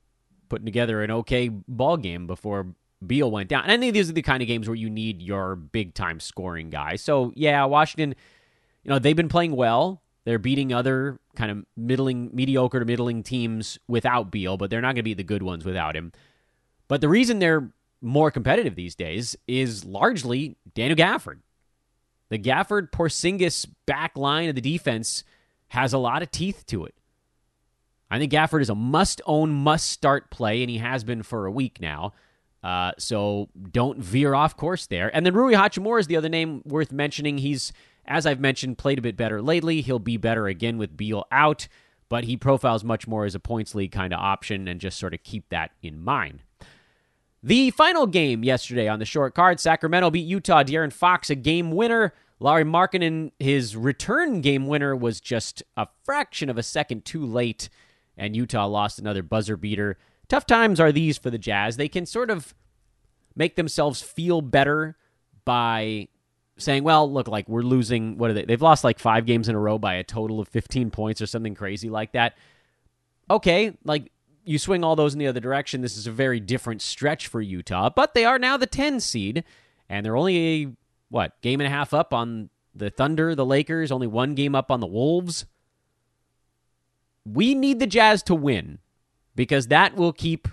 putting 0.49 0.65
together 0.65 1.03
an 1.03 1.11
okay 1.11 1.49
ball 1.49 1.97
game 1.97 2.27
before 2.27 2.67
Beal 3.05 3.29
went 3.29 3.49
down. 3.49 3.63
And 3.63 3.71
I 3.71 3.77
think 3.77 3.93
these 3.93 4.09
are 4.09 4.13
the 4.13 4.21
kind 4.21 4.41
of 4.41 4.47
games 4.47 4.67
where 4.67 4.75
you 4.75 4.89
need 4.89 5.21
your 5.21 5.55
big 5.55 5.93
time 5.93 6.19
scoring 6.19 6.69
guy. 6.69 6.95
So 6.95 7.31
yeah, 7.35 7.65
Washington, 7.65 8.15
you 8.83 8.89
know, 8.89 8.99
they've 8.99 9.15
been 9.15 9.29
playing 9.29 9.55
well. 9.55 10.01
They're 10.23 10.39
beating 10.39 10.73
other 10.73 11.19
kind 11.35 11.51
of 11.51 11.65
middling, 11.77 12.31
mediocre 12.33 12.79
to 12.79 12.85
middling 12.85 13.21
teams 13.21 13.77
without 13.87 14.31
Beal, 14.31 14.57
but 14.57 14.69
they're 14.69 14.81
not 14.81 14.89
going 14.89 14.95
to 14.97 15.03
be 15.03 15.13
the 15.13 15.23
good 15.23 15.43
ones 15.43 15.63
without 15.63 15.95
him. 15.95 16.11
But 16.87 17.01
the 17.01 17.09
reason 17.09 17.39
they're 17.39 17.69
more 18.01 18.31
competitive 18.31 18.75
these 18.75 18.95
days 18.95 19.35
is 19.47 19.85
largely 19.85 20.57
Daniel 20.73 20.97
Gafford. 20.97 21.39
The 22.29 22.39
Gafford 22.39 22.91
Porzingis 22.91 23.67
back 23.85 24.17
line 24.17 24.49
of 24.49 24.55
the 24.55 24.61
defense 24.61 25.23
has 25.69 25.93
a 25.93 25.97
lot 25.97 26.23
of 26.23 26.31
teeth 26.31 26.65
to 26.67 26.85
it. 26.85 26.95
I 28.15 28.19
think 28.19 28.31
Gafford 28.31 28.61
is 28.61 28.69
a 28.69 28.75
must 28.75 29.21
own, 29.25 29.51
must 29.51 29.89
start 29.91 30.31
play, 30.31 30.61
and 30.61 30.69
he 30.69 30.77
has 30.77 31.03
been 31.03 31.21
for 31.21 31.45
a 31.45 31.51
week 31.51 31.81
now. 31.81 32.13
Uh, 32.63 32.93
so 32.97 33.49
don't 33.71 33.99
veer 33.99 34.33
off 34.33 34.55
course 34.55 34.87
there. 34.87 35.13
And 35.13 35.25
then 35.25 35.33
Rui 35.33 35.53
Hachimura 35.53 35.99
is 35.99 36.07
the 36.07 36.15
other 36.15 36.29
name 36.29 36.61
worth 36.63 36.93
mentioning. 36.93 37.39
He's, 37.39 37.73
as 38.05 38.25
I've 38.25 38.39
mentioned, 38.39 38.77
played 38.77 38.99
a 38.99 39.01
bit 39.01 39.17
better 39.17 39.41
lately. 39.41 39.81
He'll 39.81 39.99
be 39.99 40.15
better 40.15 40.47
again 40.47 40.77
with 40.77 40.95
Beal 40.95 41.25
out, 41.29 41.67
but 42.07 42.23
he 42.23 42.37
profiles 42.37 42.85
much 42.85 43.05
more 43.05 43.25
as 43.25 43.35
a 43.35 43.39
points 43.41 43.75
league 43.75 43.91
kind 43.91 44.13
of 44.13 44.19
option, 44.21 44.69
and 44.69 44.79
just 44.79 44.97
sort 44.97 45.13
of 45.13 45.21
keep 45.23 45.49
that 45.49 45.71
in 45.81 46.01
mind. 46.01 46.41
The 47.43 47.71
final 47.71 48.07
game 48.07 48.45
yesterday 48.45 48.87
on 48.87 48.99
the 48.99 49.05
short 49.05 49.35
card 49.35 49.59
Sacramento 49.59 50.09
beat 50.09 50.25
Utah. 50.25 50.63
De'Aaron 50.63 50.93
Fox, 50.93 51.29
a 51.29 51.35
game 51.35 51.69
winner. 51.69 52.13
Lauri 52.39 52.63
Markkanen, 52.63 53.33
his 53.39 53.75
return 53.75 54.39
game 54.39 54.67
winner, 54.67 54.95
was 54.95 55.19
just 55.19 55.63
a 55.75 55.89
fraction 56.05 56.49
of 56.49 56.57
a 56.57 56.63
second 56.63 57.03
too 57.03 57.25
late 57.25 57.67
and 58.17 58.35
Utah 58.35 58.67
lost 58.67 58.99
another 58.99 59.23
buzzer 59.23 59.57
beater. 59.57 59.97
Tough 60.27 60.45
times 60.45 60.79
are 60.79 60.91
these 60.91 61.17
for 61.17 61.29
the 61.29 61.37
Jazz. 61.37 61.77
They 61.77 61.87
can 61.87 62.05
sort 62.05 62.29
of 62.29 62.53
make 63.35 63.55
themselves 63.55 64.01
feel 64.01 64.41
better 64.41 64.97
by 65.43 66.07
saying, 66.57 66.83
well, 66.83 67.11
look, 67.11 67.27
like 67.27 67.47
we're 67.49 67.61
losing. 67.61 68.17
What 68.17 68.31
are 68.31 68.33
they? 68.33 68.45
They've 68.45 68.61
lost 68.61 68.83
like 68.83 68.99
five 68.99 69.25
games 69.25 69.49
in 69.49 69.55
a 69.55 69.59
row 69.59 69.77
by 69.77 69.95
a 69.95 70.03
total 70.03 70.39
of 70.39 70.47
15 70.47 70.89
points 70.91 71.21
or 71.21 71.25
something 71.25 71.55
crazy 71.55 71.89
like 71.89 72.13
that. 72.13 72.37
Okay, 73.29 73.77
like 73.83 74.11
you 74.45 74.59
swing 74.59 74.83
all 74.83 74.95
those 74.95 75.13
in 75.13 75.19
the 75.19 75.27
other 75.27 75.39
direction, 75.39 75.81
this 75.81 75.97
is 75.97 76.07
a 76.07 76.11
very 76.11 76.39
different 76.39 76.81
stretch 76.81 77.27
for 77.27 77.41
Utah. 77.41 77.89
But 77.89 78.13
they 78.13 78.25
are 78.25 78.39
now 78.39 78.57
the 78.57 78.67
10 78.67 78.99
seed, 78.99 79.43
and 79.89 80.05
they're 80.05 80.15
only 80.15 80.63
a, 80.63 80.67
what, 81.09 81.39
game 81.41 81.59
and 81.59 81.67
a 81.67 81.71
half 81.71 81.93
up 81.93 82.13
on 82.13 82.49
the 82.73 82.89
Thunder, 82.89 83.35
the 83.35 83.45
Lakers, 83.45 83.91
only 83.91 84.07
one 84.07 84.35
game 84.35 84.53
up 84.53 84.69
on 84.69 84.79
the 84.79 84.87
Wolves. 84.87 85.45
We 87.25 87.55
need 87.55 87.79
the 87.79 87.87
Jazz 87.87 88.23
to 88.23 88.35
win 88.35 88.79
because 89.35 89.67
that 89.67 89.95
will 89.95 90.13
keep 90.13 90.47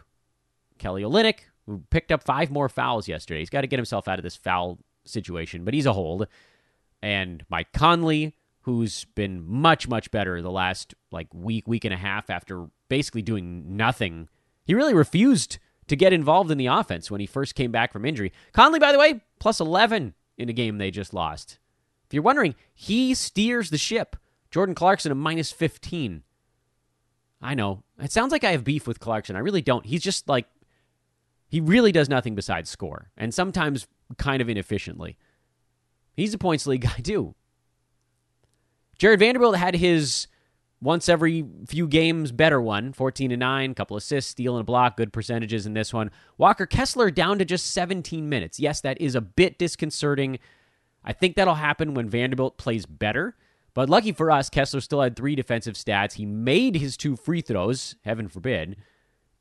Kelly 0.78 1.02
Olynyk, 1.02 1.40
who 1.66 1.82
picked 1.90 2.10
up 2.10 2.22
five 2.22 2.50
more 2.50 2.68
fouls 2.68 3.08
yesterday. 3.08 3.40
He's 3.40 3.50
got 3.50 3.60
to 3.60 3.66
get 3.66 3.78
himself 3.78 4.08
out 4.08 4.18
of 4.18 4.22
this 4.22 4.36
foul 4.36 4.78
situation, 5.04 5.64
but 5.64 5.74
he's 5.74 5.86
a 5.86 5.92
hold. 5.92 6.26
And 7.02 7.44
Mike 7.48 7.72
Conley, 7.72 8.34
who's 8.62 9.04
been 9.14 9.44
much, 9.46 9.88
much 9.88 10.10
better 10.10 10.40
the 10.40 10.50
last 10.50 10.94
like 11.10 11.28
week, 11.32 11.66
week 11.68 11.84
and 11.84 11.94
a 11.94 11.98
half 11.98 12.30
after 12.30 12.66
basically 12.88 13.22
doing 13.22 13.76
nothing. 13.76 14.28
He 14.64 14.74
really 14.74 14.94
refused 14.94 15.58
to 15.88 15.96
get 15.96 16.12
involved 16.12 16.50
in 16.50 16.58
the 16.58 16.66
offense 16.66 17.10
when 17.10 17.20
he 17.20 17.26
first 17.26 17.54
came 17.54 17.72
back 17.72 17.92
from 17.92 18.04
injury. 18.04 18.32
Conley, 18.52 18.78
by 18.78 18.92
the 18.92 18.98
way, 18.98 19.20
plus 19.38 19.60
11 19.60 20.14
in 20.38 20.48
a 20.48 20.52
game 20.52 20.78
they 20.78 20.90
just 20.90 21.12
lost. 21.12 21.58
If 22.06 22.14
you're 22.14 22.22
wondering, 22.22 22.54
he 22.74 23.14
steers 23.14 23.70
the 23.70 23.78
ship. 23.78 24.16
Jordan 24.50 24.74
Clarkson 24.74 25.10
a 25.12 25.14
minus 25.14 25.50
15. 25.50 26.22
I 27.42 27.54
know. 27.54 27.82
It 27.98 28.12
sounds 28.12 28.32
like 28.32 28.44
I 28.44 28.52
have 28.52 28.64
beef 28.64 28.86
with 28.86 29.00
Clarkson. 29.00 29.36
I 29.36 29.40
really 29.40 29.62
don't. 29.62 29.84
He's 29.84 30.02
just 30.02 30.28
like, 30.28 30.46
he 31.48 31.60
really 31.60 31.92
does 31.92 32.08
nothing 32.08 32.34
besides 32.34 32.70
score, 32.70 33.10
and 33.16 33.34
sometimes 33.34 33.86
kind 34.16 34.40
of 34.40 34.48
inefficiently. 34.48 35.18
He's 36.14 36.32
a 36.32 36.38
points 36.38 36.66
league 36.66 36.82
guy, 36.88 37.00
too. 37.02 37.34
Jared 38.98 39.18
Vanderbilt 39.18 39.56
had 39.56 39.74
his 39.74 40.28
once 40.80 41.08
every 41.08 41.44
few 41.66 41.86
games 41.86 42.32
better 42.32 42.60
one 42.60 42.92
14 42.92 43.30
to 43.30 43.36
9 43.36 43.74
couple 43.74 43.96
assists 43.96 44.32
steal 44.32 44.56
and 44.56 44.62
a 44.62 44.64
block 44.64 44.96
good 44.96 45.12
percentages 45.12 45.64
in 45.64 45.74
this 45.74 45.94
one 45.94 46.10
walker 46.36 46.66
kessler 46.66 47.08
down 47.08 47.38
to 47.38 47.44
just 47.44 47.70
17 47.72 48.28
minutes 48.28 48.58
yes 48.58 48.80
that 48.80 49.00
is 49.00 49.14
a 49.14 49.20
bit 49.20 49.58
disconcerting 49.58 50.40
i 51.04 51.12
think 51.12 51.36
that'll 51.36 51.54
happen 51.54 51.94
when 51.94 52.08
vanderbilt 52.08 52.58
plays 52.58 52.84
better 52.84 53.36
but 53.74 53.88
lucky 53.88 54.12
for 54.12 54.30
us 54.30 54.50
kessler 54.50 54.80
still 54.80 55.00
had 55.00 55.16
three 55.16 55.34
defensive 55.34 55.74
stats. 55.74 56.14
He 56.14 56.26
made 56.26 56.76
his 56.76 56.96
two 56.96 57.16
free 57.16 57.40
throws 57.40 57.96
heaven 58.04 58.28
forbid 58.28 58.76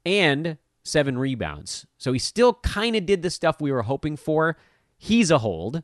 and 0.06 0.58
seven 0.84 1.18
rebounds. 1.18 1.86
So 1.98 2.14
he 2.14 2.20
still 2.20 2.56
kind 2.56 2.96
of 2.96 3.06
did 3.06 3.22
the 3.22 3.30
stuff 3.30 3.62
we 3.62 3.72
were 3.72 3.84
hoping 3.84 4.18
for. 4.18 4.58
He's 4.98 5.32
a 5.32 5.40
hold. 5.40 5.84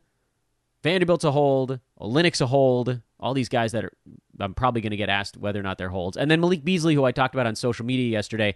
Vanderbilt's 0.83 1.23
a 1.23 1.31
hold. 1.31 1.79
Olynyk's 1.99 2.41
a 2.41 2.47
hold. 2.47 3.01
All 3.19 3.33
these 3.33 3.49
guys 3.49 3.71
that 3.71 3.85
are 3.85 3.93
I'm 4.39 4.53
probably 4.53 4.81
going 4.81 4.91
to 4.91 4.97
get 4.97 5.09
asked 5.09 5.37
whether 5.37 5.59
or 5.59 5.63
not 5.63 5.77
they're 5.77 5.89
holds. 5.89 6.17
And 6.17 6.29
then 6.29 6.41
Malik 6.41 6.63
Beasley, 6.63 6.93
who 6.93 7.03
I 7.03 7.11
talked 7.11 7.33
about 7.33 7.47
on 7.47 7.55
social 7.55 7.85
media 7.85 8.09
yesterday, 8.09 8.55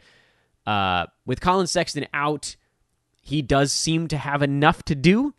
uh, 0.65 1.07
with 1.25 1.41
Collin 1.41 1.67
Sexton 1.67 2.05
out, 2.13 2.55
he 3.21 3.41
does 3.41 3.71
seem 3.71 4.07
to 4.09 4.17
have 4.17 4.41
enough 4.41 4.83
to 4.83 4.95
do. 4.95 5.33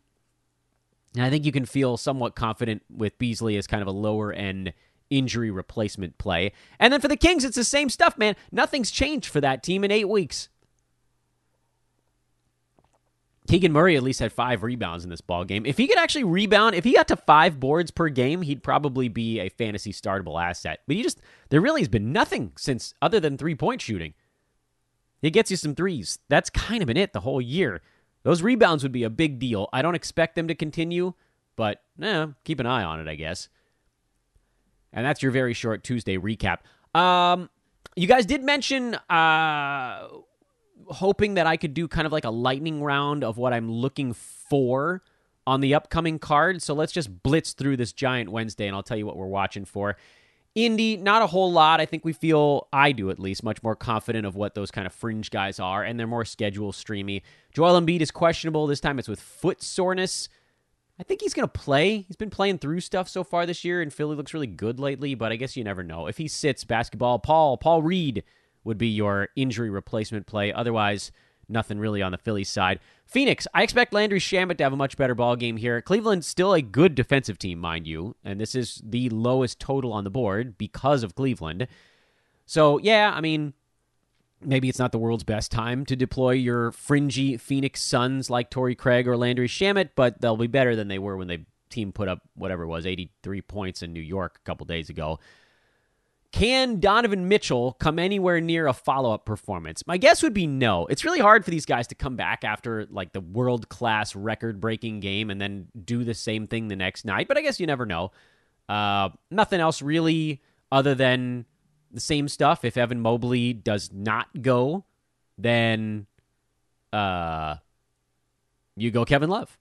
And 1.15 1.25
I 1.25 1.31
think 1.31 1.45
you 1.45 1.53
can 1.53 1.67
feel 1.67 1.97
somewhat 1.97 2.35
confident 2.35 2.83
with 2.91 3.19
Beasley 3.19 3.57
as 3.57 3.67
kind 3.67 3.83
of 3.83 3.89
a 3.89 3.93
lower 3.93 4.33
end 4.33 4.73
injury 5.11 5.51
replacement 5.51 6.17
play. 6.17 6.53
And 6.81 6.93
then 6.93 7.01
for 7.01 7.09
the 7.09 7.17
Kings, 7.17 7.45
it's 7.45 7.57
the 7.57 7.65
same 7.65 7.91
stuff, 7.91 8.17
man. 8.17 8.35
Nothing's 8.51 8.91
changed 8.91 9.29
for 9.29 9.41
that 9.43 9.63
team 9.63 9.85
in 9.85 9.91
eight 9.91 10.09
weeks. 10.09 10.49
Keegan 13.49 13.73
Murray 13.73 13.97
at 13.97 14.03
least 14.03 14.21
had 14.21 14.33
five 14.33 14.63
rebounds 14.63 15.05
in 15.05 15.11
this 15.11 15.21
ball 15.21 15.45
game. 15.45 15.67
If 15.67 15.77
he 15.77 15.89
could 15.89 15.99
actually 15.99 16.25
rebound, 16.25 16.75
if 16.75 16.85
he 16.85 16.95
got 16.95 17.09
to 17.09 17.17
five 17.17 17.59
boards 17.59 17.91
per 17.91 18.09
game, 18.09 18.43
he'd 18.43 18.63
probably 18.63 19.09
be 19.09 19.41
a 19.41 19.49
fantasy 19.49 19.93
startable 19.93 20.43
asset. 20.43 20.81
But 20.87 20.97
he 20.97 21.03
just 21.03 21.21
there 21.51 21.61
really 21.61 21.81
has 21.81 21.89
been 21.89 22.13
nothing 22.13 22.53
since 22.57 22.95
other 23.03 23.21
than 23.21 23.37
three 23.37 23.55
point 23.55 23.83
shooting. 23.83 24.15
He 25.21 25.31
gets 25.31 25.51
you 25.51 25.57
some 25.57 25.75
threes. 25.75 26.19
That's 26.29 26.51
kind 26.51 26.83
of 26.83 26.87
been 26.87 26.97
it 26.97 27.13
the 27.13 27.21
whole 27.21 27.41
year. 27.41 27.83
Those 28.23 28.43
rebounds 28.43 28.83
would 28.83 28.93
be 28.93 29.05
a 29.05 29.11
big 29.11 29.39
deal. 29.39 29.69
I 29.73 29.83
don't 29.83 29.95
expect 29.95 30.35
them 30.35 30.49
to 30.49 30.55
continue, 30.55 31.15
but 31.57 31.83
eh, 32.01 32.27
keep 32.45 32.61
an 32.61 32.67
eye 32.67 32.85
on 32.85 33.01
it, 33.01 33.09
I 33.09 33.15
guess. 33.15 33.49
And 34.93 35.05
that's 35.05 35.23
your 35.23 35.33
very 35.33 35.55
short 35.55 35.83
Tuesday 35.85 36.19
recap. 36.19 36.59
Um, 36.99 37.49
you 37.97 38.07
guys 38.07 38.27
did 38.27 38.43
mention 38.43 38.95
uh, 38.95 40.09
hoping 40.87 41.35
that 41.35 41.47
I 41.47 41.57
could 41.57 41.75
do 41.75 41.89
kind 41.89 42.07
of 42.07 42.13
like 42.13 42.25
a 42.25 42.31
lightning 42.31 42.83
round 42.83 43.25
of 43.25 43.39
what 43.39 43.53
I'm 43.53 43.71
looking 43.71 44.13
for 44.13 45.03
on 45.47 45.61
the 45.61 45.75
upcoming 45.75 46.19
card. 46.19 46.63
So 46.63 46.75
let's 46.75 46.93
just 46.93 47.23
blitz 47.23 47.53
through 47.53 47.77
this 47.77 47.93
giant 47.93 48.31
Wednesday 48.31 48.67
and 48.67 48.77
I'll 48.77 48.83
tell 48.83 48.97
you 48.97 49.07
what 49.07 49.17
we're 49.17 49.27
watching 49.27 49.65
for. 49.65 49.97
Indy, 50.55 50.99
not 50.99 51.23
a 51.23 51.27
whole 51.27 51.51
lot. 51.51 51.81
I 51.81 51.87
think 51.87 52.05
we 52.05 52.13
feel, 52.13 52.69
I 52.73 52.93
do 52.93 53.09
at 53.09 53.19
least, 53.19 53.43
much 53.43 53.63
more 53.63 53.75
confident 53.75 54.27
of 54.27 54.37
what 54.37 54.55
those 54.55 54.71
kind 54.71 54.87
of 54.87 54.93
fringe 54.93 55.31
guys 55.31 55.59
are, 55.59 55.83
and 55.83 55.99
they're 55.99 56.07
more 56.07 56.27
schedule 56.27 56.73
streamy. 56.73 57.23
Joel 57.55 57.81
Embiid 57.81 58.03
is 58.03 58.11
questionable. 58.11 58.67
This 58.67 58.81
time 58.81 58.99
it's 58.99 59.09
with 59.09 59.21
foot 59.21 59.63
soreness. 59.63 60.29
I 61.01 61.05
think 61.05 61.23
he's 61.23 61.33
going 61.33 61.49
to 61.49 61.59
play. 61.59 62.03
He's 62.03 62.17
been 62.17 62.31
playing 62.31 62.59
through 62.59 62.81
stuff 62.81 63.09
so 63.09 63.25
far 63.25 63.47
this 63.47 63.65
year, 63.65 63.81
and 63.81 63.93
Philly 63.93 64.15
looks 64.15 64.35
really 64.35 64.47
good 64.47 64.79
lately, 64.79 65.15
but 65.15 65.33
I 65.33 65.37
guess 65.37 65.57
you 65.57 65.65
never 65.65 65.83
know. 65.83 66.07
If 66.07 66.19
he 66.19 66.29
sits 66.29 66.65
basketball, 66.65 67.19
Paul, 67.19 67.57
Paul 67.57 67.83
Reed 67.83 68.23
would 68.63 68.79
be 68.79 68.89
your 68.89 69.31
injury 69.35 69.71
replacement 69.71 70.27
play. 70.27 70.53
Otherwise, 70.53 71.13
nothing 71.49 71.79
really 71.79 72.03
on 72.03 72.13
the 72.13 72.19
Phillies 72.19 72.49
side. 72.49 72.81
Phoenix, 73.07 73.47
I 73.53 73.63
expect 73.63 73.93
Landry 73.93 74.19
Shamet 74.19 74.57
to 74.59 74.65
have 74.65 74.73
a 74.73 74.77
much 74.77 74.97
better 74.97 75.15
ball 75.15 75.37
game 75.37 75.57
here. 75.57 75.83
Cleveland's 75.83 76.27
still 76.27 76.55
a 76.55 76.63
good 76.63 76.95
defensive 76.95 77.39
team, 77.39 77.59
mind 77.59 77.87
you, 77.87 78.17
and 78.25 78.41
this 78.41 78.55
is 78.55 78.81
the 78.85 79.11
lowest 79.11 79.61
total 79.61 79.93
on 79.93 80.05
the 80.05 80.11
board 80.11 80.57
because 80.57 81.03
of 81.03 81.15
Cleveland. 81.15 81.67
So, 82.47 82.79
yeah, 82.79 83.13
I 83.15 83.21
mean, 83.21 83.53
maybe 84.41 84.69
it's 84.69 84.79
not 84.79 84.93
the 84.93 84.99
world's 84.99 85.25
best 85.25 85.53
time 85.53 85.85
to 85.87 85.97
deploy 85.97 86.33
your 86.33 86.73
fringy 86.73 87.37
Phoenix 87.37 87.83
Suns 87.83 88.31
like 88.31 88.51
Torrey 88.51 88.75
Craig 88.75 89.07
or 89.07 89.17
Landry 89.17 89.49
Shamet, 89.49 89.91
but 89.95 90.21
they'll 90.21 90.37
be 90.37 90.47
better 90.47 90.75
than 90.75 90.89
they 90.89 90.99
were 90.99 91.17
when 91.17 91.29
the 91.29 91.45
team 91.69 91.93
put 91.93 92.09
up 92.09 92.23
whatever 92.35 92.65
it 92.65 92.69
was, 92.69 92.87
83 92.87 93.43
points 93.43 93.83
in 93.83 93.93
New 93.93 94.01
York 94.01 94.39
a 94.43 94.47
couple 94.47 94.67
days 94.67 94.91
ago. 94.91 95.19
Can 96.33 96.81
Donovan 96.81 97.29
Mitchell 97.29 97.75
come 97.75 97.99
anywhere 97.99 98.41
near 98.41 98.67
a 98.67 98.73
follow 98.73 99.13
up 99.13 99.27
performance? 99.27 99.87
My 99.87 99.99
guess 99.99 100.23
would 100.23 100.33
be 100.33 100.47
no. 100.47 100.87
It's 100.87 101.05
really 101.05 101.21
hard 101.21 101.45
for 101.45 101.51
these 101.51 101.67
guys 101.67 101.87
to 101.89 101.95
come 101.95 102.17
back 102.17 102.43
after 102.43 102.87
like 102.91 103.13
the 103.13 103.21
world 103.21 103.69
class 103.69 104.17
record 104.17 104.59
breaking 104.59 105.01
game 105.01 105.29
and 105.29 105.39
then 105.39 105.69
do 105.85 106.05
the 106.05 106.15
same 106.15 106.47
thing 106.47 106.69
the 106.69 106.77
next 106.77 107.05
night, 107.05 107.29
but 107.29 107.37
I 107.37 107.43
guess 107.43 107.61
you 107.61 107.67
never 107.67 107.85
know. 107.85 108.13
Uh, 108.67 109.11
nothing 109.31 109.61
else 109.61 109.83
really 109.83 110.41
other 110.73 110.95
than 110.95 111.45
the 111.93 112.01
same 112.01 112.29
stuff. 112.29 112.65
If 112.65 112.79
Evan 112.79 113.03
Mobley 113.03 113.53
does 113.53 113.93
not 113.93 114.29
go, 114.41 114.87
then 115.37 116.07
uh, 116.95 117.57
you 118.75 118.91
go 118.91 119.05
Kevin 119.05 119.29
Love. 119.29 119.59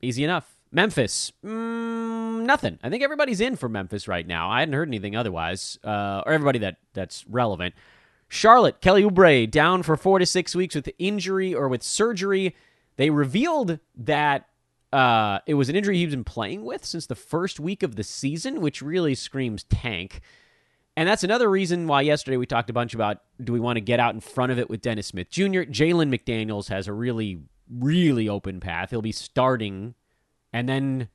Easy 0.00 0.24
enough. 0.24 0.55
Memphis. 0.72 1.32
Mm, 1.44 2.44
nothing. 2.44 2.78
I 2.82 2.90
think 2.90 3.02
everybody's 3.02 3.40
in 3.40 3.56
for 3.56 3.68
Memphis 3.68 4.08
right 4.08 4.26
now. 4.26 4.50
I 4.50 4.60
hadn't 4.60 4.74
heard 4.74 4.88
anything 4.88 5.16
otherwise, 5.16 5.78
uh, 5.84 6.22
or 6.26 6.32
everybody 6.32 6.58
that 6.60 6.76
that's 6.92 7.24
relevant. 7.28 7.74
Charlotte, 8.28 8.80
Kelly 8.80 9.02
Oubre 9.02 9.48
down 9.50 9.82
for 9.82 9.96
four 9.96 10.18
to 10.18 10.26
six 10.26 10.54
weeks 10.54 10.74
with 10.74 10.90
injury 10.98 11.54
or 11.54 11.68
with 11.68 11.82
surgery. 11.82 12.56
They 12.96 13.10
revealed 13.10 13.78
that 13.96 14.48
uh, 14.92 15.40
it 15.46 15.54
was 15.54 15.68
an 15.68 15.76
injury 15.76 15.98
he's 15.98 16.10
been 16.10 16.24
playing 16.24 16.64
with 16.64 16.84
since 16.84 17.06
the 17.06 17.14
first 17.14 17.60
week 17.60 17.82
of 17.82 17.96
the 17.96 18.04
season, 18.04 18.60
which 18.60 18.82
really 18.82 19.14
screams 19.14 19.64
tank. 19.64 20.20
And 20.96 21.08
that's 21.08 21.24
another 21.24 21.50
reason 21.50 21.86
why 21.86 22.00
yesterday 22.00 22.38
we 22.38 22.46
talked 22.46 22.70
a 22.70 22.72
bunch 22.72 22.94
about 22.94 23.18
do 23.42 23.52
we 23.52 23.60
want 23.60 23.76
to 23.76 23.82
get 23.82 24.00
out 24.00 24.14
in 24.14 24.20
front 24.20 24.50
of 24.50 24.58
it 24.58 24.70
with 24.70 24.80
Dennis 24.80 25.08
Smith 25.08 25.28
Jr. 25.30 25.62
Jalen 25.62 26.08
McDaniels 26.08 26.68
has 26.68 26.88
a 26.88 26.92
really, 26.92 27.42
really 27.70 28.28
open 28.28 28.60
path. 28.60 28.90
He'll 28.90 29.02
be 29.02 29.12
starting 29.12 29.94
and 30.56 30.66
then, 30.66 31.08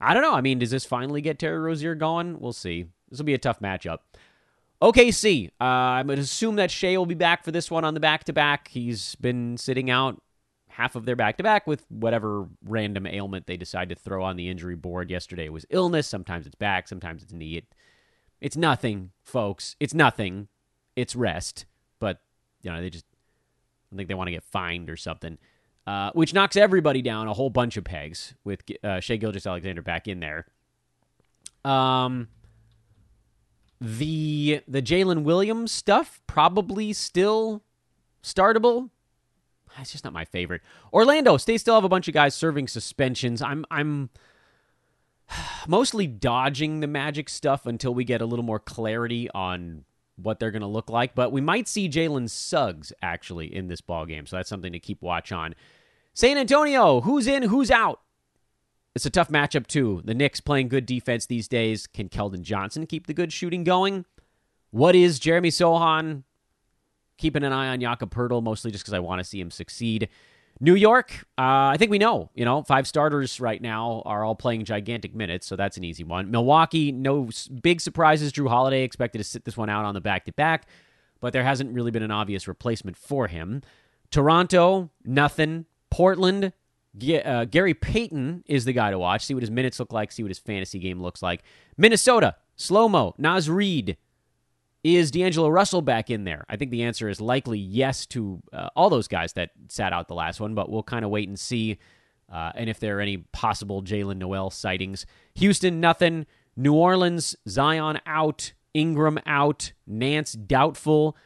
I 0.00 0.14
don't 0.14 0.22
know. 0.22 0.32
I 0.32 0.40
mean, 0.40 0.58
does 0.58 0.70
this 0.70 0.86
finally 0.86 1.20
get 1.20 1.38
Terry 1.38 1.58
Rozier 1.58 1.94
going? 1.94 2.40
We'll 2.40 2.54
see. 2.54 2.86
This 3.10 3.18
will 3.18 3.26
be 3.26 3.34
a 3.34 3.38
tough 3.38 3.60
matchup. 3.60 3.98
OKC. 4.80 5.48
Uh, 5.60 5.64
I'm 5.64 6.06
going 6.06 6.16
to 6.16 6.22
assume 6.22 6.56
that 6.56 6.70
Shai 6.70 6.96
will 6.96 7.04
be 7.04 7.14
back 7.14 7.44
for 7.44 7.50
this 7.52 7.70
one 7.70 7.84
on 7.84 7.92
the 7.92 8.00
back 8.00 8.24
to 8.24 8.32
back. 8.32 8.68
He's 8.68 9.14
been 9.16 9.58
sitting 9.58 9.90
out 9.90 10.22
half 10.68 10.96
of 10.96 11.04
their 11.04 11.16
back 11.16 11.36
to 11.36 11.42
back 11.42 11.66
with 11.66 11.84
whatever 11.90 12.48
random 12.64 13.06
ailment 13.06 13.46
they 13.46 13.58
decide 13.58 13.90
to 13.90 13.94
throw 13.94 14.24
on 14.24 14.36
the 14.36 14.48
injury 14.48 14.74
board. 14.74 15.10
Yesterday 15.10 15.44
it 15.44 15.52
was 15.52 15.66
illness. 15.68 16.06
Sometimes 16.06 16.46
it's 16.46 16.54
back. 16.54 16.88
Sometimes 16.88 17.22
it's 17.22 17.34
knee. 17.34 17.58
It, 17.58 17.66
it's 18.40 18.56
nothing, 18.56 19.10
folks. 19.22 19.76
It's 19.80 19.92
nothing. 19.92 20.48
It's 20.96 21.14
rest. 21.14 21.66
But, 21.98 22.20
you 22.62 22.72
know, 22.72 22.80
they 22.80 22.88
just, 22.88 23.04
I 23.92 23.96
think 23.96 24.08
they 24.08 24.14
want 24.14 24.28
to 24.28 24.32
get 24.32 24.44
fined 24.44 24.88
or 24.88 24.96
something 24.96 25.36
uh, 25.86 26.10
which 26.12 26.32
knocks 26.32 26.56
everybody 26.56 27.02
down 27.02 27.28
a 27.28 27.32
whole 27.32 27.50
bunch 27.50 27.76
of 27.76 27.84
pegs 27.84 28.34
with 28.44 28.62
uh, 28.84 29.00
Shai 29.00 29.16
Gilgeous-Alexander 29.16 29.82
back 29.82 30.08
in 30.08 30.20
there. 30.20 30.46
Um, 31.64 32.28
the 33.80 34.62
the 34.68 34.80
Jalen 34.80 35.24
Williams 35.24 35.72
stuff 35.72 36.20
probably 36.26 36.92
still 36.92 37.62
startable. 38.22 38.90
It's 39.78 39.92
just 39.92 40.04
not 40.04 40.12
my 40.12 40.24
favorite. 40.24 40.62
Orlando, 40.92 41.36
they 41.38 41.58
still 41.58 41.74
have 41.74 41.84
a 41.84 41.88
bunch 41.88 42.06
of 42.06 42.14
guys 42.14 42.34
serving 42.34 42.68
suspensions. 42.68 43.42
I'm 43.42 43.64
I'm 43.70 44.10
mostly 45.66 46.06
dodging 46.06 46.80
the 46.80 46.86
Magic 46.86 47.28
stuff 47.28 47.66
until 47.66 47.94
we 47.94 48.04
get 48.04 48.20
a 48.20 48.26
little 48.26 48.44
more 48.44 48.60
clarity 48.60 49.28
on 49.34 49.84
what 50.22 50.38
they're 50.38 50.50
going 50.50 50.62
to 50.62 50.68
look 50.68 50.90
like. 50.90 51.14
But 51.14 51.32
we 51.32 51.40
might 51.40 51.68
see 51.68 51.88
Jalen 51.88 52.30
Suggs 52.30 52.92
actually 53.02 53.54
in 53.54 53.68
this 53.68 53.80
ball 53.80 54.06
game, 54.06 54.26
so 54.26 54.36
that's 54.36 54.48
something 54.48 54.72
to 54.72 54.78
keep 54.78 55.02
watch 55.02 55.32
on. 55.32 55.54
San 56.14 56.36
Antonio, 56.36 57.00
who's 57.00 57.26
in, 57.26 57.44
who's 57.44 57.70
out? 57.70 58.00
It's 58.94 59.06
a 59.06 59.10
tough 59.10 59.28
matchup 59.28 59.66
too. 59.66 60.02
The 60.04 60.14
Knicks 60.14 60.40
playing 60.40 60.68
good 60.68 60.84
defense 60.84 61.26
these 61.26 61.48
days. 61.48 61.86
Can 61.86 62.08
Keldon 62.08 62.42
Johnson 62.42 62.86
keep 62.86 63.06
the 63.06 63.14
good 63.14 63.32
shooting 63.32 63.64
going? 63.64 64.04
What 64.70 64.94
is 64.94 65.18
Jeremy 65.18 65.48
Sochan? 65.48 66.24
Keeping 67.16 67.44
an 67.44 67.52
eye 67.52 67.68
on 67.68 67.80
Jakob 67.80 68.12
Poeltl, 68.12 68.42
mostly 68.42 68.70
just 68.70 68.84
because 68.84 68.94
I 68.94 68.98
want 68.98 69.20
to 69.20 69.24
see 69.24 69.40
him 69.40 69.50
succeed. 69.50 70.08
New 70.62 70.76
York, 70.76 71.26
uh, 71.36 71.74
I 71.74 71.76
think 71.76 71.90
we 71.90 71.98
know. 71.98 72.30
You 72.36 72.44
know, 72.44 72.62
five 72.62 72.86
starters 72.86 73.40
right 73.40 73.60
now 73.60 74.00
are 74.06 74.22
all 74.24 74.36
playing 74.36 74.64
gigantic 74.64 75.12
minutes, 75.12 75.44
so 75.44 75.56
that's 75.56 75.76
an 75.76 75.82
easy 75.82 76.04
one. 76.04 76.30
Milwaukee, 76.30 76.92
no 76.92 77.28
big 77.60 77.80
surprises. 77.80 78.32
Jrue 78.32 78.48
Holiday 78.48 78.84
expected 78.84 79.18
to 79.18 79.24
sit 79.24 79.44
this 79.44 79.56
one 79.56 79.68
out 79.68 79.84
on 79.84 79.94
the 79.94 80.00
back 80.00 80.24
to 80.26 80.32
back, 80.32 80.68
but 81.20 81.32
there 81.32 81.42
hasn't 81.42 81.74
really 81.74 81.90
been 81.90 82.04
an 82.04 82.12
obvious 82.12 82.46
replacement 82.46 82.96
for 82.96 83.26
him. 83.26 83.60
Toronto, 84.12 84.88
nothing. 85.04 85.66
Portland, 85.90 86.52
uh, 87.24 87.44
Gary 87.46 87.74
Payton 87.74 88.44
is 88.46 88.64
the 88.64 88.72
guy 88.72 88.92
to 88.92 89.00
watch. 89.00 89.26
See 89.26 89.34
what 89.34 89.42
his 89.42 89.50
minutes 89.50 89.80
look 89.80 89.92
like. 89.92 90.12
See 90.12 90.22
what 90.22 90.30
his 90.30 90.38
fantasy 90.38 90.78
game 90.78 91.02
looks 91.02 91.22
like. 91.22 91.42
Minnesota, 91.76 92.36
slow 92.54 92.88
mo. 92.88 93.16
Naz 93.18 93.50
Reid. 93.50 93.96
Is 94.84 95.12
D'Angelo 95.12 95.48
Russell 95.48 95.82
back 95.82 96.10
in 96.10 96.24
there? 96.24 96.44
I 96.48 96.56
think 96.56 96.70
the 96.72 96.82
answer 96.82 97.08
is 97.08 97.20
likely 97.20 97.58
yes 97.58 98.04
to 98.06 98.42
uh, 98.52 98.68
all 98.74 98.90
those 98.90 99.06
guys 99.06 99.34
that 99.34 99.50
sat 99.68 99.92
out 99.92 100.08
the 100.08 100.14
last 100.14 100.40
one, 100.40 100.54
but 100.54 100.70
we'll 100.70 100.82
kind 100.82 101.04
of 101.04 101.10
wait 101.10 101.28
and 101.28 101.38
see. 101.38 101.78
Uh, 102.32 102.50
and 102.54 102.68
if 102.68 102.80
there 102.80 102.98
are 102.98 103.00
any 103.00 103.18
possible 103.18 103.82
Jaylen 103.82 104.16
Nowell 104.16 104.50
sightings. 104.50 105.06
Houston, 105.34 105.80
nothing. 105.80 106.26
New 106.56 106.74
Orleans, 106.74 107.36
Zion 107.48 108.00
out. 108.06 108.52
Ingram 108.74 109.20
out. 109.24 109.72
Nance 109.86 110.32
doubtful. 110.32 111.16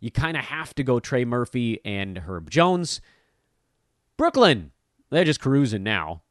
You 0.00 0.10
kind 0.10 0.36
of 0.36 0.44
have 0.44 0.74
to 0.74 0.82
go 0.82 1.00
Trey 1.00 1.24
Murphy 1.24 1.80
and 1.84 2.18
Herb 2.18 2.50
Jones. 2.50 3.00
Brooklyn, 4.16 4.72
they're 5.10 5.24
just 5.24 5.40
cruising 5.40 5.82
now. 5.82 6.22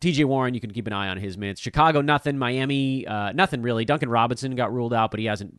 TJ 0.00 0.24
Warren, 0.26 0.54
you 0.54 0.60
can 0.60 0.70
keep 0.70 0.86
an 0.86 0.92
eye 0.92 1.08
on 1.08 1.16
his 1.16 1.38
minutes. 1.38 1.60
Chicago, 1.60 2.00
nothing. 2.00 2.36
Miami, 2.36 3.06
uh, 3.06 3.32
nothing 3.32 3.62
really. 3.62 3.84
Duncan 3.84 4.10
Robinson 4.10 4.54
got 4.54 4.72
ruled 4.72 4.92
out, 4.92 5.10
but 5.10 5.20
he 5.20 5.26
hasn't 5.26 5.58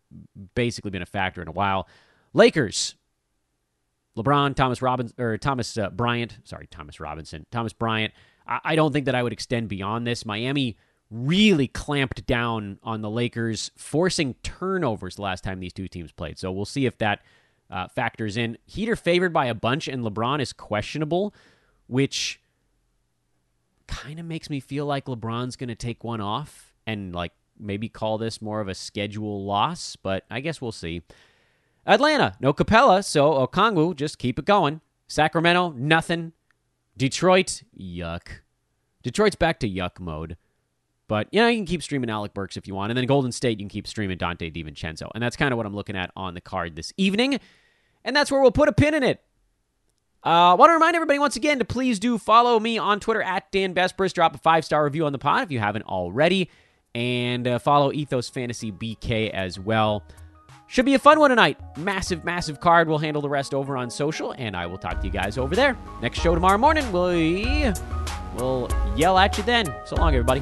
basically 0.54 0.92
been 0.92 1.02
a 1.02 1.08
factor 1.08 1.42
in 1.42 1.48
a 1.48 1.52
while. 1.52 1.88
Lakers, 2.34 2.96
LeBron, 4.16 4.56
Thomas 4.56 4.82
Robinson, 4.82 5.16
or 5.20 5.38
Thomas 5.38 5.78
uh, 5.78 5.90
Bryant. 5.90 6.38
Sorry, 6.44 6.68
Thomas 6.68 7.00
Robinson. 7.00 7.46
Thomas 7.52 7.74
Bryant. 7.74 8.14
I-, 8.48 8.60
I 8.64 8.76
don't 8.76 8.94
think 8.94 9.06
that 9.06 9.16
I 9.16 9.24
would 9.24 9.34
extend 9.34 9.70
beyond 9.70 10.06
this. 10.06 10.26
Miami 10.26 10.78
really 11.10 11.68
clamped 11.68 12.26
down 12.26 12.80
on 12.84 13.02
the 13.02 13.10
Lakers, 13.10 13.72
forcing 13.78 14.36
turnovers 14.44 15.16
the 15.16 15.22
last 15.22 15.44
time 15.44 15.60
these 15.60 15.74
two 15.74 15.88
teams 15.88 16.12
played. 16.12 16.38
So 16.38 16.52
we'll 16.52 16.66
see 16.66 16.86
if 16.86 16.98
that 16.98 17.22
uh, 17.70 17.88
factors 17.88 18.38
in. 18.38 18.58
Heat 18.66 18.90
are 18.90 18.96
favored 18.96 19.34
by 19.34 19.46
a 19.46 19.54
bunch, 19.54 19.88
and 19.88 20.04
LeBron 20.04 20.42
is 20.42 20.54
questionable, 20.54 21.34
which 21.88 22.42
kind 23.88 24.20
of 24.20 24.26
makes 24.26 24.50
me 24.50 24.60
feel 24.60 24.86
like 24.86 25.06
LeBron's 25.06 25.56
going 25.56 25.70
to 25.70 25.76
take 25.76 26.04
one 26.04 26.22
off 26.22 26.74
and 26.86 27.14
like 27.14 27.32
maybe 27.60 27.90
call 27.90 28.18
this 28.18 28.42
more 28.42 28.62
of 28.62 28.68
a 28.68 28.76
schedule 28.76 29.46
loss, 29.46 29.96
but 29.96 30.26
I 30.30 30.40
guess 30.40 30.62
we'll 30.62 30.72
see. 30.72 31.02
Atlanta, 31.86 32.36
no 32.40 32.54
Capela, 32.54 33.04
so 33.04 33.48
Okongwu, 33.48 33.96
just 33.96 34.20
keep 34.20 34.38
it 34.38 34.46
going. 34.46 34.82
Sacramento, 35.08 35.72
nothing. 35.72 36.34
Detroit, 36.98 37.64
yuck. 37.80 38.28
Detroit's 39.04 39.36
back 39.36 39.60
to 39.60 39.70
yuck 39.70 40.00
mode. 40.00 40.36
But, 41.08 41.28
you 41.32 41.40
know, 41.40 41.48
you 41.48 41.58
can 41.58 41.66
keep 41.66 41.82
streaming 41.82 42.10
Alec 42.10 42.34
Burks 42.34 42.58
if 42.58 42.68
you 42.68 42.76
want. 42.76 42.92
And 42.92 42.98
then 42.98 43.06
Golden 43.06 43.32
State, 43.32 43.60
you 43.60 43.64
can 43.64 43.70
keep 43.70 43.88
streaming 43.88 44.18
Donte 44.18 44.54
DiVincenzo. 44.54 45.10
And 45.14 45.24
that's 45.24 45.38
kind 45.38 45.54
of 45.54 45.58
what 45.58 45.66
I'm 45.66 45.76
looking 45.76 45.96
at 45.96 46.12
on 46.18 46.34
the 46.34 46.42
card 46.42 46.76
this 46.76 46.92
evening. 46.98 47.40
And 48.04 48.16
that's 48.16 48.30
where 48.30 48.42
we'll 48.42 48.52
put 48.52 48.68
a 48.68 48.74
pin 48.74 48.94
in 48.94 49.04
it. 49.04 49.24
I 50.24 50.52
uh, 50.52 50.56
want 50.56 50.70
to 50.70 50.74
remind 50.74 50.96
everybody 50.96 51.20
once 51.20 51.36
again 51.36 51.60
to 51.60 51.66
please 51.66 52.00
do 52.00 52.18
follow 52.18 52.60
me 52.60 52.78
on 52.78 53.00
Twitter 53.00 53.22
at 53.22 53.52
Dan 53.52 53.74
Besbris. 53.74 54.14
Drop 54.14 54.36
a 54.36 54.38
five 54.40 54.66
star 54.66 54.84
review 54.84 55.06
on 55.06 55.12
the 55.12 55.20
pod 55.20 55.44
if 55.44 55.52
you 55.52 55.60
haven't 55.60 55.84
already. 55.84 56.50
And 56.96 57.48
uh, 57.48 57.60
follow 57.60 57.94
Ethos 57.94 58.28
Fantasy 58.28 58.72
BK 58.72 59.30
as 59.30 59.60
well. 59.60 60.04
Should 60.68 60.86
be 60.86 60.96
a 60.96 61.00
fun 61.00 61.20
one 61.20 61.30
tonight. 61.30 61.58
Massive, 61.78 62.26
massive 62.26 62.60
card. 62.60 62.90
We'll 62.90 62.98
handle 62.98 63.22
the 63.22 63.30
rest 63.30 63.54
over 63.54 63.78
on 63.78 63.90
social, 63.90 64.34
and 64.38 64.56
I 64.56 64.66
will 64.66 64.78
talk 64.78 65.00
to 65.00 65.08
you 65.08 65.14
guys 65.14 65.38
over 65.38 65.56
there. 65.56 65.78
Next 66.02 66.20
show 66.20 66.36
tomorrow 66.36 66.58
morning. 66.58 66.92
We 66.92 67.72
will 68.36 68.70
yell 68.98 69.18
at 69.18 69.38
you 69.38 69.44
then. 69.44 69.74
So 69.86 69.96
long, 69.96 70.14
everybody. 70.14 70.42